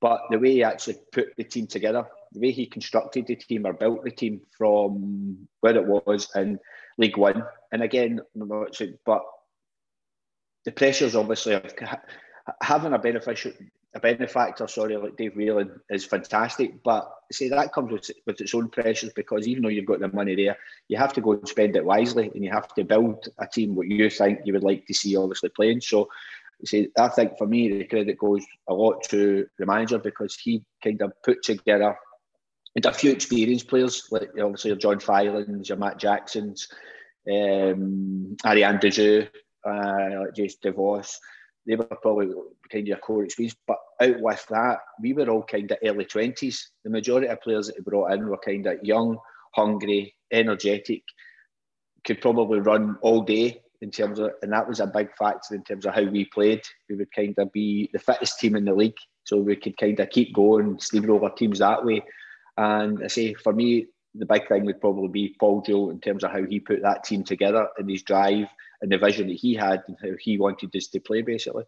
but 0.00 0.22
the 0.30 0.38
way 0.38 0.52
he 0.52 0.64
actually 0.64 0.96
put 1.12 1.34
the 1.36 1.44
team 1.44 1.66
together 1.66 2.06
the 2.32 2.40
way 2.40 2.52
he 2.52 2.66
constructed 2.66 3.26
the 3.26 3.36
team 3.36 3.66
or 3.66 3.72
built 3.72 4.04
the 4.04 4.10
team 4.10 4.40
from 4.56 5.48
where 5.60 5.76
it 5.76 5.86
was 5.86 6.28
in 6.34 6.58
League 6.98 7.16
One. 7.16 7.44
And 7.72 7.82
again, 7.82 8.20
but 8.34 9.22
the 10.64 10.72
pressures 10.72 11.16
obviously 11.16 11.54
of 11.54 11.74
having 12.62 12.92
a 12.92 12.98
beneficial 12.98 13.52
a 13.92 13.98
benefactor, 13.98 14.68
sorry, 14.68 14.96
like 14.96 15.16
Dave 15.16 15.34
Whelan 15.34 15.80
is 15.90 16.04
fantastic. 16.04 16.80
But 16.84 17.10
see 17.32 17.48
that 17.48 17.72
comes 17.72 17.90
with, 17.90 18.08
with 18.24 18.40
its 18.40 18.54
own 18.54 18.68
pressures 18.68 19.12
because 19.16 19.48
even 19.48 19.64
though 19.64 19.68
you've 19.68 19.86
got 19.86 19.98
the 19.98 20.06
money 20.08 20.36
there, 20.36 20.56
you 20.86 20.96
have 20.96 21.12
to 21.14 21.20
go 21.20 21.32
and 21.32 21.48
spend 21.48 21.74
it 21.74 21.84
wisely 21.84 22.30
and 22.32 22.44
you 22.44 22.52
have 22.52 22.72
to 22.74 22.84
build 22.84 23.28
a 23.38 23.48
team 23.48 23.74
what 23.74 23.88
you 23.88 24.08
think 24.08 24.40
you 24.44 24.52
would 24.52 24.62
like 24.62 24.86
to 24.86 24.94
see 24.94 25.16
obviously 25.16 25.48
playing. 25.48 25.80
So 25.80 26.08
see, 26.64 26.88
I 26.98 27.08
think 27.08 27.38
for 27.38 27.46
me 27.46 27.68
the 27.68 27.84
credit 27.84 28.18
goes 28.18 28.44
a 28.68 28.74
lot 28.74 29.02
to 29.10 29.46
the 29.58 29.66
manager 29.66 29.98
because 29.98 30.36
he 30.36 30.64
kind 30.82 31.00
of 31.02 31.12
put 31.22 31.42
together 31.42 31.96
a 32.84 32.92
few 32.92 33.10
experienced 33.10 33.68
players 33.68 34.06
like 34.10 34.30
obviously 34.40 34.70
your 34.70 34.78
John 34.78 35.00
Filans, 35.00 35.68
your 35.68 35.78
Matt 35.78 35.98
Jacksons, 35.98 36.68
um, 37.28 38.36
Arjan 38.44 38.80
de 38.80 38.88
Zeeuw, 38.88 39.28
uh, 39.66 40.20
like 40.20 40.34
Jace 40.34 40.58
DeVos. 40.64 41.16
They 41.66 41.76
were 41.76 41.84
probably 41.84 42.28
kind 42.70 42.84
of 42.84 42.88
your 42.88 42.96
core 42.98 43.24
experience. 43.24 43.56
But 43.66 43.78
out 44.00 44.20
with 44.20 44.46
that, 44.50 44.78
we 45.00 45.12
were 45.12 45.28
all 45.28 45.42
kind 45.42 45.70
of 45.70 45.78
early 45.84 46.06
20s. 46.06 46.58
The 46.84 46.90
majority 46.90 47.26
of 47.26 47.40
players 47.42 47.66
that 47.66 47.76
he 47.76 47.82
brought 47.82 48.12
in 48.12 48.26
were 48.26 48.38
kind 48.38 48.66
of 48.66 48.78
young, 48.82 49.18
hungry, 49.52 50.14
energetic, 50.32 51.02
could 52.04 52.20
probably 52.20 52.60
run 52.60 52.96
all 53.02 53.22
day 53.22 53.60
in 53.80 53.90
terms 53.90 54.18
of, 54.18 54.32
and 54.42 54.52
that 54.52 54.68
was 54.68 54.80
a 54.80 54.86
big 54.86 55.14
factor 55.16 55.54
in 55.54 55.64
terms 55.64 55.86
of 55.86 55.94
how 55.94 56.04
we 56.04 56.26
played. 56.26 56.62
We 56.88 56.96
would 56.96 57.12
kind 57.12 57.34
of 57.38 57.52
be 57.52 57.88
the 57.92 57.98
fittest 57.98 58.38
team 58.38 58.56
in 58.56 58.64
the 58.64 58.74
league. 58.74 58.98
So 59.24 59.38
we 59.38 59.56
could 59.56 59.76
kind 59.76 59.98
of 60.00 60.10
keep 60.10 60.34
going, 60.34 60.78
sleep 60.80 61.08
over 61.08 61.30
teams 61.30 61.60
that 61.60 61.84
way. 61.84 62.02
And 62.56 63.02
I 63.02 63.06
say, 63.06 63.34
for 63.34 63.52
me, 63.52 63.86
the 64.14 64.26
big 64.26 64.48
thing 64.48 64.64
would 64.66 64.80
probably 64.80 65.08
be 65.08 65.36
Paul 65.38 65.62
Jewell 65.62 65.90
in 65.90 66.00
terms 66.00 66.24
of 66.24 66.32
how 66.32 66.44
he 66.44 66.60
put 66.60 66.82
that 66.82 67.04
team 67.04 67.22
together 67.22 67.68
and 67.78 67.88
his 67.88 68.02
drive 68.02 68.48
and 68.82 68.90
the 68.90 68.98
vision 68.98 69.28
that 69.28 69.36
he 69.36 69.54
had 69.54 69.82
and 69.86 69.96
how 70.02 70.10
he 70.18 70.36
wanted 70.36 70.74
us 70.74 70.88
to 70.88 71.00
play, 71.00 71.22
basically. 71.22 71.64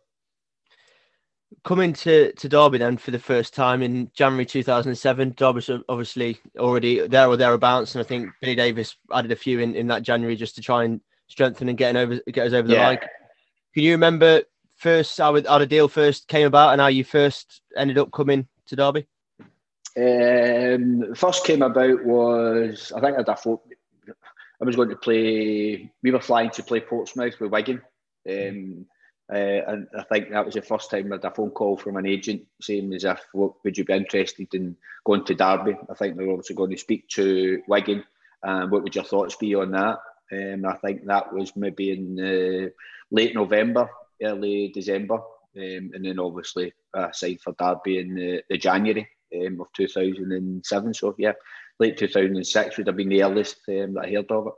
Coming 1.64 1.92
to, 1.92 2.32
to 2.32 2.48
Derby 2.48 2.78
then 2.78 2.96
for 2.96 3.10
the 3.10 3.18
first 3.18 3.54
time 3.54 3.82
in 3.82 4.10
January 4.14 4.46
2007, 4.46 5.34
Derby's 5.36 5.70
obviously 5.88 6.38
already 6.58 7.06
there 7.06 7.28
or 7.28 7.36
thereabouts, 7.36 7.94
and 7.94 8.04
I 8.04 8.08
think 8.08 8.30
Billy 8.40 8.54
Davies 8.54 8.96
added 9.12 9.32
a 9.32 9.36
few 9.36 9.60
in, 9.60 9.74
in 9.74 9.86
that 9.88 10.02
January 10.02 10.34
just 10.34 10.54
to 10.56 10.62
try 10.62 10.84
and 10.84 11.00
strengthen 11.32 11.68
and 11.68 11.78
getting 11.78 11.96
over 11.96 12.20
get 12.30 12.46
us 12.46 12.52
over 12.52 12.68
the 12.68 12.74
yeah. 12.74 12.86
line. 12.88 12.98
Can 13.74 13.82
you 13.82 13.92
remember 13.92 14.42
first 14.76 15.16
how, 15.16 15.40
how 15.42 15.58
the 15.58 15.66
deal 15.66 15.88
first 15.88 16.28
came 16.28 16.46
about 16.46 16.72
and 16.72 16.80
how 16.80 16.88
you 16.88 17.04
first 17.04 17.62
ended 17.76 17.98
up 17.98 18.12
coming 18.12 18.46
to 18.66 18.76
Derby? 18.76 19.06
Um, 19.96 21.14
first 21.14 21.44
came 21.44 21.62
about 21.62 22.04
was 22.04 22.92
I 22.94 23.00
think 23.00 23.18
I, 23.18 23.34
thought 23.34 23.62
I 24.60 24.64
was 24.64 24.76
going 24.76 24.90
to 24.90 24.96
play. 24.96 25.90
We 26.02 26.10
were 26.10 26.20
flying 26.20 26.50
to 26.50 26.62
play 26.62 26.80
Portsmouth 26.80 27.40
with 27.40 27.50
Wigan, 27.50 27.82
um, 28.28 28.86
uh, 29.32 29.36
and 29.36 29.88
I 29.98 30.02
think 30.04 30.30
that 30.30 30.44
was 30.44 30.54
the 30.54 30.62
first 30.62 30.90
time 30.90 31.12
I 31.12 31.16
had 31.16 31.24
a 31.24 31.30
phone 31.30 31.50
call 31.50 31.76
from 31.76 31.96
an 31.96 32.06
agent 32.06 32.42
saying 32.60 32.92
as 32.94 33.04
if, 33.04 33.20
"What 33.32 33.62
would 33.64 33.76
you 33.76 33.84
be 33.84 33.92
interested 33.92 34.54
in 34.54 34.76
going 35.04 35.24
to 35.24 35.34
Derby?" 35.34 35.76
I 35.90 35.94
think 35.94 36.16
they 36.16 36.24
were 36.24 36.32
obviously 36.32 36.56
going 36.56 36.70
to 36.70 36.78
speak 36.78 37.08
to 37.08 37.62
Wigan. 37.68 38.04
Um, 38.42 38.70
what 38.70 38.82
would 38.82 38.94
your 38.94 39.04
thoughts 39.04 39.36
be 39.36 39.54
on 39.54 39.72
that? 39.72 39.98
Um, 40.30 40.64
I 40.66 40.76
think 40.76 41.06
that 41.06 41.32
was 41.32 41.54
maybe 41.56 41.92
in 41.92 42.18
uh, 42.18 42.68
late 43.10 43.34
November, 43.34 43.88
early 44.22 44.70
December, 44.74 45.16
um, 45.16 45.90
and 45.94 46.04
then 46.04 46.18
obviously 46.18 46.72
I 46.94 47.10
signed 47.12 47.40
for 47.40 47.54
Derby 47.58 47.98
in 47.98 48.14
the, 48.14 48.42
the 48.48 48.58
January 48.58 49.08
um, 49.34 49.60
of 49.60 49.66
2007. 49.74 50.94
So 50.94 51.14
yeah, 51.18 51.32
late 51.78 51.98
2006 51.98 52.78
would 52.78 52.86
have 52.86 52.96
been 52.96 53.08
the 53.08 53.22
earliest 53.22 53.56
um, 53.68 53.94
that 53.94 54.06
I 54.06 54.10
heard 54.10 54.30
of 54.30 54.48
it. 54.48 54.52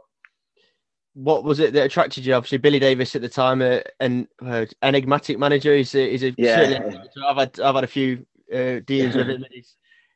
What 1.14 1.44
was 1.44 1.61
it 1.61 1.72
that 1.74 1.87
attracted 1.87 2.27
you? 2.27 2.35
Obviously, 2.35 2.59
Billy 2.59 2.81
Davies 2.81 3.14
at 3.14 3.22
the 3.22 3.29
time, 3.29 3.62
uh, 3.62 3.81
an 4.00 4.27
uh, 4.44 4.66
enigmatic 4.83 5.38
manager. 5.38 5.77
He's 5.77 5.94
a, 5.94 6.11
he's 6.11 6.24
a 6.24 6.35
yeah. 6.37 6.90
I've 7.24 7.37
had 7.37 7.61
I've 7.61 7.77
had 7.77 7.85
a 7.85 7.88
few 7.88 8.27
uh, 8.53 8.81
dealings 8.85 9.14
with 9.14 9.29
him. 9.29 9.44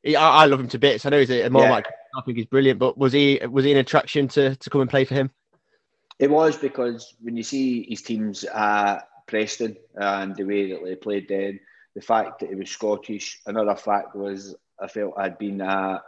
He, 0.02 0.16
I, 0.16 0.42
I, 0.42 0.44
love 0.46 0.60
him 0.60 0.68
to 0.68 0.78
bits. 0.78 1.06
I 1.06 1.10
know 1.10 1.20
he's 1.20 1.30
a 1.30 1.50
more 1.50 1.62
yeah. 1.62 1.70
like 1.70 1.86
I 1.86 2.22
think 2.22 2.38
he's 2.38 2.46
brilliant, 2.46 2.80
but 2.80 2.98
was 2.98 3.12
he 3.12 3.40
was 3.48 3.64
he 3.64 3.72
an 3.72 3.78
attraction 3.78 4.26
to 4.28 4.56
to 4.56 4.70
come 4.70 4.80
and 4.80 4.90
play 4.90 5.04
for 5.04 5.14
him? 5.14 5.30
It 6.18 6.30
was 6.30 6.56
because 6.56 7.14
when 7.20 7.36
you 7.36 7.42
see 7.42 7.86
his 7.88 8.02
teams 8.02 8.44
at 8.44 9.00
Preston 9.26 9.76
and 9.94 10.34
the 10.34 10.44
way 10.44 10.72
that 10.72 10.84
they 10.84 10.96
played 10.96 11.28
then, 11.28 11.60
the 11.94 12.00
fact 12.00 12.40
that 12.40 12.48
he 12.48 12.54
was 12.54 12.70
Scottish. 12.70 13.40
Another 13.46 13.76
fact 13.76 14.14
was 14.16 14.54
I 14.80 14.88
felt 14.88 15.14
I'd 15.16 15.38
been 15.38 15.60
at 15.60 16.02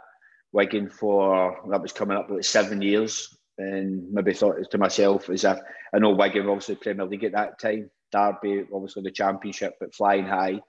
Wigan 0.51 0.89
for 0.89 1.57
that 1.69 1.81
was 1.81 1.93
coming 1.93 2.17
up 2.17 2.29
like 2.29 2.43
seven 2.43 2.81
years, 2.81 3.37
and 3.57 4.11
maybe 4.11 4.33
thought 4.33 4.69
to 4.69 4.77
myself 4.77 5.29
as 5.29 5.43
if 5.43 5.59
I 5.93 5.99
know 5.99 6.11
Wigan 6.11 6.47
obviously 6.47 6.75
Premier 6.75 7.05
League 7.05 7.23
at 7.23 7.33
that 7.33 7.59
time, 7.59 7.89
Derby 8.11 8.65
obviously 8.73 9.03
the 9.03 9.11
Championship, 9.11 9.75
but 9.79 9.95
flying 9.95 10.25
high. 10.25 10.61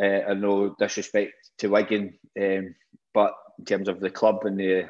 Uh, 0.00 0.20
I 0.28 0.34
know 0.34 0.74
disrespect 0.78 1.32
to 1.58 1.68
Wigan, 1.68 2.18
um, 2.40 2.74
but 3.12 3.34
in 3.58 3.64
terms 3.66 3.88
of 3.88 4.00
the 4.00 4.10
club 4.10 4.44
and 4.44 4.58
the 4.58 4.88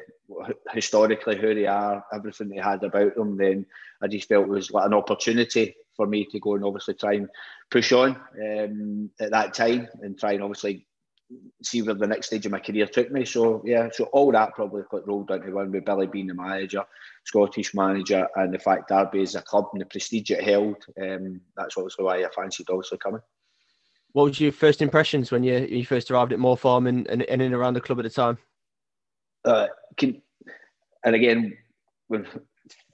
historically 0.73 1.37
who 1.37 1.53
they 1.53 1.67
are, 1.67 2.03
everything 2.13 2.49
they 2.49 2.61
had 2.61 2.83
about 2.83 3.15
them, 3.15 3.37
then 3.37 3.65
I 4.01 4.07
just 4.07 4.27
felt 4.27 4.45
it 4.45 4.49
was 4.49 4.71
like 4.71 4.85
an 4.85 4.93
opportunity 4.93 5.75
for 5.95 6.07
me 6.07 6.25
to 6.25 6.39
go 6.39 6.55
and 6.55 6.65
obviously 6.65 6.95
try 6.95 7.13
and 7.13 7.29
push 7.69 7.91
on 7.91 8.17
um, 8.41 9.09
at 9.19 9.31
that 9.31 9.53
time 9.53 9.87
and 10.01 10.17
try 10.17 10.33
and 10.33 10.43
obviously 10.43 10.87
see 11.63 11.81
where 11.81 11.95
the 11.95 12.07
next 12.07 12.27
stage 12.27 12.45
of 12.45 12.51
my 12.51 12.59
career 12.59 12.87
took 12.87 13.11
me. 13.11 13.25
So 13.25 13.61
yeah, 13.65 13.89
so 13.91 14.05
all 14.05 14.31
that 14.31 14.53
probably 14.53 14.83
got 14.89 15.07
rolled 15.07 15.31
into 15.31 15.51
one 15.51 15.71
with 15.71 15.85
Billy 15.85 16.07
being 16.07 16.27
the 16.27 16.33
manager, 16.33 16.83
Scottish 17.23 17.73
manager, 17.73 18.27
and 18.35 18.53
the 18.53 18.59
fact 18.59 18.89
Derby 18.89 19.21
is 19.21 19.35
a 19.35 19.41
club 19.41 19.69
and 19.73 19.81
the 19.81 19.85
prestige 19.85 20.31
it 20.31 20.43
held. 20.43 20.77
Um, 21.01 21.41
that's 21.55 21.77
obviously 21.77 22.05
why 22.05 22.23
I 22.23 22.29
fancied 22.35 22.69
also 22.69 22.97
coming. 22.97 23.21
What 24.13 24.23
was 24.25 24.41
your 24.41 24.51
first 24.51 24.81
impressions 24.81 25.31
when 25.31 25.43
you, 25.43 25.59
you 25.59 25.85
first 25.85 26.11
arrived 26.11 26.33
at 26.33 26.39
Moor 26.39 26.57
Farm 26.57 26.87
and, 26.87 27.07
and, 27.07 27.21
and 27.21 27.53
around 27.53 27.75
the 27.75 27.81
club 27.81 27.99
at 27.99 28.03
the 28.03 28.09
time? 28.09 28.37
Uh, 29.43 29.67
can, 29.97 30.21
and 31.03 31.15
again, 31.15 31.57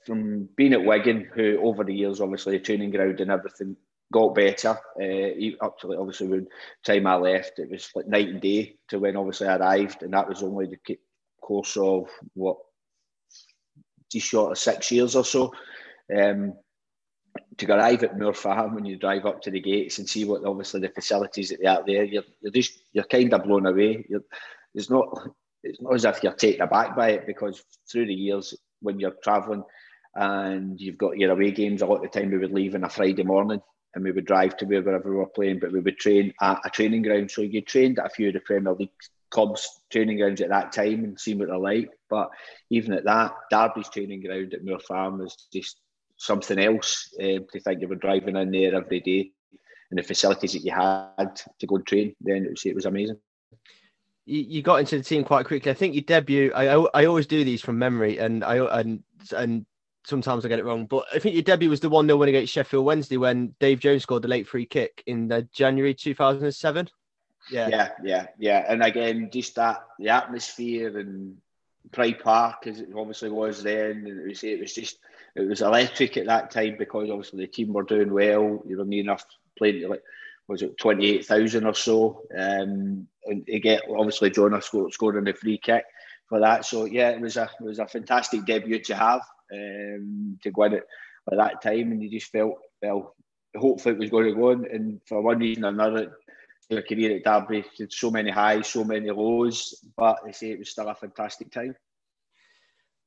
from 0.05 0.49
being 0.55 0.73
at 0.73 0.83
Wigan, 0.83 1.29
who 1.33 1.59
over 1.61 1.83
the 1.83 1.93
years, 1.93 2.21
obviously, 2.21 2.59
training 2.59 2.91
ground 2.91 3.19
and 3.19 3.31
everything 3.31 3.75
got 4.11 4.35
better. 4.35 4.77
Uh, 4.99 5.65
up 5.65 5.77
to 5.79 5.87
like, 5.87 5.99
obviously 5.99 6.27
when 6.27 6.47
time 6.85 7.07
I 7.07 7.15
left, 7.15 7.59
it 7.59 7.69
was 7.69 7.89
like 7.93 8.07
night 8.07 8.29
and 8.29 8.41
day 8.41 8.77
to 8.89 8.99
when 8.99 9.17
obviously 9.17 9.47
I 9.47 9.57
arrived, 9.57 10.03
and 10.03 10.13
that 10.13 10.29
was 10.29 10.43
only 10.43 10.67
the 10.67 10.97
course 11.41 11.77
of 11.77 12.09
what 12.33 12.57
just 14.11 14.27
short 14.27 14.51
of 14.51 14.57
six 14.57 14.91
years 14.91 15.15
or 15.15 15.25
so. 15.25 15.53
Um, 16.15 16.53
to 17.57 17.71
arrive 17.71 18.03
at 18.03 18.17
Moor 18.17 18.33
Farm 18.33 18.75
when 18.75 18.85
you 18.85 18.97
drive 18.97 19.25
up 19.25 19.41
to 19.41 19.51
the 19.51 19.59
gates 19.59 19.99
and 19.99 20.09
see 20.09 20.25
what 20.25 20.45
obviously 20.45 20.79
the 20.79 20.89
facilities 20.89 21.49
that 21.49 21.59
they 21.61 21.67
are 21.67 21.83
there, 21.85 22.03
you're, 22.03 22.23
you're 22.41 22.51
just 22.51 22.79
you're 22.93 23.03
kind 23.03 23.33
of 23.33 23.43
blown 23.43 23.65
away. 23.65 24.05
You're, 24.09 24.23
it's 24.73 24.89
not 24.89 25.07
it's 25.63 25.81
not 25.81 25.93
as 25.93 26.05
if 26.05 26.23
you're 26.23 26.33
taken 26.33 26.61
aback 26.61 26.95
by 26.95 27.09
it 27.11 27.27
because 27.27 27.63
through 27.91 28.05
the 28.05 28.13
years 28.13 28.53
when 28.81 28.99
you're 28.99 29.15
travelling 29.23 29.63
and 30.15 30.79
you've 30.79 30.97
got 30.97 31.17
your 31.17 31.31
away 31.31 31.51
games. 31.51 31.81
A 31.81 31.85
lot 31.85 32.03
of 32.03 32.11
the 32.11 32.19
time 32.19 32.31
we 32.31 32.37
would 32.37 32.53
leave 32.53 32.75
on 32.75 32.83
a 32.83 32.89
Friday 32.89 33.23
morning 33.23 33.61
and 33.93 34.03
we 34.03 34.11
would 34.11 34.25
drive 34.25 34.57
to 34.57 34.65
wherever 34.65 35.01
we 35.03 35.15
were 35.15 35.27
playing, 35.27 35.59
but 35.59 35.71
we 35.71 35.79
would 35.79 35.97
train 35.97 36.33
at 36.41 36.59
a 36.65 36.69
training 36.69 37.03
ground. 37.03 37.29
So 37.31 37.41
you 37.41 37.61
trained 37.61 37.99
at 37.99 38.07
a 38.07 38.09
few 38.09 38.29
of 38.29 38.33
the 38.33 38.39
Premier 38.39 38.73
League 38.73 38.89
clubs 39.29 39.81
training 39.91 40.17
grounds 40.17 40.41
at 40.41 40.49
that 40.49 40.71
time 40.71 41.03
and 41.03 41.19
seen 41.19 41.37
what 41.37 41.49
they're 41.49 41.57
like. 41.57 41.89
But 42.09 42.29
even 42.69 42.93
at 42.93 43.03
that, 43.05 43.33
Derby's 43.51 43.89
training 43.89 44.23
ground 44.23 44.53
at 44.53 44.63
Moor 44.63 44.79
Farm 44.79 45.19
was 45.19 45.47
just 45.53 45.79
something 46.17 46.57
else 46.57 47.13
uh, 47.19 47.39
to 47.51 47.59
think 47.63 47.81
you 47.81 47.87
were 47.87 47.95
driving 47.95 48.37
in 48.37 48.51
there 48.51 48.75
every 48.75 49.01
day 49.01 49.31
and 49.91 49.99
the 49.99 50.03
facilities 50.03 50.53
that 50.53 50.63
you 50.63 50.71
had 50.71 51.39
to 51.59 51.67
go 51.67 51.75
and 51.75 51.85
train. 51.85 52.15
Then 52.21 52.45
it 52.45 52.49
was, 52.51 52.65
it 52.65 52.75
was 52.75 52.85
amazing 52.85 53.17
you, 54.27 54.61
got 54.61 54.81
into 54.81 54.97
the 54.97 55.03
team 55.03 55.23
quite 55.23 55.45
quickly. 55.45 55.71
I 55.71 55.73
think 55.73 55.95
you 55.95 56.01
debut. 56.01 56.51
I, 56.53 56.75
I, 56.75 56.87
I 56.93 57.05
always 57.05 57.27
do 57.27 57.43
these 57.43 57.61
from 57.61 57.79
memory, 57.79 58.17
and 58.17 58.43
I 58.43 58.57
and 58.79 59.03
and 59.31 59.65
sometimes 60.05 60.45
I 60.45 60.49
get 60.49 60.59
it 60.59 60.65
wrong, 60.65 60.85
but 60.85 61.05
I 61.13 61.19
think 61.19 61.35
your 61.35 61.43
debut 61.43 61.69
was 61.69 61.79
the 61.79 61.89
one 61.89 62.07
0 62.07 62.17
win 62.17 62.29
against 62.29 62.53
Sheffield 62.53 62.85
Wednesday 62.85 63.17
when 63.17 63.55
Dave 63.59 63.79
Jones 63.79 64.03
scored 64.03 64.21
the 64.23 64.27
late 64.27 64.47
free 64.47 64.65
kick 64.65 65.03
in 65.05 65.27
the 65.27 65.43
January 65.53 65.93
2007. 65.93 66.89
Yeah, 67.49 67.67
yeah, 67.69 67.89
yeah, 68.03 68.27
yeah. 68.37 68.65
And 68.67 68.83
again, 68.83 69.29
just 69.31 69.55
that 69.55 69.85
the 69.99 70.09
atmosphere 70.09 70.97
and 70.97 71.37
Pride 71.91 72.19
Park, 72.19 72.67
as 72.67 72.81
it 72.81 72.89
obviously 72.95 73.29
was 73.29 73.63
then, 73.63 74.05
and 74.05 74.19
it 74.21 74.27
was, 74.27 74.43
it 74.43 74.59
was 74.59 74.73
just 74.73 74.99
it 75.35 75.47
was 75.47 75.61
electric 75.61 76.17
at 76.17 76.25
that 76.25 76.51
time 76.51 76.75
because 76.77 77.09
obviously 77.09 77.39
the 77.39 77.47
team 77.47 77.71
were 77.71 77.83
doing 77.83 78.11
well. 78.11 78.61
You 78.65 78.77
were 78.77 78.85
near 78.85 79.01
enough 79.01 79.25
playing 79.57 79.87
like 79.87 80.03
was 80.47 80.61
it 80.61 80.77
twenty 80.77 81.07
eight 81.07 81.25
thousand 81.25 81.65
or 81.65 81.73
so, 81.73 82.23
um, 82.37 83.07
and 83.25 83.45
get 83.61 83.83
obviously 83.89 84.29
Jonah 84.29 84.61
scored, 84.61 84.93
scoring 84.93 85.25
the 85.25 85.33
free 85.33 85.57
kick 85.57 85.83
for 86.27 86.39
that. 86.39 86.65
So 86.65 86.85
yeah, 86.85 87.09
it 87.09 87.21
was 87.21 87.37
a 87.37 87.49
it 87.59 87.63
was 87.63 87.79
a 87.79 87.87
fantastic 87.87 88.45
debut 88.45 88.79
to 88.83 88.95
have 88.95 89.21
um, 89.53 90.39
to 90.43 90.51
go 90.51 90.63
in 90.63 90.73
at, 90.75 90.83
at 91.31 91.37
that 91.37 91.61
time, 91.61 91.91
and 91.91 92.01
you 92.01 92.09
just 92.09 92.31
felt 92.31 92.57
well. 92.81 93.15
Hopefully, 93.55 93.95
it 93.95 93.99
was 93.99 94.09
going 94.09 94.25
to 94.25 94.33
go 94.33 94.51
on, 94.51 94.65
and 94.71 95.01
for 95.07 95.21
one 95.21 95.39
reason 95.39 95.65
or 95.65 95.69
another, 95.69 96.17
your 96.69 96.81
career 96.81 97.17
at 97.17 97.23
Derby 97.23 97.65
so 97.89 98.11
many 98.11 98.29
highs, 98.29 98.67
so 98.67 98.83
many 98.83 99.09
lows, 99.09 99.83
but 99.95 100.19
I 100.25 100.31
say 100.31 100.51
it 100.51 100.59
was 100.59 100.69
still 100.69 100.87
a 100.87 100.95
fantastic 100.95 101.51
time. 101.51 101.75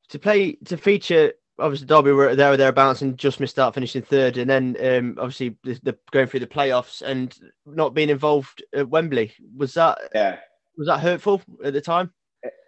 To 0.08 0.18
play 0.18 0.54
to 0.64 0.76
feature 0.76 1.34
obviously 1.60 1.86
Derby 1.86 2.12
were 2.12 2.34
there 2.34 2.52
or 2.52 2.56
thereabouts 2.56 3.02
and 3.02 3.18
just 3.18 3.40
missed 3.40 3.58
out 3.58 3.74
finishing 3.74 4.02
third, 4.02 4.38
and 4.38 4.48
then 4.48 4.76
um, 4.80 5.16
obviously 5.18 5.56
the, 5.62 5.78
the, 5.82 5.98
going 6.10 6.26
through 6.26 6.40
the 6.40 6.46
playoffs 6.46 7.02
and 7.02 7.36
not 7.66 7.94
being 7.94 8.10
involved 8.10 8.62
at 8.74 8.88
Wembley 8.88 9.32
was 9.56 9.74
that 9.74 9.98
yeah 10.14 10.38
was 10.76 10.86
that 10.86 11.00
hurtful 11.00 11.42
at 11.64 11.72
the 11.72 11.80
time? 11.80 12.12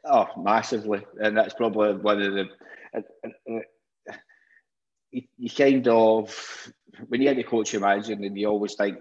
Oh, 0.04 0.26
massively, 0.36 1.02
and 1.20 1.36
that's 1.36 1.54
probably 1.54 1.94
one 1.94 2.20
of 2.20 2.34
the. 2.34 2.48
You, 5.10 5.22
you 5.38 5.50
kind 5.50 5.86
of 5.88 6.72
when 7.08 7.20
you 7.20 7.28
get 7.28 7.36
the 7.36 7.44
coach 7.44 7.74
manager, 7.74 8.12
and 8.12 8.36
you 8.38 8.48
always 8.48 8.74
think 8.74 8.98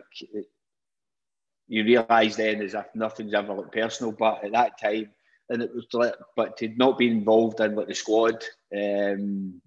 you 1.68 1.84
realise 1.86 2.36
then 2.36 2.62
as 2.62 2.74
if 2.74 2.86
nothing's 2.94 3.34
ever 3.34 3.54
like 3.54 3.72
personal, 3.72 4.12
but 4.12 4.44
at 4.44 4.52
that 4.52 4.80
time, 4.80 5.10
and 5.50 5.62
it 5.62 5.74
was 5.74 5.86
like, 5.94 6.14
but 6.36 6.58
to 6.58 6.68
not 6.76 6.98
be 6.98 7.10
involved 7.10 7.60
in 7.60 7.76
like 7.76 7.88
the 7.88 7.96
squad, 7.96 8.44
um, 8.76 9.62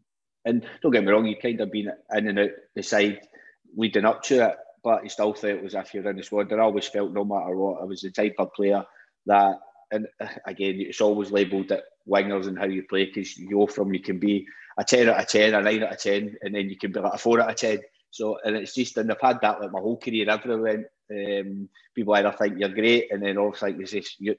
and 0.44 0.64
don't 0.82 0.92
get 0.92 1.04
me 1.04 1.10
wrong, 1.10 1.26
you 1.26 1.36
kind 1.36 1.60
of 1.60 1.70
been 1.70 1.90
in 2.14 2.28
and 2.28 2.38
out 2.38 2.50
the 2.74 2.82
side 2.82 3.20
leading 3.76 4.04
up 4.04 4.22
to 4.24 4.50
it, 4.50 4.56
but 4.82 5.02
you 5.02 5.08
still 5.08 5.34
felt 5.34 5.64
as 5.64 5.74
if 5.74 5.94
you're 5.94 6.08
in 6.08 6.16
the 6.16 6.22
squad. 6.22 6.52
And 6.52 6.60
I 6.60 6.64
always 6.64 6.86
felt 6.86 7.12
no 7.12 7.24
matter 7.24 7.56
what, 7.56 7.80
I 7.80 7.84
was 7.84 8.02
the 8.02 8.10
type 8.10 8.34
of 8.38 8.52
player 8.52 8.84
that, 9.26 9.58
and 9.90 10.06
uh, 10.20 10.28
again, 10.46 10.76
it's 10.78 11.00
always 11.00 11.30
labelled 11.30 11.72
at 11.72 11.84
wingers 12.08 12.46
and 12.46 12.58
how 12.58 12.66
you 12.66 12.84
play 12.88 13.06
because 13.06 13.36
you 13.38 13.48
go 13.50 13.66
from 13.66 13.94
you 13.94 14.00
can 14.00 14.18
be 14.18 14.46
a 14.76 14.84
10 14.84 15.08
out 15.08 15.20
of 15.20 15.28
10, 15.28 15.54
a 15.54 15.60
9 15.62 15.82
out 15.84 15.92
of 15.92 15.98
10, 15.98 16.36
and 16.42 16.54
then 16.54 16.68
you 16.68 16.76
can 16.76 16.92
be 16.92 17.00
like 17.00 17.14
a 17.14 17.18
4 17.18 17.40
out 17.40 17.50
of 17.50 17.56
10. 17.56 17.80
So, 18.10 18.38
and 18.44 18.56
it's 18.56 18.74
just, 18.74 18.96
and 18.96 19.10
I've 19.10 19.20
had 19.20 19.40
that 19.40 19.60
like 19.60 19.72
my 19.72 19.80
whole 19.80 19.98
career 19.98 20.28
everywhere. 20.28 20.90
Um, 21.10 21.68
people 21.94 22.14
either 22.14 22.32
think 22.32 22.58
you're 22.58 22.68
great, 22.68 23.12
and 23.12 23.22
then 23.22 23.38
also 23.38 23.66
think, 23.66 23.82
is 23.82 24.16
you, 24.18 24.34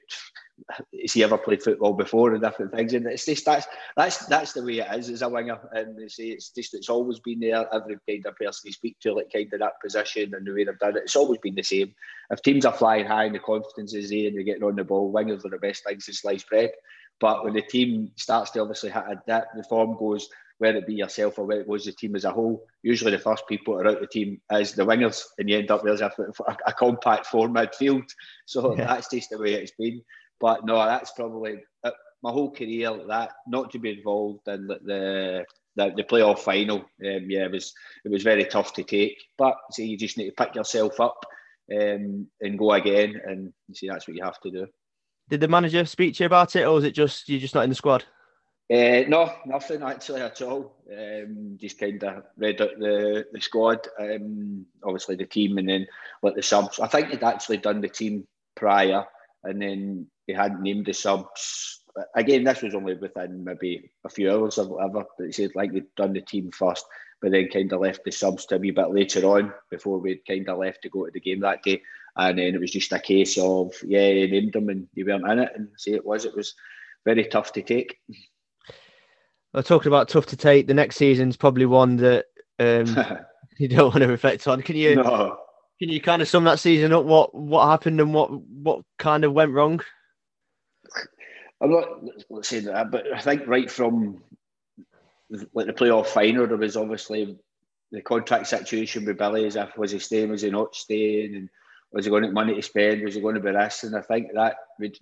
has 1.02 1.12
he 1.12 1.22
ever 1.22 1.38
played 1.38 1.62
football 1.62 1.92
before 1.92 2.32
and 2.32 2.42
different 2.42 2.72
things? 2.72 2.92
And 2.92 3.06
it's 3.06 3.24
just 3.24 3.44
that's 3.44 3.66
that's 3.96 4.26
that's 4.26 4.52
the 4.52 4.64
way 4.64 4.78
it 4.78 4.98
is 4.98 5.10
as 5.10 5.22
a 5.22 5.28
winger. 5.28 5.58
And 5.72 5.96
they 5.96 6.08
say 6.08 6.24
it's 6.24 6.50
just 6.50 6.74
it's 6.74 6.88
always 6.88 7.20
been 7.20 7.40
there. 7.40 7.66
Every 7.72 7.98
kind 8.08 8.26
of 8.26 8.36
person 8.36 8.66
you 8.66 8.72
speak 8.72 8.98
to, 9.00 9.14
like 9.14 9.32
kind 9.32 9.52
of 9.52 9.60
that 9.60 9.80
position 9.82 10.34
and 10.34 10.46
the 10.46 10.52
way 10.52 10.64
they've 10.64 10.78
done 10.78 10.96
it, 10.96 11.04
it's 11.04 11.16
always 11.16 11.38
been 11.38 11.54
the 11.54 11.62
same. 11.62 11.94
If 12.30 12.42
teams 12.42 12.64
are 12.64 12.72
flying 12.72 13.06
high 13.06 13.24
and 13.24 13.34
the 13.34 13.40
confidence 13.40 13.94
is 13.94 14.10
there 14.10 14.26
and 14.26 14.34
you're 14.34 14.44
getting 14.44 14.64
on 14.64 14.76
the 14.76 14.84
ball, 14.84 15.12
wingers 15.12 15.44
are 15.44 15.50
the 15.50 15.58
best 15.58 15.84
things 15.84 16.06
to 16.06 16.14
slice 16.14 16.42
bread. 16.42 16.72
But 17.20 17.44
when 17.44 17.54
the 17.54 17.62
team 17.62 18.10
starts 18.16 18.50
to 18.52 18.60
obviously 18.60 18.90
hit 18.90 19.04
a 19.08 19.22
dip, 19.26 19.44
the 19.54 19.64
form 19.64 19.96
goes 19.96 20.28
whether 20.58 20.78
it 20.78 20.86
be 20.86 20.94
yourself 20.94 21.38
or 21.38 21.46
whether 21.46 21.60
it 21.60 21.68
was 21.68 21.84
the 21.84 21.92
team 21.92 22.16
as 22.16 22.24
a 22.24 22.30
whole. 22.30 22.64
Usually, 22.82 23.10
the 23.10 23.18
first 23.18 23.46
people 23.48 23.74
are 23.74 23.86
out 23.86 24.00
the 24.00 24.06
team 24.06 24.40
as 24.50 24.72
the 24.72 24.84
wingers, 24.84 25.22
and 25.38 25.48
you 25.48 25.58
end 25.58 25.70
up 25.70 25.82
there's 25.82 26.00
a, 26.00 26.12
a, 26.46 26.56
a 26.66 26.72
compact 26.72 27.26
four 27.26 27.48
midfield. 27.48 28.08
So 28.46 28.76
yeah. 28.76 28.86
that's 28.86 29.10
just 29.10 29.30
the 29.30 29.38
way 29.38 29.54
it's 29.54 29.72
been. 29.78 30.02
But 30.40 30.64
no, 30.64 30.76
that's 30.84 31.12
probably 31.12 31.62
uh, 31.84 31.90
my 32.22 32.30
whole 32.30 32.50
career. 32.50 32.90
That 33.08 33.32
not 33.46 33.70
to 33.72 33.78
be 33.78 33.98
involved 33.98 34.48
in 34.48 34.66
the 34.66 35.44
the, 35.76 35.92
the 35.94 36.04
playoff 36.04 36.40
final. 36.40 36.78
Um, 36.78 37.26
yeah, 37.28 37.44
it 37.44 37.52
was 37.52 37.72
it 38.04 38.10
was 38.10 38.22
very 38.22 38.44
tough 38.44 38.72
to 38.74 38.82
take. 38.82 39.18
But 39.38 39.56
see, 39.72 39.86
you 39.86 39.98
just 39.98 40.18
need 40.18 40.30
to 40.30 40.44
pick 40.44 40.54
yourself 40.54 41.00
up 41.00 41.24
um, 41.72 42.26
and 42.40 42.58
go 42.58 42.72
again. 42.72 43.20
And 43.24 43.52
see, 43.72 43.88
that's 43.88 44.08
what 44.08 44.16
you 44.16 44.24
have 44.24 44.40
to 44.40 44.50
do. 44.50 44.66
Did 45.28 45.40
the 45.40 45.48
manager 45.48 45.84
speak 45.84 46.14
to 46.14 46.22
you 46.22 46.26
about 46.26 46.56
it, 46.56 46.64
or 46.64 46.74
was 46.74 46.84
it 46.84 46.94
just 46.94 47.28
you're 47.28 47.40
just 47.40 47.54
not 47.54 47.64
in 47.64 47.70
the 47.70 47.76
squad? 47.76 48.04
Uh, 48.68 49.04
no, 49.06 49.32
nothing 49.46 49.82
actually 49.82 50.20
at 50.20 50.42
all. 50.42 50.74
Um, 50.90 51.56
just 51.60 51.78
kind 51.78 52.02
of 52.02 52.24
read 52.36 52.60
out 52.60 52.78
the, 52.78 53.24
the 53.32 53.40
squad, 53.40 53.86
um, 54.00 54.66
obviously 54.82 55.14
the 55.14 55.24
team, 55.24 55.58
and 55.58 55.68
then 55.68 55.86
let 56.22 56.34
the 56.34 56.42
subs. 56.42 56.80
I 56.80 56.88
think 56.88 57.10
he'd 57.10 57.22
actually 57.22 57.58
done 57.58 57.80
the 57.80 57.88
team 57.88 58.26
prior, 58.56 59.04
and 59.44 59.62
then 59.62 60.06
he 60.26 60.32
hadn't 60.32 60.62
named 60.62 60.86
the 60.86 60.94
subs. 60.94 61.80
Again, 62.16 62.42
this 62.42 62.62
was 62.62 62.74
only 62.74 62.94
within 62.94 63.44
maybe 63.44 63.90
a 64.04 64.08
few 64.08 64.32
hours 64.32 64.58
or 64.58 64.66
whatever. 64.66 65.04
But 65.16 65.26
he 65.26 65.32
said 65.32 65.52
like 65.54 65.72
they'd 65.72 65.94
done 65.94 66.12
the 66.12 66.20
team 66.20 66.50
first, 66.50 66.84
but 67.22 67.30
then 67.30 67.48
kind 67.48 67.72
of 67.72 67.80
left 67.80 68.04
the 68.04 68.10
subs 68.10 68.46
to 68.46 68.56
a 68.56 68.58
wee 68.58 68.72
bit 68.72 68.90
later 68.90 69.24
on 69.26 69.52
before 69.70 69.98
we'd 69.98 70.26
kind 70.26 70.48
of 70.48 70.58
left 70.58 70.82
to 70.82 70.88
go 70.88 71.06
to 71.06 71.12
the 71.12 71.20
game 71.20 71.40
that 71.40 71.62
day. 71.62 71.80
And 72.16 72.38
then 72.38 72.54
it 72.54 72.60
was 72.60 72.72
just 72.72 72.92
a 72.92 72.98
case 72.98 73.38
of 73.38 73.72
yeah, 73.84 74.10
he 74.10 74.26
named 74.26 74.54
them 74.54 74.70
and 74.70 74.88
they 74.96 75.04
weren't 75.04 75.30
in 75.30 75.38
it, 75.38 75.52
and 75.54 75.68
say 75.76 75.92
it 75.92 76.04
was. 76.04 76.24
It 76.24 76.34
was 76.34 76.54
very 77.04 77.26
tough 77.26 77.52
to 77.52 77.62
take. 77.62 78.00
Well, 79.52 79.62
talking 79.62 79.88
about 79.88 80.08
tough 80.08 80.26
to 80.26 80.36
take, 80.36 80.66
the 80.66 80.74
next 80.74 80.96
season's 80.96 81.36
probably 81.36 81.66
one 81.66 81.96
that 81.96 82.26
um, 82.58 82.96
you 83.58 83.68
don't 83.68 83.88
want 83.88 84.02
to 84.02 84.08
reflect 84.08 84.46
on. 84.46 84.62
Can 84.62 84.76
you? 84.76 84.96
No. 84.96 85.38
Can 85.78 85.90
you 85.90 86.00
kind 86.00 86.22
of 86.22 86.28
sum 86.28 86.44
that 86.44 86.58
season 86.58 86.92
up? 86.92 87.04
What 87.04 87.34
what 87.34 87.68
happened 87.68 88.00
and 88.00 88.14
what 88.14 88.30
what 88.32 88.82
kind 88.98 89.24
of 89.24 89.32
went 89.32 89.52
wrong? 89.52 89.82
I'm 91.60 91.70
not 91.70 91.86
saying 92.44 92.64
that, 92.64 92.90
but 92.90 93.12
I 93.12 93.20
think 93.20 93.46
right 93.46 93.70
from 93.70 94.22
like 95.52 95.66
the 95.66 95.72
playoff 95.72 96.06
final, 96.06 96.46
there 96.46 96.56
was 96.56 96.76
obviously 96.76 97.38
the 97.92 98.02
contract 98.02 98.46
situation 98.46 99.04
with 99.04 99.18
Billy 99.18 99.46
as 99.46 99.56
if 99.56 99.76
was 99.76 99.92
he 99.92 99.98
staying, 99.98 100.30
was 100.30 100.42
he 100.42 100.50
not 100.50 100.74
staying, 100.74 101.34
and 101.34 101.48
was 101.92 102.04
he 102.04 102.10
going 102.10 102.22
to 102.22 102.28
get 102.28 102.34
money 102.34 102.54
to 102.54 102.62
spend, 102.62 103.02
was 103.02 103.14
he 103.14 103.20
going 103.20 103.34
to 103.34 103.40
be 103.40 103.52
this? 103.52 103.84
And 103.84 103.96
I 103.96 104.02
think 104.02 104.28
that 104.34 104.56
would 104.78 104.96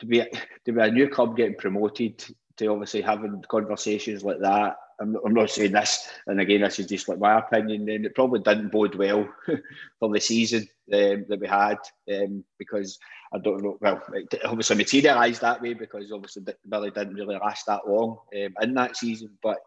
to 0.00 0.06
be 0.06 0.24
to 0.64 0.72
be 0.72 0.80
a 0.80 0.90
new 0.90 1.08
club 1.08 1.36
getting 1.36 1.56
promoted 1.56 2.24
to 2.60 2.66
obviously 2.66 3.00
having 3.00 3.42
conversations 3.48 4.22
like 4.22 4.38
that. 4.40 4.76
I'm, 5.00 5.16
I'm 5.24 5.32
not 5.32 5.48
saying 5.48 5.72
this, 5.72 6.06
and 6.26 6.40
again, 6.40 6.60
this 6.60 6.78
is 6.78 6.86
just 6.86 7.08
like 7.08 7.18
my 7.18 7.38
opinion. 7.38 7.86
Then 7.86 8.04
it 8.04 8.14
probably 8.14 8.40
didn't 8.40 8.70
bode 8.70 8.94
well 8.94 9.26
for 9.98 10.12
the 10.12 10.20
season 10.20 10.68
um, 10.92 11.24
that 11.28 11.40
we 11.40 11.48
had 11.48 11.78
um, 12.12 12.44
because 12.58 12.98
I 13.32 13.38
don't 13.38 13.62
know. 13.62 13.78
Well, 13.80 14.02
it 14.12 14.44
obviously 14.44 14.76
materialised 14.76 15.40
that 15.40 15.62
way 15.62 15.72
because 15.72 16.12
obviously 16.12 16.44
Billy 16.68 16.90
didn't 16.90 17.14
really 17.14 17.36
last 17.36 17.64
that 17.66 17.88
long 17.88 18.18
um, 18.36 18.54
in 18.60 18.74
that 18.74 18.96
season. 18.96 19.30
But 19.42 19.60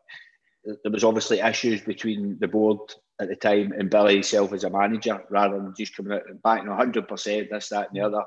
there 0.64 0.92
was 0.92 1.04
obviously 1.04 1.40
issues 1.40 1.82
between 1.82 2.38
the 2.40 2.48
board 2.48 2.80
at 3.20 3.28
the 3.28 3.36
time 3.36 3.72
and 3.72 3.90
Billy 3.90 4.14
himself 4.14 4.54
as 4.54 4.66
a 4.66 4.70
manager, 4.70 5.24
rather 5.32 5.58
than 5.58 5.74
just 5.76 5.98
coming 5.98 6.14
out 6.14 6.30
and 6.30 6.42
backing 6.44 6.70
100 6.70 7.08
percent 7.08 7.50
this, 7.50 7.70
that, 7.70 7.88
and 7.88 7.98
the 8.00 8.06
other 8.06 8.24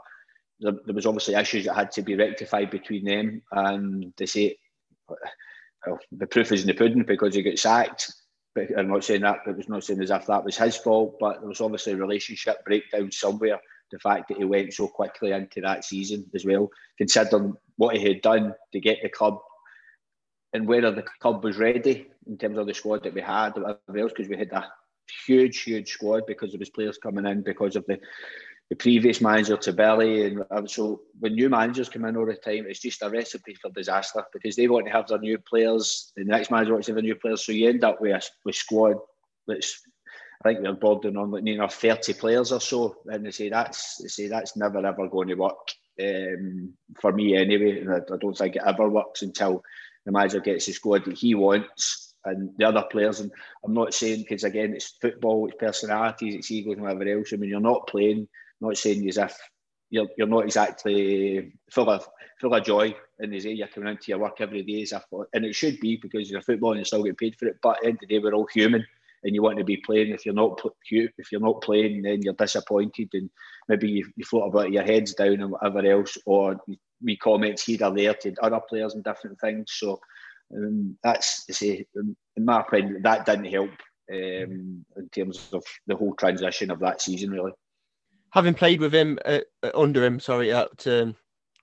there, 0.60 0.72
there, 0.84 0.94
was 0.94 1.06
obviously 1.06 1.34
issues 1.34 1.64
that 1.66 1.74
had 1.74 1.90
to 1.92 2.02
be 2.02 2.16
rectified 2.16 2.70
between 2.70 3.04
them, 3.04 3.42
and 3.52 4.12
they 4.16 4.26
say, 4.26 4.56
well, 5.86 5.98
the 6.12 6.26
proof 6.26 6.52
is 6.52 6.62
in 6.62 6.66
the 6.66 6.74
pudding 6.74 7.04
because 7.04 7.34
he 7.34 7.42
got 7.42 7.58
sacked. 7.58 8.12
But 8.54 8.68
I'm 8.76 8.88
not 8.88 9.04
saying 9.04 9.20
that. 9.22 9.40
but 9.44 9.52
It 9.52 9.58
was 9.58 9.68
not 9.68 9.84
saying 9.84 10.00
as 10.00 10.10
if 10.10 10.26
that 10.26 10.44
was 10.44 10.56
his 10.56 10.76
fault, 10.76 11.16
but 11.20 11.40
there 11.40 11.48
was 11.48 11.60
obviously 11.60 11.92
a 11.92 11.96
relationship 11.96 12.64
breakdown 12.64 13.12
somewhere. 13.12 13.60
The 13.92 13.98
fact 13.98 14.28
that 14.28 14.38
he 14.38 14.44
went 14.44 14.72
so 14.72 14.88
quickly 14.88 15.30
into 15.32 15.60
that 15.60 15.84
season 15.84 16.28
as 16.34 16.44
well, 16.44 16.70
considering 16.98 17.54
what 17.76 17.96
he 17.96 18.08
had 18.08 18.22
done 18.22 18.54
to 18.72 18.80
get 18.80 18.98
the 19.02 19.08
club 19.08 19.38
and 20.52 20.66
whether 20.66 20.90
the 20.90 21.04
club 21.20 21.44
was 21.44 21.56
ready 21.56 22.08
in 22.26 22.38
terms 22.38 22.58
of 22.58 22.66
the 22.66 22.74
squad 22.74 23.04
that 23.04 23.14
we 23.14 23.20
had, 23.20 23.54
because 23.86 24.28
we 24.28 24.36
had 24.36 24.52
a 24.52 24.66
huge, 25.26 25.62
huge 25.62 25.90
squad 25.90 26.26
because 26.26 26.50
there 26.50 26.58
was 26.58 26.70
players 26.70 26.98
coming 26.98 27.26
in 27.26 27.42
because 27.42 27.76
of 27.76 27.84
the 27.86 28.00
the 28.70 28.76
previous 28.76 29.20
manager 29.20 29.56
to 29.56 29.72
Billy. 29.72 30.24
And 30.50 30.70
so 30.70 31.02
when 31.20 31.34
new 31.34 31.48
managers 31.48 31.88
come 31.88 32.04
in 32.04 32.16
all 32.16 32.26
the 32.26 32.34
time, 32.34 32.66
it's 32.68 32.80
just 32.80 33.02
a 33.02 33.10
recipe 33.10 33.54
for 33.54 33.70
disaster 33.70 34.24
because 34.32 34.56
they 34.56 34.66
want 34.66 34.86
to 34.86 34.92
have 34.92 35.06
their 35.06 35.18
new 35.18 35.38
players, 35.38 36.12
the 36.16 36.24
next 36.24 36.50
manager 36.50 36.72
wants 36.72 36.86
to 36.86 36.92
have 36.92 36.96
their 36.96 37.04
new 37.04 37.14
players. 37.14 37.44
So 37.44 37.52
you 37.52 37.68
end 37.68 37.84
up 37.84 38.00
with 38.00 38.12
a 38.12 38.22
with 38.44 38.56
squad 38.56 38.96
that's 39.46 39.82
I 40.44 40.48
think 40.48 40.62
they're 40.62 40.74
bordering 40.74 41.16
on 41.16 41.30
like 41.30 41.44
know 41.44 41.68
30 41.68 42.14
players 42.14 42.52
or 42.52 42.60
so. 42.60 42.96
And 43.06 43.24
they 43.24 43.30
say 43.30 43.48
that's 43.48 43.98
they 44.02 44.08
say 44.08 44.28
that's 44.28 44.56
never 44.56 44.84
ever 44.84 45.08
going 45.08 45.28
to 45.28 45.34
work. 45.34 45.70
Um, 45.98 46.74
for 47.00 47.12
me 47.12 47.36
anyway, 47.36 47.80
and 47.80 47.90
I, 47.90 47.96
I 47.96 48.18
don't 48.20 48.36
think 48.36 48.56
it 48.56 48.62
ever 48.66 48.88
works 48.88 49.22
until 49.22 49.62
the 50.04 50.12
manager 50.12 50.40
gets 50.40 50.66
the 50.66 50.72
squad 50.72 51.04
that 51.06 51.16
he 51.16 51.34
wants 51.34 52.14
and 52.26 52.50
the 52.58 52.66
other 52.66 52.84
players. 52.90 53.20
And 53.20 53.30
I'm 53.64 53.72
not 53.72 53.94
saying 53.94 54.20
because 54.20 54.44
again, 54.44 54.74
it's 54.74 54.96
football, 55.00 55.46
it's 55.46 55.56
personalities, 55.58 56.34
it's 56.34 56.50
egos, 56.50 56.74
and 56.74 56.82
whatever 56.82 57.08
else. 57.08 57.32
I 57.32 57.36
mean, 57.36 57.48
you're 57.48 57.60
not 57.60 57.86
playing 57.86 58.28
not 58.60 58.76
saying 58.76 59.08
as 59.08 59.18
if 59.18 59.36
you're, 59.90 60.08
you're 60.16 60.26
not 60.26 60.44
exactly 60.44 61.52
full 61.70 61.90
of 61.90 62.06
full 62.40 62.54
of 62.54 62.64
joy 62.64 62.94
and 63.18 63.32
they 63.32 63.40
say 63.40 63.52
you're 63.52 63.68
coming 63.68 63.90
into 63.90 64.08
your 64.08 64.18
work 64.18 64.40
every 64.40 64.62
day 64.62 64.82
as 64.82 64.92
if, 64.92 65.02
and 65.32 65.44
it 65.44 65.54
should 65.54 65.80
be 65.80 65.96
because 65.96 66.30
you're 66.30 66.40
a 66.40 66.42
football 66.42 66.72
and 66.72 66.78
you're 66.78 66.84
still 66.84 67.02
get 67.02 67.16
paid 67.16 67.36
for 67.38 67.46
it. 67.46 67.56
But 67.62 67.78
at 67.78 67.82
the 67.82 67.88
end 67.88 67.94
of 67.94 68.00
the 68.00 68.06
day, 68.06 68.18
we're 68.18 68.34
all 68.34 68.48
human 68.52 68.84
and 69.24 69.34
you 69.34 69.42
want 69.42 69.58
to 69.58 69.64
be 69.64 69.78
playing. 69.78 70.12
If 70.12 70.26
you're 70.26 70.34
not 70.34 70.60
if 70.90 71.32
you're 71.32 71.40
not 71.40 71.62
playing, 71.62 72.02
then 72.02 72.22
you're 72.22 72.34
disappointed 72.34 73.08
and 73.14 73.30
maybe 73.68 73.88
you, 73.88 74.06
you 74.16 74.24
float 74.24 74.48
about 74.48 74.72
your 74.72 74.84
heads 74.84 75.14
down 75.14 75.40
and 75.40 75.50
whatever 75.50 75.84
else, 75.86 76.18
or 76.26 76.56
we 77.02 77.16
comments 77.16 77.64
here 77.64 77.84
or 77.84 77.94
there 77.94 78.14
to 78.14 78.34
other 78.42 78.60
players 78.68 78.94
and 78.94 79.04
different 79.04 79.40
things. 79.40 79.72
So 79.72 80.00
um, 80.54 80.96
that's 81.02 81.44
say, 81.50 81.86
in 81.94 82.44
my 82.44 82.60
opinion, 82.60 83.02
that 83.02 83.26
didn't 83.26 83.46
help 83.46 83.70
um, 84.12 84.84
in 84.96 85.08
terms 85.12 85.48
of 85.52 85.64
the 85.86 85.96
whole 85.96 86.14
transition 86.14 86.70
of 86.70 86.80
that 86.80 87.00
season, 87.00 87.30
really 87.30 87.52
having 88.30 88.54
played 88.54 88.80
with 88.80 88.94
him 88.94 89.18
uh, 89.24 89.40
uh, 89.62 89.70
under 89.74 90.04
him, 90.04 90.20
sorry, 90.20 90.52
at 90.52 90.86
um, 90.86 91.16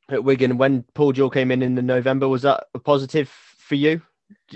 at 0.10 0.24
Wigan 0.24 0.58
when 0.58 0.84
Paul 0.94 1.14
Jewell 1.14 1.30
came 1.30 1.52
in 1.52 1.62
in 1.62 1.76
the 1.76 1.82
November, 1.82 2.28
was 2.28 2.42
that 2.44 2.66
a 2.74 2.80
positive 2.80 3.30
for 3.30 3.76
you? 3.76 4.02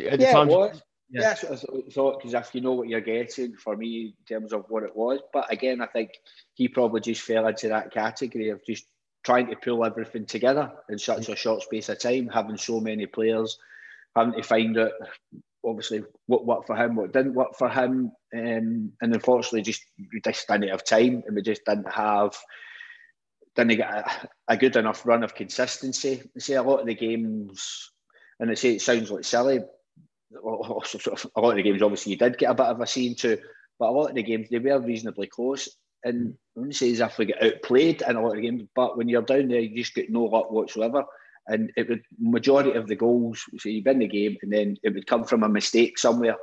At 0.05 0.19
yeah, 0.19 0.41
it 0.41 0.47
was. 0.47 0.81
Yeah, 1.09 1.21
yeah 1.21 1.33
so 1.35 1.53
I 1.53 1.89
thought 1.91 2.19
because 2.19 2.33
if 2.33 2.53
you 2.53 2.61
know 2.61 2.73
what 2.73 2.89
you're 2.89 3.01
getting, 3.01 3.55
for 3.55 3.77
me 3.77 4.13
in 4.19 4.25
terms 4.27 4.51
of 4.51 4.65
what 4.69 4.83
it 4.83 4.95
was, 4.95 5.19
but 5.31 5.51
again, 5.51 5.81
I 5.81 5.87
think 5.87 6.11
he 6.53 6.67
probably 6.67 7.01
just 7.01 7.21
fell 7.21 7.47
into 7.47 7.69
that 7.69 7.93
category 7.93 8.49
of 8.49 8.65
just 8.65 8.85
trying 9.23 9.47
to 9.47 9.55
pull 9.55 9.85
everything 9.85 10.25
together 10.25 10.71
in 10.89 10.99
such 10.99 11.29
a 11.29 11.35
short 11.35 11.61
space 11.61 11.89
of 11.89 11.99
time, 11.99 12.27
having 12.27 12.57
so 12.57 12.79
many 12.79 13.05
players, 13.05 13.57
having 14.15 14.33
to 14.33 14.43
find 14.43 14.77
out 14.77 14.91
obviously 15.67 16.03
what 16.27 16.45
worked 16.45 16.67
for 16.67 16.75
him, 16.75 16.95
what 16.95 17.13
didn't 17.13 17.33
work 17.33 17.55
for 17.57 17.69
him, 17.69 18.11
um, 18.35 18.91
and 19.01 19.13
unfortunately, 19.13 19.61
just 19.61 19.83
we 20.13 20.21
just 20.21 20.47
didn't 20.47 20.69
have 20.69 20.83
time, 20.83 21.23
and 21.25 21.35
we 21.35 21.41
just 21.41 21.65
didn't 21.65 21.91
have 21.91 22.35
didn't 23.55 23.77
get 23.77 23.91
a, 23.91 24.29
a 24.47 24.57
good 24.57 24.75
enough 24.75 25.05
run 25.05 25.23
of 25.23 25.35
consistency. 25.35 26.21
I 26.35 26.39
see 26.39 26.53
a 26.53 26.63
lot 26.63 26.81
of 26.81 26.85
the 26.85 26.95
games, 26.95 27.91
and 28.39 28.49
I 28.49 28.53
say 28.53 28.75
it 28.75 28.81
sounds 28.81 29.11
like 29.11 29.25
silly. 29.25 29.59
A 30.33 30.39
lot 30.43 31.51
of 31.51 31.55
the 31.55 31.63
games, 31.63 31.81
obviously, 31.81 32.11
you 32.11 32.17
did 32.17 32.37
get 32.37 32.51
a 32.51 32.53
bit 32.53 32.65
of 32.65 32.81
a 32.81 32.85
scene 32.85 33.15
to, 33.15 33.39
but 33.79 33.87
a 33.87 33.91
lot 33.91 34.09
of 34.09 34.15
the 34.15 34.23
games 34.23 34.49
they 34.49 34.59
were 34.59 34.77
reasonably 34.77 35.27
close. 35.27 35.69
And 36.03 36.33
I 36.33 36.59
wouldn't 36.59 36.75
say 36.75 36.91
as 36.91 36.99
if 36.99 37.17
we 37.17 37.27
get 37.27 37.41
outplayed 37.41 38.01
in 38.01 38.17
a 38.17 38.21
lot 38.21 38.35
of 38.35 38.43
games, 38.43 38.63
but 38.75 38.97
when 38.97 39.07
you're 39.07 39.21
down 39.21 39.47
there, 39.47 39.61
you 39.61 39.77
just 39.77 39.95
get 39.95 40.09
no 40.09 40.25
luck 40.25 40.51
whatsoever. 40.51 41.05
And 41.47 41.71
it 41.77 41.87
would 41.87 42.03
majority 42.19 42.73
of 42.73 42.87
the 42.87 42.95
goals, 42.95 43.43
so 43.57 43.69
you 43.69 43.81
win 43.85 43.99
the 43.99 44.07
game, 44.07 44.37
and 44.41 44.51
then 44.51 44.77
it 44.83 44.93
would 44.93 45.07
come 45.07 45.23
from 45.23 45.43
a 45.43 45.49
mistake 45.49 45.97
somewhere. 45.97 46.35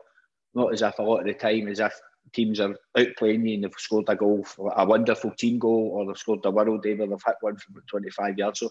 Not 0.55 0.73
as 0.73 0.83
if 0.83 0.99
a 0.99 1.03
lot 1.03 1.21
of 1.21 1.27
the 1.27 1.35
time, 1.35 1.69
as 1.69 1.81
if 1.81 1.95
teams 2.33 2.61
are 2.61 2.77
outplaying 2.97 3.49
you 3.49 3.55
and 3.55 3.65
they've 3.65 3.73
scored 3.77 4.09
a 4.09 4.17
goal, 4.17 4.47
a 4.77 4.87
wonderful 4.87 5.33
team 5.33 5.59
goal, 5.59 5.91
or 5.95 6.07
they've 6.07 6.19
scored 6.19 6.45
a 6.45 6.51
world 6.51 6.85
where 6.85 6.97
they've 6.97 7.09
hit 7.09 7.37
one 7.41 7.57
from 7.57 7.83
25 7.89 8.39
yards. 8.39 8.61
So 8.61 8.71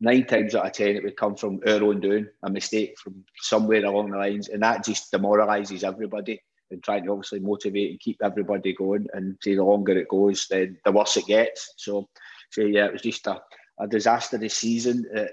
nine 0.00 0.26
times 0.26 0.54
out 0.54 0.66
of 0.66 0.72
ten, 0.72 0.96
it 0.96 1.04
would 1.04 1.16
come 1.16 1.36
from 1.36 1.60
our 1.66 1.82
own 1.82 2.00
doing, 2.00 2.28
a 2.42 2.50
mistake 2.50 2.98
from 2.98 3.24
somewhere 3.40 3.84
along 3.84 4.10
the 4.10 4.18
lines, 4.18 4.48
and 4.48 4.62
that 4.62 4.84
just 4.84 5.10
demoralises 5.10 5.84
everybody 5.84 6.40
and 6.70 6.82
trying 6.82 7.04
to 7.04 7.12
obviously 7.12 7.40
motivate 7.40 7.90
and 7.90 8.00
keep 8.00 8.18
everybody 8.22 8.74
going. 8.74 9.06
And 9.12 9.36
the 9.44 9.56
longer 9.56 9.96
it 9.96 10.08
goes, 10.08 10.46
then 10.48 10.78
the 10.84 10.92
worse 10.92 11.16
it 11.16 11.26
gets. 11.26 11.74
So, 11.76 12.08
so 12.50 12.62
yeah, 12.62 12.86
it 12.86 12.92
was 12.92 13.02
just 13.02 13.26
a, 13.26 13.40
a 13.78 13.86
disastrous 13.86 14.54
season. 14.54 15.06
Uh, 15.16 15.24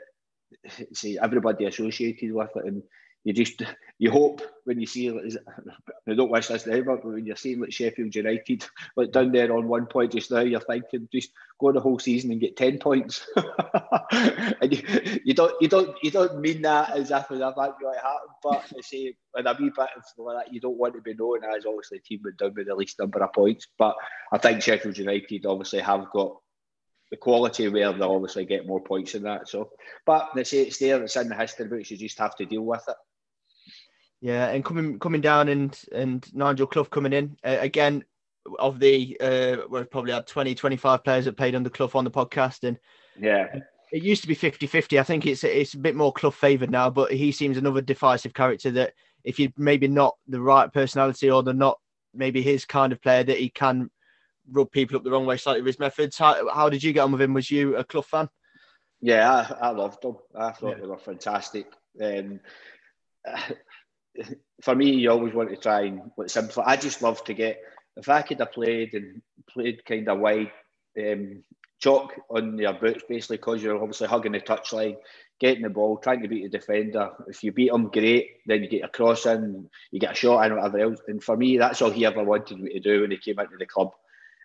see, 0.94 1.18
everybody 1.22 1.66
associated 1.66 2.34
with 2.34 2.50
it, 2.56 2.66
and 2.66 2.84
you 3.24 3.34
just 3.34 3.62
you 4.00 4.10
hope 4.10 4.42
when 4.64 4.80
you 4.80 4.88
see 4.88 5.10
I 6.10 6.14
don't 6.14 6.32
wish 6.32 6.48
this 6.48 6.66
ever, 6.66 6.98
but 6.98 7.06
when 7.06 7.26
you're 7.26 7.36
seeing 7.36 7.62
like 7.62 7.72
Sheffield 7.72 8.16
United 8.16 8.66
like 8.96 9.12
down 9.12 9.32
there 9.32 9.56
on 9.56 9.68
one 9.68 9.86
point 9.86 10.14
just 10.14 10.32
now, 10.32 10.40
you're 10.40 10.60
thinking 10.60 11.08
just 11.14 11.32
go 11.60 11.72
the 11.72 11.80
whole 11.80 12.00
season 12.00 12.32
and 12.32 12.42
get 12.42 12.58
ten 12.58 12.80
points. 12.80 13.28
and 14.12 14.74
you, 14.74 15.20
you, 15.24 15.34
don't 15.36 15.54
you 15.62 15.68
don't 15.68 15.96
you 16.02 16.10
don't 16.10 16.40
mean 16.42 16.64
that 16.64 16.98
as 16.98 17.12
if 17.12 17.28
that 17.28 17.30
going 17.30 17.38
to 17.38 18.02
happen, 18.02 18.30
but 18.42 18.64
I 18.76 18.82
say 18.82 19.14
when 19.34 19.46
a 19.46 19.56
wee 19.60 19.70
bit 19.70 19.90
like 20.18 20.46
that, 20.46 20.54
you 20.54 20.60
don't 20.60 20.78
want 20.78 20.96
to 20.96 21.02
be 21.02 21.14
known 21.14 21.44
as 21.56 21.66
obviously 21.66 22.00
a 22.00 22.02
team 22.02 22.22
went 22.24 22.38
down 22.38 22.54
with 22.56 22.68
the 22.68 22.76
least 22.76 22.98
number 23.00 23.24
of 23.24 23.34
points. 23.34 23.68
But 23.78 23.96
I 24.32 24.40
think 24.40 24.64
Sheffield 24.64 24.98
United 24.98 25.46
obviously 25.46 25.80
have 25.80 26.10
got 26.12 26.38
the 27.12 27.18
quality 27.18 27.68
where 27.68 27.92
they'll 27.92 28.16
obviously 28.16 28.46
get 28.46 28.66
more 28.66 28.82
points 28.82 29.16
in 29.16 29.24
that. 29.24 29.48
So, 29.48 29.70
but 30.06 30.30
they 30.34 30.46
say 30.46 30.60
it's 30.60 30.80
there, 30.80 31.04
it's 31.04 31.18
in 31.18 31.28
the 31.28 31.36
history 31.36 31.68
books. 31.68 31.92
You 31.92 31.98
just 31.98 32.18
have 32.18 32.36
to 32.38 32.46
deal 32.46 32.64
with 32.64 32.84
it. 32.88 32.96
Yeah, 34.22 34.50
and 34.50 34.64
coming 34.64 34.98
coming 34.98 35.22
down 35.22 35.50
and 35.50 35.78
and 35.92 36.26
Nigel 36.34 36.68
Clough 36.68 36.86
coming 36.86 37.14
in 37.14 37.38
uh, 37.44 37.58
again 37.60 38.04
of 38.58 38.80
the 38.80 39.18
uh 39.22 39.68
we've 39.70 39.92
probably 39.92 40.12
had 40.12 40.26
20 40.26 40.56
25 40.56 41.04
players 41.04 41.26
that 41.26 41.38
played 41.38 41.54
under 41.54 41.70
Clough 41.70 41.92
on 41.94 42.04
the 42.04 42.10
podcast 42.10 42.68
and 42.68 42.78
yeah 43.20 43.46
it 43.92 44.02
used 44.02 44.24
to 44.24 44.28
be 44.28 44.36
50-50 44.36 45.00
I 45.00 45.04
think 45.04 45.28
it's 45.28 45.44
it's 45.44 45.76
a 45.76 45.78
bit 45.78 45.96
more 45.96 46.12
Clough 46.12 46.32
favoured 46.32 46.72
now 46.72 46.90
but 46.90 47.12
he 47.12 47.32
seems 47.32 47.58
another 47.58 47.82
decisive 47.82 48.34
character 48.34 48.72
that 48.72 48.94
if 49.24 49.38
you 49.38 49.52
maybe 49.58 49.88
not 49.88 50.16
the 50.28 50.42
right 50.42 50.74
personality 50.74 51.30
or 51.30 51.44
the 51.44 51.54
not 51.54 51.80
maybe 52.16 52.42
his 52.42 52.66
kind 52.66 52.92
of 52.92 53.02
player 53.02 53.24
that 53.24 53.38
he 53.38 53.50
can 53.50 53.92
rub 54.52 54.72
people 54.72 54.98
up 54.98 55.04
the 55.04 55.12
wrong 55.12 55.26
way 55.26 55.38
slightly 55.38 55.62
with 55.62 55.76
his 55.76 55.80
methods 55.80 56.18
how, 56.18 56.50
how 56.54 56.70
did 56.70 56.84
you 56.84 56.94
get 56.94 57.02
on 57.02 57.12
with 57.12 57.22
him 57.22 57.34
was 57.34 57.50
you 57.50 57.76
a 57.78 57.84
Clough 57.84 58.02
fan 58.02 58.30
yeah 59.02 59.56
I, 59.60 59.68
I 59.68 59.70
loved 59.72 60.02
them 60.02 60.18
I 60.36 60.52
thought 60.52 60.78
yeah. 60.78 60.82
they 60.82 60.88
were 60.88 60.98
fantastic 60.98 61.68
um, 62.02 62.40
for 64.62 64.76
me, 64.76 64.92
you 64.92 65.12
always 65.12 65.34
want 65.34 65.50
to 65.50 65.58
try 65.58 65.82
and 65.82 66.02
simplify. 66.28 66.64
I 66.66 66.78
just 66.78 67.02
love 67.02 67.24
to 67.26 67.34
get 67.34 67.62
if 67.98 68.10
I 68.10 68.22
could 68.22 68.40
have 68.40 68.52
played 68.52 68.94
and 68.94 69.22
played 69.50 69.86
kind 69.86 70.08
of 70.08 70.20
wide 70.20 70.52
um, 70.98 71.44
chalk 71.80 72.14
on 72.30 72.58
your 72.58 72.74
boots, 72.74 73.04
basically, 73.08 73.38
because 73.38 73.62
you're 73.62 73.78
obviously 73.78 74.08
hugging 74.08 74.32
the 74.34 74.40
touchline, 74.40 74.98
getting 75.40 75.64
the 75.64 75.70
ball, 75.70 75.98
trying 75.98 76.22
to 76.22 76.28
beat 76.28 76.44
the 76.44 76.58
defender. 76.58 77.12
If 77.28 77.44
you 77.44 77.52
beat 77.52 77.72
him, 77.72 77.90
great. 77.90 78.30
Then 78.46 78.64
you 78.64 78.70
get 78.70 78.86
a 78.86 78.90
cross 78.90 79.26
in, 79.26 79.70
you 79.92 80.00
get 80.00 80.14
a 80.14 80.16
shot 80.16 80.46
in, 80.46 80.56
whatever 80.56 80.80
else. 80.80 81.02
And 81.08 81.24
for 81.24 81.36
me, 81.36 81.58
that's 81.58 81.82
all 81.82 81.92
he 81.92 82.06
ever 82.06 82.24
wanted 82.24 82.60
me 82.60 82.74
to 82.74 82.80
do 82.80 83.02
when 83.02 83.12
he 83.12 83.18
came 83.18 83.40
into 83.40 83.58
the 83.58 83.66
club. 83.66 83.92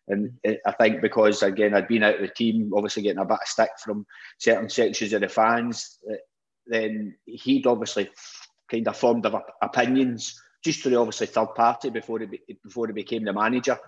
And 0.09 0.39
I 0.45 0.73
think 0.73 1.01
because 1.01 1.43
again 1.43 1.75
I'd 1.75 1.89
been 1.89 2.05
out 2.05 2.17
of 2.17 2.21
the 2.21 2.29
team, 2.29 2.73
obviously 2.75 3.03
getting 3.03 3.21
a 3.21 3.25
bit 3.25 3.39
of 3.43 3.49
stick 3.49 3.71
from 3.83 4.07
certain 4.39 4.69
sections 4.69 5.13
of 5.13 5.21
the 5.21 5.29
fans, 5.29 5.99
eh, 6.11 6.17
then 6.67 7.17
he'd 7.25 7.67
obviously 7.67 8.11
kind 8.71 8.87
of 8.89 8.97
formed 8.97 9.27
of 9.27 9.43
opinions 9.63 10.41
just 10.65 10.83
the 10.85 10.99
obviously 10.99 11.27
third 11.27 11.55
party 11.55 11.91
before 11.91 12.21
he 12.21 12.57
before 12.63 12.87
he 12.87 12.93
became 12.93 13.25
the 13.25 13.33
manager. 13.33 13.79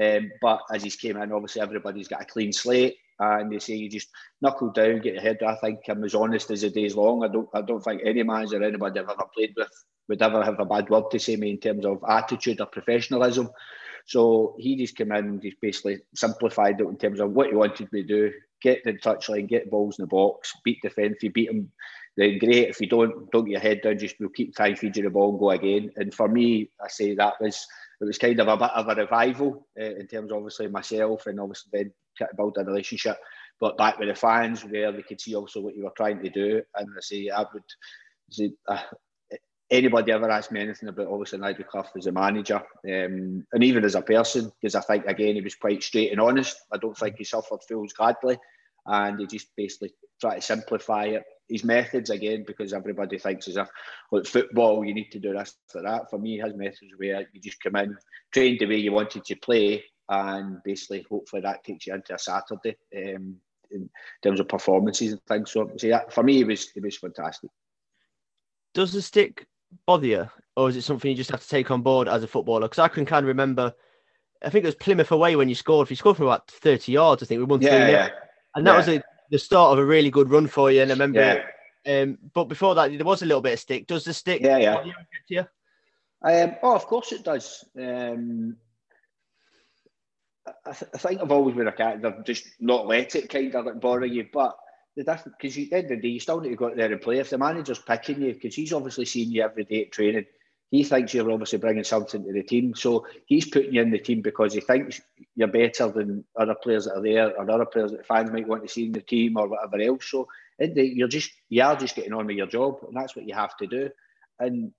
Um, 0.00 0.30
but 0.40 0.60
as 0.72 0.82
he's 0.82 0.96
came 0.96 1.18
in, 1.18 1.32
obviously 1.32 1.60
everybody's 1.60 2.08
got 2.08 2.22
a 2.22 2.24
clean 2.24 2.52
slate, 2.52 2.96
and 3.18 3.52
they 3.52 3.58
say 3.58 3.74
you 3.74 3.90
just 3.90 4.08
knuckle 4.40 4.70
down, 4.70 5.00
get 5.00 5.14
your 5.14 5.22
head. 5.22 5.42
I 5.46 5.56
think 5.56 5.80
I'm 5.88 6.04
as 6.04 6.14
honest 6.14 6.50
as 6.50 6.62
the 6.62 6.70
day's 6.70 6.96
long. 6.96 7.24
I 7.24 7.28
don't 7.28 7.48
I 7.54 7.60
don't 7.60 7.82
think 7.82 8.02
any 8.04 8.22
manager 8.22 8.62
anybody 8.62 9.00
I've 9.00 9.10
ever 9.10 9.28
played 9.34 9.52
with 9.56 9.68
would 10.08 10.22
ever 10.22 10.42
have 10.42 10.58
a 10.58 10.64
bad 10.64 10.88
word 10.88 11.10
to 11.10 11.18
say 11.18 11.36
me 11.36 11.50
in 11.50 11.58
terms 11.58 11.84
of 11.84 12.02
attitude 12.08 12.60
or 12.60 12.66
professionalism. 12.66 13.50
So 14.06 14.56
he 14.58 14.76
just 14.76 14.96
came 14.96 15.12
in 15.12 15.24
and 15.24 15.42
just 15.42 15.60
basically 15.60 16.00
simplified 16.14 16.80
it 16.80 16.86
in 16.86 16.96
terms 16.96 17.20
of 17.20 17.32
what 17.32 17.48
he 17.48 17.54
wanted 17.54 17.92
me 17.92 18.02
to 18.02 18.08
do: 18.08 18.32
get 18.60 18.84
the 18.84 18.94
touchline, 18.94 19.48
get 19.48 19.70
balls 19.70 19.98
in 19.98 20.04
the 20.04 20.08
box, 20.08 20.54
beat 20.64 20.78
the 20.82 20.88
defence. 20.88 21.16
If 21.16 21.24
you 21.24 21.30
beat 21.30 21.48
them, 21.48 21.70
then 22.16 22.38
great. 22.38 22.68
If 22.68 22.80
you 22.80 22.88
don't, 22.88 23.30
don't 23.30 23.44
get 23.44 23.52
your 23.52 23.60
head 23.60 23.80
down, 23.82 23.98
just 23.98 24.16
we'll 24.20 24.28
keep 24.30 24.54
trying 24.54 24.74
to 24.74 24.80
feed 24.80 24.96
you 24.96 25.04
the 25.04 25.10
ball 25.10 25.30
and 25.30 25.38
go 25.38 25.50
again. 25.50 25.92
And 25.96 26.14
for 26.14 26.28
me, 26.28 26.70
I 26.82 26.88
say 26.88 27.14
that 27.14 27.34
was 27.40 27.66
it 28.00 28.04
was 28.04 28.18
kind 28.18 28.38
of 28.40 28.48
a 28.48 28.56
bit 28.56 28.70
of 28.70 28.88
a 28.88 28.94
revival 29.00 29.66
uh, 29.80 29.84
in 29.84 30.06
terms 30.08 30.32
of 30.32 30.38
obviously 30.38 30.68
myself 30.68 31.26
and 31.26 31.38
obviously 31.38 31.70
then 31.72 31.92
try 32.16 32.26
build 32.36 32.56
a 32.58 32.64
relationship. 32.64 33.16
But 33.60 33.76
back 33.76 33.98
with 33.98 34.08
the 34.08 34.14
fans 34.14 34.64
where 34.64 34.90
they 34.90 35.02
could 35.02 35.20
see 35.20 35.36
also 35.36 35.60
what 35.60 35.76
you 35.76 35.84
were 35.84 35.92
trying 35.96 36.20
to 36.22 36.28
do. 36.28 36.62
And 36.74 36.88
I 36.96 37.00
say 37.00 37.28
I 37.28 37.44
would 37.52 38.52
uh, 38.66 38.82
anybody 39.72 40.12
ever 40.12 40.30
asked 40.30 40.52
me 40.52 40.60
anything 40.60 40.88
about 40.88 41.08
obviously 41.08 41.38
Nigel 41.38 41.64
Clough 41.64 41.86
as 41.96 42.06
a 42.06 42.12
manager 42.12 42.56
um, 42.56 43.46
and 43.52 43.64
even 43.64 43.84
as 43.84 43.94
a 43.94 44.02
person, 44.02 44.52
because 44.60 44.74
I 44.74 44.80
think 44.82 45.06
again 45.06 45.34
he 45.34 45.40
was 45.40 45.54
quite 45.54 45.82
straight 45.82 46.12
and 46.12 46.20
honest. 46.20 46.56
I 46.72 46.76
don't 46.76 46.96
think 46.96 47.16
he 47.16 47.24
suffered 47.24 47.62
fools 47.68 47.92
gladly 47.92 48.38
and 48.86 49.18
he 49.18 49.26
just 49.26 49.48
basically 49.56 49.94
tried 50.20 50.36
to 50.36 50.40
simplify 50.42 51.06
it 51.06 51.24
his 51.48 51.64
methods 51.64 52.10
again 52.10 52.44
because 52.46 52.72
everybody 52.72 53.18
thinks 53.18 53.46
as 53.48 53.56
if 53.56 53.68
well, 54.10 54.24
football 54.24 54.84
you 54.84 54.94
need 54.94 55.10
to 55.10 55.18
do 55.18 55.32
this 55.34 55.54
or 55.74 55.82
that. 55.82 56.08
For 56.08 56.18
me, 56.18 56.38
his 56.38 56.54
methods 56.54 56.92
where 56.96 57.26
you 57.32 57.40
just 57.40 57.62
come 57.62 57.76
in, 57.76 57.96
train 58.32 58.56
the 58.58 58.66
way 58.66 58.76
you 58.76 58.92
wanted 58.92 59.24
to 59.24 59.36
play, 59.36 59.84
and 60.08 60.62
basically 60.64 61.04
hopefully 61.10 61.42
that 61.42 61.62
takes 61.62 61.86
you 61.86 61.94
into 61.94 62.14
a 62.14 62.18
Saturday 62.18 62.76
um, 62.96 63.36
in 63.70 63.88
terms 64.22 64.40
of 64.40 64.48
performances 64.48 65.12
and 65.12 65.22
things. 65.24 65.52
So, 65.52 65.70
so 65.76 65.86
yeah, 65.86 66.02
for 66.10 66.22
me, 66.22 66.40
it 66.40 66.46
was 66.46 66.70
it 66.74 66.82
was 66.82 66.96
fantastic. 66.96 67.50
Does 68.74 68.92
the 68.92 69.02
stick 69.02 69.46
bother 69.86 70.06
you, 70.06 70.28
or 70.56 70.68
is 70.68 70.76
it 70.76 70.82
something 70.82 71.10
you 71.10 71.16
just 71.16 71.30
have 71.30 71.42
to 71.42 71.48
take 71.48 71.70
on 71.70 71.82
board 71.82 72.08
as 72.08 72.22
a 72.22 72.28
footballer? 72.28 72.62
Because 72.62 72.78
I 72.78 72.88
can 72.88 73.06
kind 73.06 73.24
of 73.24 73.28
remember. 73.28 73.74
I 74.44 74.50
think 74.50 74.64
it 74.64 74.68
was 74.68 74.74
Plymouth 74.74 75.12
away 75.12 75.36
when 75.36 75.48
you 75.48 75.54
scored. 75.54 75.86
If 75.86 75.90
you 75.90 75.96
scored 75.96 76.16
from 76.16 76.26
about 76.26 76.50
thirty 76.50 76.92
yards, 76.92 77.22
I 77.22 77.26
think 77.26 77.38
we 77.38 77.44
won 77.44 77.62
yeah, 77.62 77.88
yeah. 77.88 78.08
and 78.54 78.66
that 78.66 78.72
yeah. 78.72 78.76
was 78.76 78.88
a 78.88 79.02
the 79.32 79.38
start 79.38 79.72
of 79.72 79.78
a 79.78 79.84
really 79.84 80.10
good 80.10 80.30
run 80.30 80.46
for 80.46 80.70
you. 80.70 80.82
And 80.82 80.90
I 80.90 80.94
remember, 80.94 81.44
yeah. 81.86 82.02
um, 82.02 82.18
but 82.34 82.44
before 82.44 82.74
that, 82.74 82.92
there 82.92 83.04
was 83.04 83.22
a 83.22 83.26
little 83.26 83.40
bit 83.40 83.54
of 83.54 83.60
stick. 83.60 83.86
Does 83.86 84.04
the 84.04 84.12
stick? 84.12 84.42
Yeah, 84.42 84.58
yeah. 84.58 84.84
You? 85.28 85.46
Um, 86.22 86.56
oh, 86.62 86.76
of 86.76 86.86
course 86.86 87.12
it 87.12 87.24
does. 87.24 87.64
Um, 87.76 88.56
I, 90.46 90.72
th- 90.72 90.90
I, 90.94 90.98
think 90.98 91.20
I've 91.20 91.32
always 91.32 91.56
been 91.56 91.66
a. 91.66 91.74
I've 91.78 92.24
just 92.24 92.44
not 92.60 92.86
let 92.86 93.16
it 93.16 93.30
kind 93.30 93.54
of 93.54 93.64
like 93.64 93.80
bother 93.80 94.06
you. 94.06 94.26
But 94.32 94.54
the 94.96 95.04
difference, 95.04 95.36
because 95.40 95.56
at 95.56 95.70
the 95.70 95.76
end 95.76 95.84
of 95.84 95.90
the 95.90 95.96
day, 95.96 96.08
you 96.08 96.20
still 96.20 96.40
need 96.40 96.50
to 96.50 96.56
go 96.56 96.66
out 96.66 96.76
there 96.76 96.92
and 96.92 97.00
play. 97.00 97.18
If 97.18 97.30
the 97.30 97.38
manager's 97.38 97.78
picking 97.78 98.22
you, 98.22 98.34
because 98.34 98.54
he's 98.54 98.72
obviously 98.72 99.04
seen 99.04 99.30
you 99.30 99.42
every 99.42 99.64
day 99.64 99.82
at 99.82 99.92
training, 99.92 100.26
he 100.70 100.84
thinks 100.84 101.12
you're 101.12 101.30
obviously 101.30 101.58
bringing 101.58 101.84
something 101.84 102.24
to 102.24 102.32
the 102.32 102.42
team. 102.42 102.74
So 102.74 103.06
he's 103.26 103.48
putting 103.48 103.74
you 103.74 103.82
in 103.82 103.90
the 103.90 103.98
team 103.98 104.22
because 104.22 104.54
he 104.54 104.60
thinks 104.60 105.02
you're 105.36 105.48
better 105.48 105.88
than 105.88 106.24
other 106.38 106.54
players 106.54 106.86
that 106.86 106.96
are 106.96 107.02
there 107.02 107.36
or 107.36 107.50
other 107.50 107.66
players 107.66 107.92
that 107.92 108.06
fans 108.06 108.30
might 108.30 108.48
want 108.48 108.62
to 108.62 108.68
see 108.68 108.86
in 108.86 108.92
the 108.92 109.02
team 109.02 109.36
or 109.36 109.48
whatever 109.48 109.78
else. 109.80 110.10
So 110.10 110.28
you're 110.58 111.08
just 111.08 111.30
you 111.50 111.62
are 111.62 111.76
just 111.76 111.94
getting 111.94 112.14
on 112.14 112.26
with 112.26 112.36
your 112.36 112.46
job, 112.46 112.78
and 112.86 112.96
that's 112.96 113.14
what 113.14 113.26
you 113.28 113.34
have 113.34 113.54
to 113.58 113.66
do. 113.66 113.90
And 114.38 114.72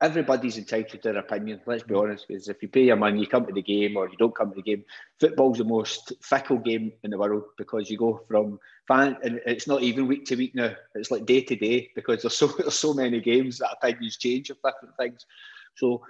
everybody's 0.00 0.58
entitled 0.58 1.02
to 1.02 1.12
their 1.12 1.20
opinion. 1.20 1.60
Let's 1.66 1.82
be 1.82 1.94
honest, 1.94 2.28
because 2.28 2.48
if 2.48 2.62
you 2.62 2.68
pay 2.68 2.84
your 2.84 2.96
money, 2.96 3.20
you 3.20 3.26
come 3.26 3.46
to 3.46 3.52
the 3.52 3.62
game 3.62 3.96
or 3.96 4.08
you 4.08 4.16
don't 4.16 4.34
come 4.34 4.50
to 4.50 4.56
the 4.56 4.62
game. 4.62 4.84
Football's 5.18 5.58
the 5.58 5.64
most 5.64 6.12
fickle 6.22 6.58
game 6.58 6.92
in 7.02 7.10
the 7.10 7.18
world 7.18 7.44
because 7.56 7.90
you 7.90 7.98
go 7.98 8.22
from 8.28 8.60
fan, 8.86 9.16
and 9.22 9.40
it's 9.44 9.66
not 9.66 9.82
even 9.82 10.06
week 10.06 10.24
to 10.26 10.36
week 10.36 10.54
now. 10.54 10.72
It's 10.94 11.10
like 11.10 11.26
day 11.26 11.42
to 11.42 11.56
day 11.56 11.90
because 11.94 12.22
there's 12.22 12.36
so 12.36 12.46
there's 12.58 12.78
so 12.78 12.94
many 12.94 13.20
games 13.20 13.58
that 13.58 13.76
opinions 13.80 14.16
change 14.16 14.50
of 14.50 14.58
different 14.58 14.96
things. 14.96 15.26
So 15.74 16.02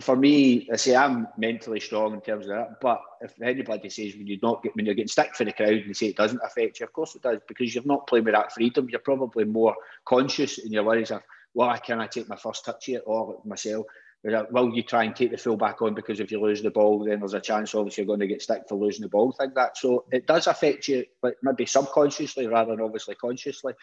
for 0.00 0.16
me, 0.16 0.68
I 0.72 0.76
say 0.76 0.96
I'm 0.96 1.28
mentally 1.36 1.78
strong 1.78 2.14
in 2.14 2.20
terms 2.22 2.46
of 2.46 2.56
that. 2.56 2.80
But 2.80 3.02
if 3.20 3.40
anybody 3.42 3.90
says 3.90 4.14
when 4.16 4.26
you 4.26 4.38
not 4.42 4.62
get 4.62 4.74
when 4.74 4.86
you're 4.86 4.94
getting 4.94 5.08
stick 5.08 5.36
for 5.36 5.44
the 5.44 5.52
crowd 5.52 5.68
and 5.68 5.90
they 5.90 5.92
say 5.92 6.06
it 6.06 6.16
doesn't 6.16 6.40
affect 6.42 6.80
you, 6.80 6.86
of 6.86 6.92
course 6.92 7.14
it 7.14 7.22
does 7.22 7.38
because 7.46 7.74
you're 7.74 7.84
not 7.84 8.06
playing 8.06 8.24
with 8.24 8.34
that 8.34 8.52
freedom. 8.52 8.88
You're 8.90 9.00
probably 9.00 9.44
more 9.44 9.76
conscious 10.04 10.58
in 10.58 10.72
your 10.72 10.84
worries 10.84 11.10
of 11.10 11.22
why 11.52 11.78
can 11.78 12.00
I 12.00 12.06
take 12.06 12.28
my 12.28 12.36
first 12.36 12.64
touch 12.64 12.86
here 12.86 13.02
or 13.04 13.40
myself? 13.44 13.86
Uh, 14.26 14.44
will 14.52 14.72
you 14.72 14.84
try 14.84 15.02
and 15.02 15.16
take 15.16 15.32
the 15.32 15.36
full 15.36 15.56
back 15.56 15.82
on 15.82 15.94
because 15.94 16.20
if 16.20 16.30
you 16.30 16.40
lose 16.40 16.62
the 16.62 16.70
ball, 16.70 17.04
then 17.04 17.18
there's 17.18 17.34
a 17.34 17.40
chance 17.40 17.74
obviously 17.74 18.02
you're 18.02 18.06
going 18.06 18.20
to 18.20 18.26
get 18.28 18.40
stick 18.40 18.62
for 18.68 18.76
losing 18.76 19.02
the 19.02 19.08
ball, 19.08 19.34
like 19.40 19.54
that. 19.54 19.76
So 19.76 20.04
it 20.12 20.26
does 20.26 20.46
affect 20.46 20.86
you, 20.86 21.04
but 21.20 21.34
maybe 21.42 21.66
subconsciously 21.66 22.46
rather 22.46 22.70
than 22.70 22.84
obviously 22.84 23.16
consciously. 23.16 23.74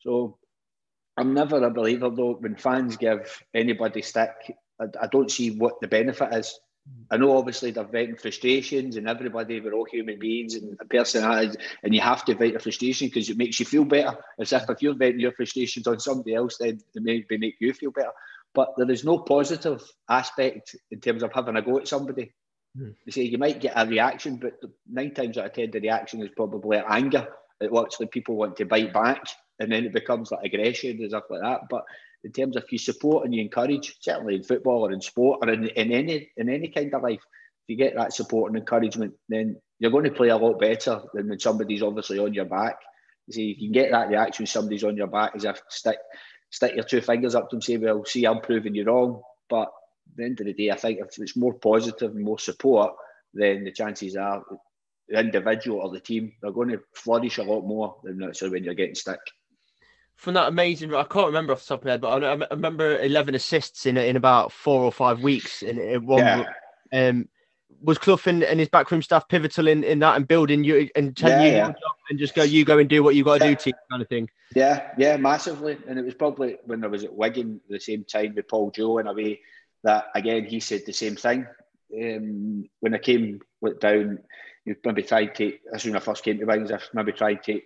So 0.00 0.38
I'm 1.18 1.34
never 1.34 1.62
a 1.62 1.70
believer 1.70 2.08
though 2.08 2.36
when 2.40 2.56
fans 2.56 2.96
give 2.96 3.42
anybody 3.52 4.00
stick 4.00 4.56
I, 4.80 4.86
I 5.00 5.06
don't 5.06 5.30
see 5.30 5.50
what 5.50 5.80
the 5.80 5.88
benefit 5.88 6.34
is. 6.34 6.58
I 7.10 7.16
know 7.16 7.36
obviously 7.36 7.70
they're 7.70 7.84
venting 7.84 8.16
frustrations 8.16 8.96
and 8.96 9.08
everybody, 9.08 9.60
we're 9.60 9.72
all 9.72 9.86
human 9.90 10.18
beings 10.18 10.54
and 10.54 10.76
a 10.80 10.84
personalities, 10.84 11.56
and 11.82 11.94
you 11.94 12.00
have 12.00 12.24
to 12.26 12.34
vent 12.34 12.52
your 12.52 12.60
frustration 12.60 13.08
because 13.08 13.30
it 13.30 13.38
makes 13.38 13.58
you 13.58 13.66
feel 13.66 13.84
better. 13.84 14.16
As 14.38 14.52
if 14.52 14.68
if 14.68 14.82
you're 14.82 14.96
venting 14.96 15.20
your 15.20 15.32
frustrations 15.32 15.86
on 15.86 16.00
somebody 16.00 16.34
else, 16.34 16.58
then 16.58 16.80
it 16.94 17.02
maybe 17.02 17.38
make 17.38 17.56
you 17.60 17.72
feel 17.72 17.90
better. 17.90 18.12
But 18.54 18.74
there 18.76 18.90
is 18.90 19.04
no 19.04 19.18
positive 19.18 19.82
aspect 20.08 20.76
in 20.90 21.00
terms 21.00 21.22
of 21.22 21.32
having 21.32 21.56
a 21.56 21.62
go 21.62 21.78
at 21.78 21.88
somebody. 21.88 22.32
Hmm. 22.76 22.90
You 23.04 23.12
say 23.12 23.22
you 23.22 23.38
might 23.38 23.60
get 23.60 23.74
a 23.76 23.86
reaction, 23.86 24.36
but 24.36 24.54
nine 24.90 25.14
times 25.14 25.38
out 25.38 25.46
of 25.46 25.52
ten, 25.52 25.70
the 25.70 25.80
reaction 25.80 26.22
is 26.22 26.30
probably 26.36 26.78
anger. 26.78 27.28
It 27.60 27.70
actually 27.76 28.06
people 28.06 28.36
want 28.36 28.56
to 28.56 28.66
bite 28.66 28.92
back, 28.92 29.22
and 29.58 29.70
then 29.72 29.84
it 29.84 29.92
becomes 29.92 30.30
like 30.30 30.44
aggression 30.44 30.98
and 31.00 31.10
stuff 31.10 31.24
like 31.30 31.42
that. 31.42 31.60
But 31.70 31.84
in 32.24 32.32
terms 32.32 32.56
of 32.56 32.64
you 32.70 32.78
support 32.78 33.24
and 33.24 33.34
you 33.34 33.42
encourage, 33.42 33.96
certainly 34.00 34.36
in 34.36 34.42
football 34.42 34.86
or 34.86 34.92
in 34.92 35.00
sport 35.00 35.40
or 35.42 35.50
in, 35.50 35.66
in 35.68 35.92
any 35.92 36.30
in 36.36 36.48
any 36.48 36.68
kind 36.68 36.92
of 36.94 37.02
life, 37.02 37.20
if 37.20 37.68
you 37.68 37.76
get 37.76 37.94
that 37.96 38.14
support 38.14 38.50
and 38.50 38.58
encouragement, 38.58 39.14
then 39.28 39.56
you're 39.78 39.90
going 39.90 40.04
to 40.04 40.10
play 40.10 40.28
a 40.28 40.36
lot 40.36 40.58
better 40.58 41.02
than 41.12 41.28
when 41.28 41.38
somebody's 41.38 41.82
obviously 41.82 42.18
on 42.18 42.32
your 42.32 42.46
back. 42.46 42.76
You 43.26 43.34
see, 43.34 43.42
you 43.42 43.56
can 43.56 43.72
get 43.72 43.90
that 43.92 44.08
reaction 44.08 44.42
when 44.42 44.48
somebody's 44.48 44.84
on 44.84 44.96
your 44.96 45.06
back 45.06 45.36
is 45.36 45.44
if 45.44 45.60
stick 45.68 45.98
stick 46.50 46.74
your 46.74 46.84
two 46.84 47.02
fingers 47.02 47.34
up 47.34 47.50
to 47.50 47.56
them 47.56 47.62
say, 47.62 47.76
Well, 47.76 48.04
see, 48.04 48.24
I'm 48.24 48.40
proving 48.40 48.74
you 48.74 48.84
wrong. 48.84 49.20
But 49.50 49.68
at 49.68 50.16
the 50.16 50.24
end 50.24 50.40
of 50.40 50.46
the 50.46 50.54
day, 50.54 50.70
I 50.70 50.76
think 50.76 51.00
if 51.00 51.18
it's 51.18 51.36
more 51.36 51.54
positive 51.54 52.12
and 52.12 52.24
more 52.24 52.38
support, 52.38 52.94
then 53.34 53.64
the 53.64 53.72
chances 53.72 54.16
are 54.16 54.42
the 55.08 55.20
individual 55.20 55.80
or 55.80 55.90
the 55.90 56.00
team 56.00 56.32
they're 56.40 56.50
going 56.50 56.70
to 56.70 56.80
flourish 56.94 57.36
a 57.36 57.42
lot 57.42 57.62
more 57.62 57.96
than 58.02 58.16
necessarily 58.16 58.56
when 58.56 58.64
you're 58.64 58.72
getting 58.72 58.94
stick 58.94 59.20
from 60.16 60.34
that 60.34 60.48
amazing. 60.48 60.94
I 60.94 61.04
can't 61.04 61.26
remember 61.26 61.52
off 61.52 61.60
the 61.60 61.68
top 61.68 61.80
of 61.80 61.84
my 61.84 61.90
head, 61.92 62.00
but 62.00 62.22
I, 62.22 62.32
I 62.32 62.46
remember 62.50 62.98
eleven 63.00 63.34
assists 63.34 63.86
in 63.86 63.96
in 63.96 64.16
about 64.16 64.52
four 64.52 64.82
or 64.82 64.92
five 64.92 65.20
weeks 65.20 65.62
in, 65.62 65.78
in 65.78 66.06
one. 66.06 66.18
Yeah. 66.20 66.44
Um, 66.92 67.28
was 67.82 67.98
Clough 67.98 68.20
and, 68.26 68.42
and, 68.42 68.58
his 68.58 68.68
backroom 68.68 69.02
staff 69.02 69.28
pivotal 69.28 69.68
in, 69.68 69.84
in 69.84 69.98
that 69.98 70.16
and 70.16 70.26
building 70.26 70.64
you 70.64 70.88
and 70.96 71.14
telling 71.14 71.40
yeah, 71.40 71.50
you 71.50 71.56
yeah. 71.56 71.72
and 72.08 72.18
just 72.18 72.34
go, 72.34 72.42
you 72.42 72.64
go 72.64 72.78
and 72.78 72.88
do 72.88 73.02
what 73.02 73.14
you 73.14 73.24
got 73.24 73.40
to 73.40 73.48
do, 73.48 73.54
team 73.54 73.74
kind 73.90 74.00
of 74.00 74.08
thing. 74.08 74.28
Yeah, 74.54 74.90
yeah, 74.96 75.16
massively. 75.16 75.76
And 75.86 75.98
it 75.98 76.04
was 76.04 76.14
probably 76.14 76.56
when 76.64 76.82
I 76.84 76.86
was 76.86 77.04
at 77.04 77.14
Wigan 77.14 77.60
the 77.68 77.80
same 77.80 78.04
time 78.04 78.34
with 78.34 78.48
Paul 78.48 78.70
Joe 78.70 78.98
in 78.98 79.06
a 79.06 79.12
way 79.12 79.40
that 79.82 80.06
again 80.14 80.46
he 80.46 80.60
said 80.60 80.82
the 80.86 80.92
same 80.92 81.16
thing. 81.16 81.46
Um, 81.94 82.68
when 82.80 82.94
I 82.94 82.98
came 82.98 83.40
went 83.60 83.80
down, 83.80 84.20
you 84.64 84.76
maybe 84.84 85.02
tried 85.02 85.34
to 85.36 85.52
as 85.74 85.82
soon 85.82 85.94
as 85.94 86.02
I 86.02 86.04
first 86.04 86.24
came 86.24 86.38
to 86.38 86.44
Wings, 86.44 86.70
I 86.70 86.78
maybe 86.94 87.12
tried 87.12 87.42
to 87.44 87.60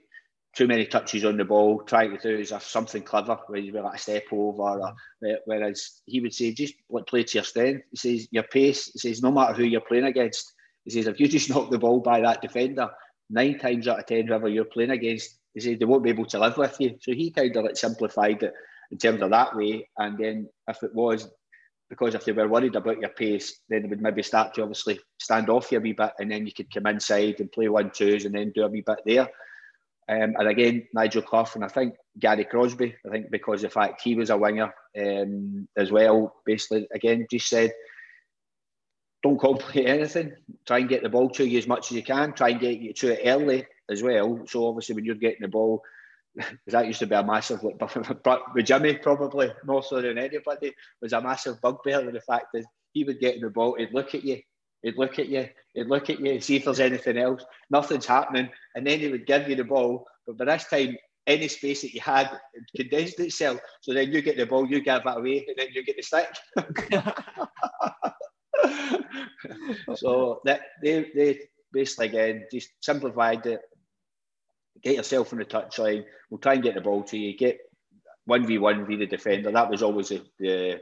too 0.55 0.67
many 0.67 0.87
touches 0.87 1.25
on 1.25 1.37
the 1.37 1.45
ball, 1.45 1.83
trying 1.83 2.17
to 2.17 2.23
do 2.23 2.41
is 2.41 2.53
something 2.61 3.03
clever 3.03 3.39
where 3.47 3.61
you 3.61 3.73
like 3.73 3.95
a 3.95 3.99
step 3.99 4.25
over. 4.33 4.63
Or, 4.63 4.95
whereas 5.45 6.01
he 6.07 6.21
would 6.21 6.35
say, 6.35 6.53
just 6.53 6.75
play 7.07 7.25
to 7.25 7.39
your 7.39 7.45
strength. 7.45 7.85
He 7.91 7.97
says 7.97 8.29
your 8.31 8.45
pace. 8.45 8.91
He 8.93 8.99
says 8.99 9.23
no 9.23 9.31
matter 9.31 9.55
who 9.55 9.65
you're 9.65 9.81
playing 9.81 10.05
against. 10.05 10.53
He 10.85 10.91
says 10.91 11.07
if 11.07 11.21
you 11.21 11.29
just 11.29 11.51
knock 11.51 11.71
the 11.71 11.79
ball 11.79 12.01
by 12.01 12.21
that 12.21 12.43
defender, 12.43 12.91
nine 13.31 13.59
times 13.59 13.89
out 13.89 14.01
of 14.01 14.07
ten, 14.07 14.27
whoever 14.27 14.49
you're 14.49 14.65
playing 14.65 14.91
against, 14.91 15.39
he 15.55 15.61
says 15.61 15.79
they 15.79 15.85
won't 15.85 16.05
be 16.05 16.11
able 16.11 16.27
to 16.27 16.39
live 16.39 16.57
with 16.57 16.77
you. 16.81 16.97
So 17.01 17.13
he 17.13 17.31
kind 17.31 17.55
of 17.57 17.65
like 17.65 17.77
simplified 17.77 18.43
it 18.43 18.55
in 18.91 18.99
terms 18.99 19.23
of 19.23 19.31
that 19.31 19.55
way. 19.55 19.89
And 19.97 20.19
then 20.19 20.49
if 20.67 20.83
it 20.83 20.95
was 20.95 21.29
because 21.89 22.15
if 22.15 22.25
they 22.25 22.33
were 22.33 22.49
worried 22.49 22.77
about 22.77 23.01
your 23.01 23.11
pace, 23.11 23.61
then 23.69 23.83
they 23.83 23.89
would 23.89 24.03
maybe 24.03 24.23
start 24.23 24.55
to 24.55 24.63
obviously 24.63 25.01
stand 25.19 25.49
off 25.49 25.73
you 25.73 25.79
a 25.79 25.81
wee 25.81 25.93
bit, 25.93 26.13
and 26.19 26.31
then 26.31 26.47
you 26.47 26.53
could 26.53 26.73
come 26.73 26.87
inside 26.87 27.41
and 27.41 27.51
play 27.51 27.69
one 27.69 27.91
twos, 27.91 28.25
and 28.25 28.35
then 28.35 28.53
do 28.55 28.65
a 28.65 28.69
wee 28.69 28.85
bit 28.87 28.99
there. 29.07 29.29
Um, 30.09 30.35
and 30.39 30.49
again, 30.49 30.89
Nigel 30.95 31.23
Clough 31.23 31.51
and 31.55 31.65
I 31.65 31.69
think 31.69 31.95
Gary 32.19 32.45
Crosby, 32.45 32.95
I 33.07 33.11
think 33.11 33.31
because 33.31 33.63
the 33.63 33.69
fact 33.69 34.01
he 34.01 34.15
was 34.15 34.31
a 34.31 34.39
winger 34.39 34.73
um, 34.99 35.69
as 35.77 35.93
well, 35.93 36.35
basically, 36.47 36.89
again, 36.95 37.27
just 37.31 37.49
said, 37.49 37.73
don't 39.23 39.41
complicate 39.41 39.87
anything. 39.87 40.33
Try 40.67 40.79
and 40.79 40.89
get 40.89 41.03
the 41.03 41.11
ball 41.11 41.29
to 41.31 41.47
you 41.47 41.59
as 41.59 41.67
much 41.67 41.91
as 41.91 41.97
you 41.97 42.03
can. 42.03 42.33
Try 42.33 42.51
and 42.51 42.61
get 42.61 42.79
you 42.79 42.95
to 42.95 43.13
it 43.13 43.29
early 43.29 43.67
as 43.91 44.03
well. 44.03 44.41
So 44.47 44.67
obviously, 44.67 44.95
when 44.95 45.05
you're 45.05 45.15
getting 45.17 45.43
the 45.43 45.49
ball, 45.49 45.83
that 46.67 46.87
used 46.87 47.01
to 47.01 47.07
be 47.07 47.15
a 47.15 47.23
massive, 47.23 47.61
but 48.25 48.55
with 48.55 48.67
Jimmy 48.67 48.95
probably 48.95 49.51
more 49.65 49.83
so 49.83 50.01
than 50.01 50.19
anybody, 50.19 50.73
was 51.03 51.13
a 51.13 51.21
massive 51.21 51.61
bugbear 51.61 52.11
the 52.11 52.21
fact 52.21 52.47
that 52.55 52.65
he 52.93 53.05
would 53.05 53.21
get 53.21 53.35
in 53.35 53.43
the 53.43 53.51
ball, 53.51 53.77
he'd 53.79 53.93
look 53.93 54.15
at 54.15 54.25
you, 54.25 54.41
He'd 54.83 54.97
look 54.97 55.19
at 55.19 55.29
you, 55.29 55.49
he'd 55.75 55.89
look 55.89 56.09
at 56.11 56.21
you 56.21 56.33
and 56.33 56.43
see 56.43 56.57
if 56.57 56.65
there's 56.65 56.81
anything 56.81 57.19
else. 57.19 57.45
Nothing's 57.71 58.07
happening. 58.07 58.49
And 58.75 58.87
then 58.87 59.01
he 59.01 59.09
would 59.09 59.27
give 59.27 59.49
you 59.49 59.57
the 59.57 59.65
ball. 59.65 60.07
But 60.27 60.39
by 60.39 60.45
this 60.45 60.67
time, 60.67 60.97
any 61.27 61.49
space 61.49 61.83
that 61.83 61.93
you 61.93 62.01
had 62.01 62.31
condensed 62.75 63.21
itself. 63.21 63.61
So 63.83 63.93
then 63.93 64.11
you 64.11 64.23
get 64.23 64.37
the 64.37 64.47
ball, 64.47 64.67
you 64.67 64.81
give 64.81 65.03
it 65.05 65.19
away, 65.19 65.45
and 65.47 65.57
then 65.57 65.69
you 65.73 65.85
get 65.85 65.97
the 65.97 66.03
stick. 66.03 66.29
so 69.97 70.41
that 70.45 70.61
they, 70.83 71.11
they 71.15 71.41
basically 71.73 72.07
again 72.07 72.47
just 72.51 72.71
simplified 72.81 73.45
it. 73.47 73.61
Get 74.83 74.97
yourself 74.97 75.33
on 75.33 75.41
the 75.41 75.45
touchline. 75.45 76.05
We'll 76.31 76.39
try 76.39 76.55
and 76.55 76.63
get 76.63 76.75
the 76.75 76.81
ball 76.81 77.03
to 77.05 77.19
you. 77.19 77.37
Get 77.37 77.59
one 78.25 78.47
v 78.47 78.59
one 78.59 78.87
v 78.87 78.97
the 78.97 79.07
defender. 79.07 79.51
That 79.51 79.71
was 79.71 79.83
always 79.83 80.09
the, 80.09 80.23
the 80.39 80.81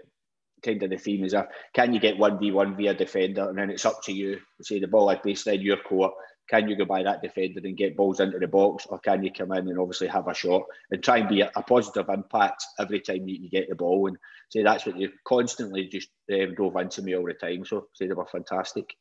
kind 0.64 0.82
of 0.82 0.90
the 0.90 0.96
theme 0.96 1.24
is 1.24 1.34
if 1.34 1.46
can 1.74 1.92
you 1.92 2.00
get 2.00 2.18
one 2.18 2.38
v 2.38 2.50
one 2.50 2.76
via 2.76 2.94
defender, 2.94 3.48
and 3.48 3.58
then 3.58 3.70
it's 3.70 3.86
up 3.86 4.02
to 4.04 4.12
you. 4.12 4.38
Say 4.62 4.80
the 4.80 4.88
ball 4.88 5.14
basically 5.22 5.56
in 5.56 5.62
your 5.62 5.78
court. 5.78 6.12
Can 6.48 6.68
you 6.68 6.76
go 6.76 6.84
by 6.84 7.02
that 7.02 7.22
defender 7.22 7.60
and 7.64 7.76
get 7.76 7.96
balls 7.96 8.20
into 8.20 8.38
the 8.38 8.46
box, 8.46 8.86
or 8.86 9.00
can 9.00 9.24
you 9.24 9.32
come 9.32 9.50
in 9.52 9.68
and 9.68 9.78
obviously 9.80 10.06
have 10.06 10.28
a 10.28 10.34
shot 10.34 10.62
and 10.92 11.02
try 11.02 11.18
and 11.18 11.28
be 11.28 11.40
a, 11.40 11.50
a 11.56 11.62
positive 11.62 12.08
impact 12.08 12.64
every 12.78 13.00
time 13.00 13.26
you, 13.26 13.36
you, 13.40 13.50
get 13.50 13.68
the 13.68 13.74
ball? 13.74 14.06
And 14.06 14.16
say 14.50 14.62
that's 14.62 14.86
what 14.86 14.96
you 14.96 15.10
constantly 15.26 15.88
just 15.88 16.08
um, 16.32 16.54
drove 16.54 16.76
into 16.76 17.02
me 17.02 17.16
all 17.16 17.26
the 17.26 17.34
time. 17.34 17.64
So 17.64 17.88
say 17.94 18.06
they 18.06 18.14
were 18.14 18.26
fantastic 18.26 18.94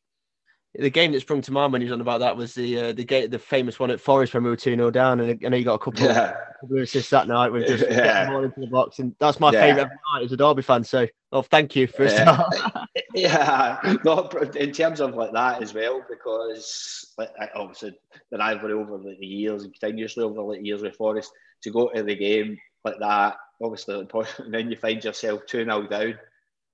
the 0.78 0.90
game 0.90 1.12
that 1.14 1.22
sprung 1.22 1.42
to 1.42 1.52
mind 1.52 1.72
when 1.72 1.82
he 1.82 1.86
was 1.86 1.94
on 1.94 2.02
about 2.02 2.20
that 2.20 2.36
was 2.36 2.54
the 2.54 2.80
uh, 2.80 2.94
the 2.94 3.06
game, 3.06 3.30
the 3.30 3.40
famous 3.40 3.80
one 3.80 3.92
at 3.92 4.02
Forest 4.02 4.34
when 4.34 4.44
we 4.44 4.50
were 4.50 4.56
2 4.56 4.76
0 4.76 4.92
down. 4.92 5.20
And 5.20 5.40
I 5.46 5.50
know 5.50 5.58
you 5.58 5.64
got 5.64 5.76
a 5.76 5.80
couple, 5.80 6.06
yeah. 6.06 6.36
of 6.62 6.72
assists 6.72 7.12
that 7.12 7.28
night 7.28 7.52
with 7.52 7.68
just 7.68 7.84
yeah. 7.84 7.96
getting 7.96 8.34
more 8.34 8.46
into 8.46 8.60
the 8.60 8.68
box. 8.68 9.00
And 9.00 9.16
that's 9.20 9.40
my 9.40 9.52
yeah. 9.52 9.62
favourite 9.62 9.90
night 10.14 10.24
as 10.24 10.32
a 10.32 10.38
Derby 10.38 10.62
fan. 10.62 10.84
So, 10.84 11.08
oh, 11.32 11.42
thank 11.44 11.76
you 11.76 11.88
for 11.88 12.06
yeah. 12.06 12.44
yeah, 13.16 13.96
no, 14.04 14.28
in 14.56 14.72
terms 14.72 15.00
of 15.00 15.16
like 15.16 15.32
that 15.34 15.62
as 15.62 15.74
well, 15.74 16.04
because 16.10 17.14
like, 17.18 17.30
obviously 17.56 17.98
the 18.32 18.38
rivalry 18.38 18.74
over 18.74 18.98
like, 18.98 19.20
the 19.20 19.26
years 19.26 19.64
and 19.64 19.74
continuously 19.74 20.24
over 20.24 20.56
the 20.56 20.66
years 20.66 20.82
with 20.82 20.96
Forest 20.96 21.32
to 21.62 21.72
go 21.72 21.90
to 21.90 22.04
the 22.04 22.16
game 22.16 22.58
like 22.84 23.00
that, 23.00 23.38
obviously, 23.62 24.00
and 24.00 24.10
then 24.54 24.70
you 24.70 24.78
find 24.78 25.04
yourself 25.04 25.46
2 25.48 25.64
0 25.64 25.88
down 25.88 26.16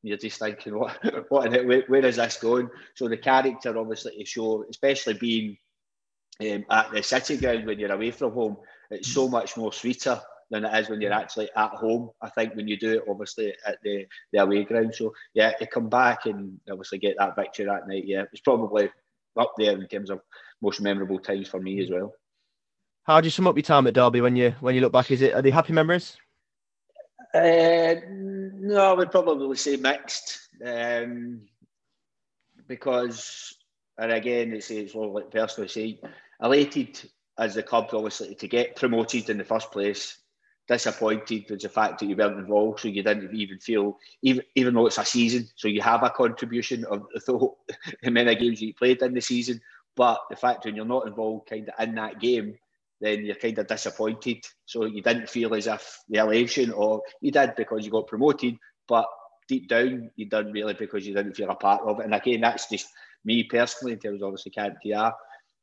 you're 0.03 0.17
just 0.17 0.39
thinking, 0.39 0.77
what, 0.79 0.97
what, 1.29 1.51
where, 1.51 1.83
where 1.87 2.05
is 2.05 2.15
this 2.15 2.37
going? 2.37 2.69
So 2.95 3.07
the 3.07 3.17
character, 3.17 3.77
obviously, 3.77 4.17
to 4.17 4.25
show, 4.25 4.65
especially 4.69 5.13
being 5.13 5.57
um, 6.41 6.65
at 6.69 6.91
the 6.91 7.03
city 7.03 7.37
ground 7.37 7.65
when 7.65 7.79
you're 7.79 7.91
away 7.91 8.11
from 8.11 8.33
home, 8.33 8.57
it's 8.89 9.13
so 9.13 9.27
much 9.27 9.57
more 9.57 9.71
sweeter 9.71 10.19
than 10.49 10.65
it 10.65 10.79
is 10.79 10.89
when 10.89 11.01
you're 11.01 11.13
actually 11.13 11.49
at 11.55 11.71
home. 11.71 12.09
I 12.21 12.29
think 12.29 12.55
when 12.55 12.67
you 12.67 12.77
do 12.77 12.93
it, 12.93 13.03
obviously, 13.09 13.53
at 13.65 13.77
the, 13.83 14.05
the 14.33 14.41
away 14.41 14.65
ground. 14.65 14.93
So 14.93 15.13
yeah, 15.33 15.51
to 15.51 15.65
come 15.65 15.89
back 15.89 16.25
and 16.25 16.59
obviously 16.69 16.97
get 16.97 17.15
that 17.17 17.35
victory 17.35 17.65
that 17.65 17.87
night, 17.87 18.03
yeah, 18.05 18.23
it's 18.31 18.41
probably 18.41 18.89
up 19.39 19.53
there 19.57 19.73
in 19.73 19.87
terms 19.87 20.09
of 20.09 20.19
most 20.61 20.81
memorable 20.81 21.19
times 21.19 21.47
for 21.47 21.59
me 21.59 21.81
as 21.81 21.89
well. 21.89 22.13
How 23.03 23.21
do 23.21 23.27
you 23.27 23.31
sum 23.31 23.47
up 23.47 23.55
your 23.55 23.63
time 23.63 23.87
at 23.87 23.93
Derby 23.93 24.21
when 24.21 24.35
you 24.35 24.53
when 24.59 24.75
you 24.75 24.81
look 24.81 24.93
back? 24.93 25.09
Is 25.09 25.21
it 25.21 25.33
are 25.33 25.41
they 25.41 25.49
happy 25.49 25.73
memories? 25.73 26.17
Uh, 27.33 27.95
no, 28.09 28.91
I 28.91 28.93
would 28.93 29.11
probably 29.11 29.55
say 29.55 29.77
mixed. 29.77 30.49
Um, 30.63 31.41
because, 32.67 33.55
and 33.97 34.11
again, 34.11 34.53
it's, 34.53 34.69
it's 34.71 34.95
all 34.95 35.13
like 35.13 35.31
personally 35.31 35.69
say, 35.69 35.99
elated 36.41 37.01
as 37.37 37.55
the 37.55 37.63
club, 37.63 37.89
obviously, 37.93 38.35
to 38.35 38.47
get 38.47 38.75
promoted 38.75 39.29
in 39.29 39.37
the 39.37 39.43
first 39.43 39.71
place. 39.71 40.17
Disappointed 40.67 41.45
with 41.49 41.61
the 41.61 41.69
fact 41.69 41.99
that 41.99 42.05
you 42.05 42.15
weren't 42.15 42.37
involved, 42.39 42.79
so 42.79 42.87
you 42.87 43.03
didn't 43.03 43.35
even 43.35 43.59
feel, 43.59 43.97
even 44.21 44.43
even 44.55 44.73
though 44.73 44.85
it's 44.85 44.99
a 44.99 45.03
season, 45.03 45.49
so 45.55 45.67
you 45.67 45.81
have 45.81 46.03
a 46.03 46.09
contribution 46.09 46.85
of 46.85 47.07
the 47.25 48.11
many 48.11 48.35
games 48.35 48.61
you 48.61 48.73
played 48.73 49.01
in 49.01 49.13
the 49.13 49.19
season. 49.19 49.59
But 49.97 50.21
the 50.29 50.35
fact 50.37 50.63
when 50.63 50.75
you're 50.75 50.85
not 50.85 51.07
involved, 51.07 51.49
kind 51.49 51.67
of 51.67 51.87
in 51.87 51.95
that 51.95 52.21
game, 52.21 52.57
then 53.01 53.25
you're 53.25 53.35
kind 53.35 53.57
of 53.57 53.67
disappointed. 53.67 54.45
So 54.65 54.85
you 54.85 55.01
didn't 55.01 55.29
feel 55.29 55.53
as 55.55 55.67
if 55.67 55.99
the 56.07 56.19
elation, 56.19 56.71
or 56.71 57.01
you 57.19 57.31
did 57.31 57.55
because 57.57 57.83
you 57.83 57.91
got 57.91 58.07
promoted, 58.07 58.57
but 58.87 59.07
deep 59.47 59.67
down 59.67 60.09
you 60.15 60.29
didn't 60.29 60.53
really 60.53 60.73
because 60.75 61.05
you 61.05 61.13
didn't 61.13 61.35
feel 61.35 61.49
a 61.49 61.55
part 61.55 61.81
of 61.83 61.99
it. 61.99 62.05
And 62.05 62.15
again, 62.15 62.41
that's 62.41 62.69
just 62.69 62.87
me 63.25 63.43
personally 63.43 63.93
in 63.93 63.99
terms 63.99 64.21
of 64.21 64.27
obviously 64.27 64.51
TR. 64.51 65.09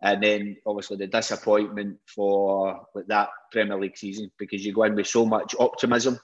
And 0.00 0.22
then 0.22 0.56
obviously 0.66 0.96
the 0.96 1.06
disappointment 1.06 1.98
for 2.06 2.86
like, 2.94 3.06
that 3.06 3.30
Premier 3.50 3.80
League 3.80 3.96
season 3.96 4.30
because 4.38 4.64
you 4.64 4.72
go 4.72 4.84
in 4.84 4.94
with 4.94 5.06
so 5.06 5.24
much 5.24 5.54
optimism. 5.58 6.20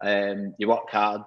Um, 0.00 0.54
you 0.58 0.68
work 0.68 0.90
hard 0.90 1.22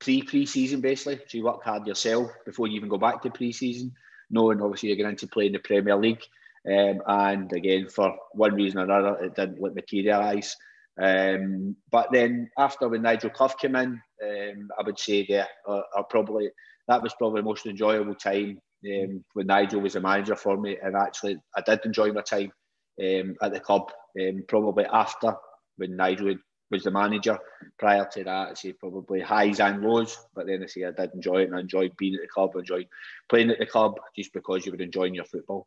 pre 0.00 0.22
pre 0.22 0.44
season 0.44 0.80
basically, 0.80 1.20
so 1.28 1.38
you 1.38 1.44
work 1.44 1.62
hard 1.62 1.86
yourself 1.86 2.30
before 2.44 2.66
you 2.66 2.76
even 2.76 2.88
go 2.88 2.98
back 2.98 3.22
to 3.22 3.30
pre 3.30 3.52
season, 3.52 3.92
knowing 4.28 4.60
obviously 4.60 4.88
you're 4.88 4.98
going 4.98 5.16
to 5.16 5.26
play 5.28 5.46
in 5.46 5.52
the 5.52 5.58
Premier 5.58 5.96
League. 5.96 6.22
Um, 6.66 7.00
and 7.06 7.52
again, 7.52 7.88
for 7.88 8.16
one 8.32 8.54
reason 8.54 8.80
or 8.80 8.84
another, 8.84 9.24
it 9.24 9.34
didn't 9.34 9.60
materialise. 9.60 10.56
Um, 11.00 11.76
but 11.90 12.08
then 12.12 12.50
after 12.58 12.88
when 12.88 13.02
Nigel 13.02 13.30
Clough 13.30 13.56
came 13.60 13.76
in, 13.76 14.00
Um, 14.22 14.68
I 14.78 14.82
would 14.84 14.98
say 14.98 15.24
there, 15.26 15.48
uh, 15.66 16.02
probably 16.10 16.50
that 16.88 17.02
was 17.02 17.14
probably 17.14 17.40
the 17.40 17.48
most 17.48 17.64
enjoyable 17.66 18.14
time 18.14 18.60
um, 18.84 19.24
when 19.32 19.46
Nigel 19.46 19.80
was 19.80 19.94
the 19.94 20.00
manager 20.00 20.36
for 20.36 20.56
me, 20.60 20.76
and 20.82 20.94
actually 20.94 21.38
I 21.56 21.62
did 21.62 21.86
enjoy 21.86 22.12
my 22.12 22.20
time 22.22 22.52
um, 23.00 23.34
at 23.40 23.52
the 23.52 23.60
club. 23.60 23.90
Um, 24.20 24.44
probably 24.46 24.84
after 24.84 25.34
when 25.78 25.96
Nigel 25.96 26.36
was 26.70 26.82
the 26.82 26.90
manager. 26.90 27.38
Prior 27.78 28.06
to 28.12 28.24
that, 28.24 28.48
I 28.50 28.54
say 28.54 28.72
probably 28.74 29.20
highs 29.20 29.60
and 29.60 29.82
lows, 29.82 30.18
but 30.34 30.46
then 30.46 30.62
I 30.62 30.66
say 30.66 30.84
I 30.84 30.92
did 30.92 31.14
enjoy 31.14 31.42
it, 31.42 31.48
and 31.48 31.56
I 31.56 31.60
enjoyed 31.60 31.96
being 31.96 32.16
at 32.16 32.20
the 32.20 32.28
club, 32.28 32.50
I 32.54 32.58
enjoyed 32.58 32.88
playing 33.30 33.50
at 33.50 33.58
the 33.58 33.72
club, 33.74 33.92
just 34.14 34.32
because 34.34 34.66
you 34.66 34.72
were 34.72 34.84
enjoying 34.84 35.14
your 35.14 35.24
football. 35.32 35.66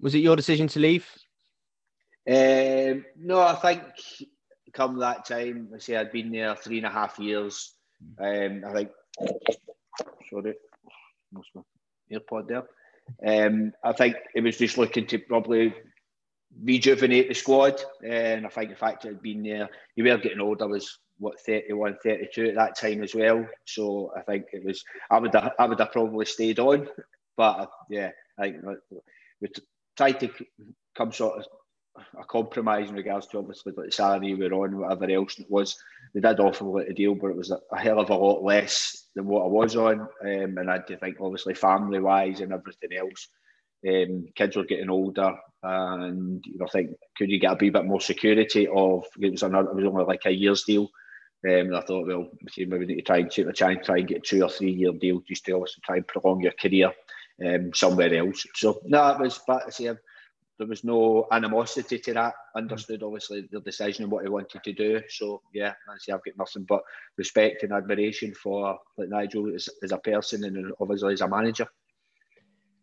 Was 0.00 0.14
it 0.14 0.18
your 0.18 0.36
decision 0.36 0.66
to 0.68 0.80
leave? 0.80 1.06
Um, 2.28 3.04
no, 3.16 3.40
I 3.40 3.54
think 3.54 3.82
come 4.72 4.98
that 4.98 5.24
time, 5.24 5.68
I 5.74 5.78
say 5.78 5.96
I'd 5.96 6.12
been 6.12 6.30
there 6.30 6.54
three 6.54 6.78
and 6.78 6.86
a 6.86 6.90
half 6.90 7.18
years. 7.18 7.74
Um, 8.18 8.64
I 8.66 8.72
think, 8.72 8.90
sorry, 10.30 10.54
lost 11.32 11.48
my 11.54 11.62
AirPod 12.12 12.48
there. 12.48 12.66
Um, 13.26 13.72
I 13.82 13.92
think 13.92 14.16
it 14.34 14.42
was 14.42 14.56
just 14.56 14.78
looking 14.78 15.06
to 15.08 15.18
probably 15.18 15.74
rejuvenate 16.62 17.28
the 17.28 17.34
squad. 17.34 17.80
And 18.04 18.46
I 18.46 18.48
think 18.48 18.70
the 18.70 18.76
fact 18.76 19.02
that 19.02 19.10
I'd 19.10 19.22
been 19.22 19.42
there, 19.42 19.68
you 19.96 20.04
were 20.04 20.18
getting 20.18 20.40
older, 20.40 20.64
I 20.64 20.68
was 20.68 20.98
what 21.18 21.40
31, 21.40 21.98
32 22.02 22.46
at 22.46 22.54
that 22.54 22.78
time 22.78 23.02
as 23.02 23.14
well. 23.14 23.46
So 23.66 24.12
I 24.16 24.22
think 24.22 24.46
it 24.52 24.64
was 24.64 24.84
I 25.10 25.18
would 25.18 25.34
have, 25.34 25.52
I 25.58 25.66
would 25.66 25.78
have 25.78 25.92
probably 25.92 26.24
stayed 26.24 26.58
on, 26.58 26.88
but 27.36 27.58
uh, 27.58 27.66
yeah, 27.90 28.10
I 28.38 28.52
think 28.52 28.62
we 29.40 29.48
tried 30.00 30.18
to 30.18 30.30
come 30.96 31.12
sort 31.12 31.40
of 31.40 31.46
a 32.18 32.24
compromise 32.24 32.88
in 32.88 32.94
regards 32.94 33.26
to 33.26 33.38
obviously 33.38 33.74
like 33.76 33.86
the 33.86 33.92
salary 33.92 34.34
we 34.34 34.48
were 34.48 34.64
on, 34.64 34.78
whatever 34.78 35.10
else 35.10 35.38
it 35.38 35.50
was. 35.50 35.76
They 36.14 36.20
did 36.20 36.40
offer 36.40 36.64
like 36.64 36.88
a 36.88 36.94
deal, 36.94 37.14
but 37.14 37.28
it 37.28 37.36
was 37.36 37.50
a, 37.50 37.58
a, 37.70 37.78
hell 37.78 38.00
of 38.00 38.08
a 38.08 38.14
lot 38.14 38.42
less 38.42 39.08
than 39.14 39.26
what 39.26 39.42
I 39.42 39.48
was 39.48 39.76
on. 39.76 40.00
Um, 40.00 40.08
and 40.56 40.70
I 40.70 40.74
had 40.74 40.86
to 40.86 40.96
think, 40.96 41.18
obviously, 41.20 41.52
family 41.52 42.00
wise 42.00 42.40
and 42.40 42.50
everything 42.50 42.96
else. 42.96 43.28
Um, 43.86 44.24
kids 44.34 44.56
were 44.56 44.64
getting 44.64 44.88
older, 44.88 45.34
and 45.62 46.42
you 46.46 46.58
know, 46.58 46.66
I 46.66 46.70
think 46.70 46.92
could 47.18 47.30
you 47.30 47.38
get 47.38 47.52
a 47.52 47.58
wee 47.60 47.68
bit 47.68 47.84
more 47.84 48.00
security? 48.00 48.68
Of 48.68 49.04
it 49.20 49.32
was 49.32 49.42
another, 49.42 49.68
it 49.68 49.76
was 49.76 49.84
only 49.84 50.04
like 50.04 50.24
a 50.24 50.30
year's 50.30 50.64
deal. 50.64 50.88
Um, 51.46 51.68
and 51.68 51.76
I 51.76 51.82
thought, 51.82 52.06
well, 52.06 52.28
maybe 52.56 52.78
we 52.78 52.86
need 52.86 52.96
to 52.96 53.02
try 53.02 53.18
and 53.18 53.30
try 53.30 53.72
and 53.72 53.82
try 53.82 53.98
and 53.98 54.08
get 54.08 54.18
a 54.18 54.20
two 54.20 54.42
or 54.42 54.48
three 54.48 54.72
year 54.72 54.92
deal 54.92 55.22
just 55.28 55.44
to 55.44 55.52
obviously 55.52 55.82
try 55.84 55.96
and 55.96 56.06
prolong 56.06 56.40
your 56.40 56.52
career 56.52 56.90
um, 57.46 57.70
somewhere 57.74 58.14
else. 58.14 58.46
So 58.54 58.80
no, 58.84 59.10
it 59.12 59.20
was, 59.20 59.40
but 59.46 59.66
I 59.66 59.70
say 59.70 59.90
there 60.58 60.66
was 60.66 60.84
no 60.84 61.26
animosity 61.32 61.98
to 61.98 62.12
that. 62.14 62.34
Understood, 62.54 63.02
obviously, 63.02 63.48
the 63.50 63.60
decision 63.60 64.04
and 64.04 64.12
what 64.12 64.24
he 64.24 64.28
wanted 64.28 64.62
to 64.62 64.72
do. 64.72 65.00
So 65.08 65.40
yeah, 65.54 65.72
I 65.88 65.94
say 65.98 66.12
I've 66.12 66.24
got 66.24 66.36
nothing 66.36 66.66
but 66.68 66.82
respect 67.16 67.62
and 67.62 67.72
admiration 67.72 68.34
for 68.34 68.78
like 68.98 69.08
Nigel 69.08 69.54
as, 69.54 69.68
as 69.82 69.92
a 69.92 69.98
person 69.98 70.44
and 70.44 70.72
obviously 70.78 71.14
as 71.14 71.22
a 71.22 71.28
manager. 71.28 71.66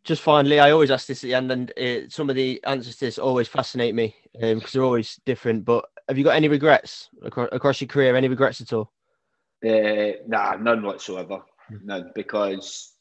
Just 0.04 0.22
finally, 0.22 0.60
I 0.60 0.72
always 0.72 0.90
ask 0.90 1.06
this 1.06 1.24
at 1.24 1.28
the 1.28 1.34
end, 1.36 1.52
and 1.52 1.72
uh, 1.78 2.10
some 2.10 2.30
of 2.30 2.36
the 2.36 2.64
answers 2.64 2.96
to 2.96 3.06
this 3.06 3.20
always 3.20 3.48
fascinate 3.48 3.94
me 3.94 4.16
because 4.34 4.64
um, 4.64 4.70
they're 4.74 4.84
always 4.84 5.20
different. 5.26 5.66
But 5.66 5.86
have 6.08 6.18
you 6.18 6.24
got 6.24 6.36
any 6.36 6.48
regrets 6.48 7.10
across, 7.24 7.50
across 7.52 7.82
your 7.82 7.90
career? 7.90 8.16
Any 8.16 8.30
regrets 8.30 8.62
at 8.62 8.74
all? 8.74 8.92
Uh, 9.64 10.14
nah, 10.28 10.56
none 10.56 10.82
whatsoever. 10.82 11.42
Hmm. 11.68 11.78
None, 11.84 12.12
because 12.16 12.94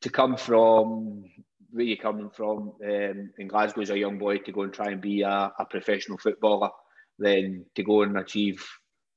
to 0.00 0.10
come 0.10 0.36
from 0.36 1.24
where 1.70 1.84
you're 1.84 1.96
coming 1.96 2.30
from 2.30 2.72
um, 2.84 3.30
in 3.38 3.48
Glasgow 3.48 3.82
as 3.82 3.90
a 3.90 3.98
young 3.98 4.18
boy 4.18 4.38
to 4.38 4.52
go 4.52 4.62
and 4.62 4.72
try 4.72 4.90
and 4.90 5.00
be 5.00 5.22
a, 5.22 5.52
a 5.58 5.64
professional 5.68 6.18
footballer, 6.18 6.70
then 7.18 7.66
to 7.74 7.82
go 7.82 8.02
and 8.02 8.16
achieve 8.16 8.64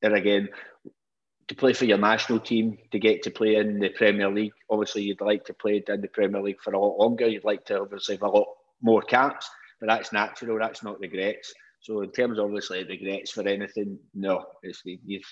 there 0.01 0.15
again, 0.15 0.49
to 1.47 1.55
play 1.55 1.73
for 1.73 1.85
your 1.85 1.97
national 1.97 2.39
team, 2.39 2.77
to 2.91 2.99
get 2.99 3.23
to 3.23 3.31
play 3.31 3.55
in 3.55 3.79
the 3.79 3.89
Premier 3.89 4.29
League. 4.29 4.53
Obviously, 4.69 5.03
you'd 5.03 5.21
like 5.21 5.45
to 5.45 5.53
play 5.53 5.83
in 5.87 6.01
the 6.01 6.07
Premier 6.07 6.41
League 6.41 6.61
for 6.61 6.73
a 6.73 6.79
lot 6.79 6.97
longer. 6.97 7.27
You'd 7.27 7.45
like 7.45 7.65
to 7.65 7.81
obviously 7.81 8.15
have 8.15 8.23
a 8.23 8.29
lot 8.29 8.47
more 8.81 9.01
caps, 9.01 9.49
but 9.79 9.87
that's 9.87 10.11
natural. 10.11 10.59
That's 10.59 10.83
not 10.83 10.99
regrets. 10.99 11.53
So 11.79 12.01
in 12.01 12.11
terms 12.11 12.37
of 12.37 12.45
obviously 12.45 12.83
regrets 12.83 13.31
for 13.31 13.47
anything, 13.47 13.99
no, 14.13 14.45
it's 14.61 14.81
you've 14.83 15.31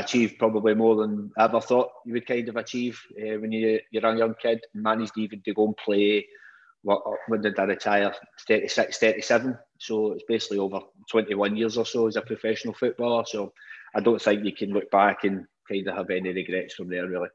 achieved 0.00 0.38
probably 0.38 0.74
more 0.74 0.96
than 0.96 1.30
I 1.36 1.44
ever 1.44 1.60
thought 1.60 1.90
you 2.06 2.14
would 2.14 2.26
kind 2.26 2.48
of 2.48 2.56
achieve 2.56 3.00
uh, 3.16 3.38
when 3.38 3.52
you, 3.52 3.80
you're 3.90 4.06
a 4.06 4.16
young 4.16 4.34
kid. 4.40 4.60
Managed 4.74 5.18
even 5.18 5.42
to 5.42 5.54
go 5.54 5.66
and 5.66 5.76
play 5.76 6.26
what, 6.82 7.02
when 7.28 7.40
did 7.40 7.58
I 7.58 7.64
retire? 7.64 8.12
36, 8.46 8.98
37. 8.98 9.58
So 9.78 10.12
it's 10.12 10.24
basically 10.28 10.58
over 10.58 10.80
21 11.10 11.56
years 11.56 11.76
or 11.76 11.86
so 11.86 12.06
as 12.06 12.16
a 12.16 12.22
professional 12.22 12.74
footballer. 12.74 13.24
So 13.26 13.52
I 13.94 14.00
don't 14.00 14.20
think 14.20 14.44
you 14.44 14.54
can 14.54 14.70
look 14.70 14.90
back 14.90 15.24
and 15.24 15.46
kind 15.68 15.86
of 15.86 15.96
have 15.96 16.10
any 16.10 16.32
regrets 16.32 16.74
from 16.74 16.88
there, 16.88 17.08
really. 17.08 17.28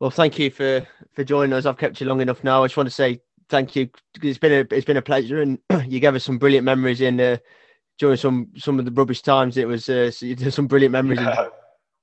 Well, 0.00 0.10
thank 0.10 0.38
you 0.38 0.50
for 0.50 0.86
for 1.14 1.24
joining 1.24 1.52
us. 1.52 1.66
I've 1.66 1.78
kept 1.78 2.00
you 2.00 2.06
long 2.06 2.20
enough 2.20 2.44
now. 2.44 2.62
I 2.62 2.66
just 2.66 2.76
want 2.76 2.88
to 2.88 2.94
say 2.94 3.20
thank 3.48 3.74
you. 3.74 3.88
It's 4.22 4.38
been 4.38 4.52
a 4.52 4.74
it's 4.74 4.84
been 4.84 4.96
a 4.96 5.02
pleasure, 5.02 5.42
and 5.42 5.58
you 5.88 5.98
gave 5.98 6.14
us 6.14 6.24
some 6.24 6.38
brilliant 6.38 6.64
memories 6.64 7.00
in 7.00 7.18
uh, 7.18 7.38
during 7.98 8.16
some 8.16 8.48
some 8.56 8.78
of 8.78 8.84
the 8.84 8.90
rubbish 8.90 9.22
times. 9.22 9.56
It 9.56 9.66
was 9.66 9.88
uh, 9.88 10.10
some 10.10 10.66
brilliant 10.66 10.92
memories. 10.92 11.20
Yeah. 11.20 11.48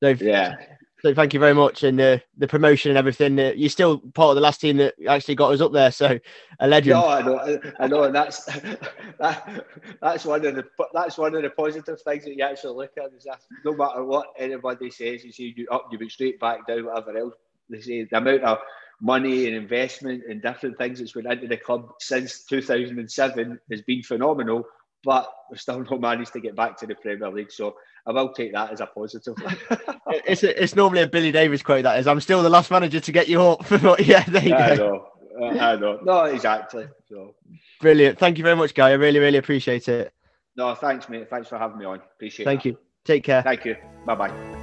So, 0.03 0.09
yeah. 0.09 0.55
So 1.01 1.13
thank 1.13 1.35
you 1.35 1.39
very 1.39 1.53
much, 1.53 1.83
and 1.83 2.01
uh, 2.01 2.17
the 2.37 2.47
promotion 2.47 2.89
and 2.89 2.97
everything. 2.97 3.39
Uh, 3.39 3.51
you're 3.55 3.69
still 3.69 3.99
part 3.99 4.29
of 4.29 4.35
the 4.35 4.41
last 4.41 4.59
team 4.59 4.77
that 4.77 4.95
actually 5.07 5.35
got 5.35 5.53
us 5.53 5.61
up 5.61 5.71
there, 5.71 5.91
so 5.91 6.17
a 6.59 6.67
legend. 6.67 6.99
No, 6.99 7.07
I 7.07 7.21
know, 7.21 7.59
I 7.79 7.87
know, 7.87 8.03
and 8.03 8.15
that's 8.15 8.45
that, 9.19 9.65
that's 10.01 10.25
one 10.25 10.43
of 10.45 10.55
the 10.55 10.65
that's 10.93 11.17
one 11.17 11.35
of 11.35 11.43
the 11.43 11.51
positive 11.51 12.01
things 12.01 12.23
that 12.23 12.35
you 12.35 12.43
actually 12.43 12.75
look 12.75 12.93
at 12.97 13.13
is 13.13 13.25
that 13.25 13.41
no 13.63 13.75
matter 13.75 14.03
what 14.03 14.27
anybody 14.39 14.89
says, 14.89 15.23
you 15.23 15.31
see 15.31 15.53
you 15.55 15.67
up, 15.69 15.89
you 15.91 15.99
be 15.99 16.09
straight 16.09 16.39
back 16.39 16.65
down, 16.65 16.85
whatever 16.85 17.15
else. 17.15 17.35
They 17.69 17.81
say 17.81 18.03
the 18.05 18.17
amount 18.17 18.41
of 18.41 18.57
money 18.99 19.45
and 19.45 19.55
investment 19.55 20.23
and 20.27 20.41
different 20.41 20.77
things 20.77 20.99
that's 20.99 21.15
went 21.15 21.31
into 21.31 21.47
the 21.47 21.57
club 21.57 21.93
since 21.99 22.45
2007 22.45 23.59
has 23.69 23.81
been 23.81 24.01
phenomenal, 24.01 24.63
but 25.05 25.31
we've 25.49 25.61
still 25.61 25.79
not 25.79 26.01
managed 26.01 26.33
to 26.33 26.41
get 26.41 26.55
back 26.55 26.75
to 26.77 26.87
the 26.87 26.95
Premier 26.95 27.29
League. 27.29 27.51
So 27.51 27.75
I 28.05 28.11
will 28.11 28.33
take 28.33 28.51
that 28.53 28.71
as 28.71 28.81
a 28.81 28.87
positive. 28.87 29.35
it's 30.07 30.43
a, 30.43 30.61
it's 30.61 30.75
normally 30.75 31.03
a 31.03 31.07
Billy 31.07 31.31
Davies 31.31 31.63
quote 31.63 31.83
that 31.83 31.99
is. 31.99 32.07
I'm 32.07 32.19
still 32.19 32.43
the 32.43 32.49
last 32.49 32.71
manager 32.71 32.99
to 32.99 33.11
get 33.11 33.29
you 33.29 33.41
up. 33.41 33.69
yeah, 33.99 34.23
there 34.23 34.43
you 34.43 34.55
I 34.55 34.75
go. 34.75 35.09
Know. 35.37 35.49
I 35.59 35.75
know. 35.75 35.99
No, 36.03 36.23
exactly. 36.23 36.87
So 37.09 37.35
brilliant. 37.79 38.17
Thank 38.17 38.37
you 38.37 38.43
very 38.43 38.55
much, 38.55 38.73
Guy. 38.73 38.89
I 38.89 38.93
really, 38.93 39.19
really 39.19 39.37
appreciate 39.37 39.87
it. 39.87 40.13
No, 40.57 40.73
thanks, 40.73 41.09
mate. 41.09 41.29
Thanks 41.29 41.49
for 41.49 41.57
having 41.57 41.77
me 41.77 41.85
on. 41.85 42.01
Appreciate. 42.15 42.43
It. 42.43 42.45
Thank 42.45 42.63
that. 42.63 42.69
you. 42.69 42.77
Take 43.03 43.23
care. 43.23 43.43
Thank 43.43 43.65
you. 43.65 43.75
Bye 44.05 44.15
bye. 44.15 44.54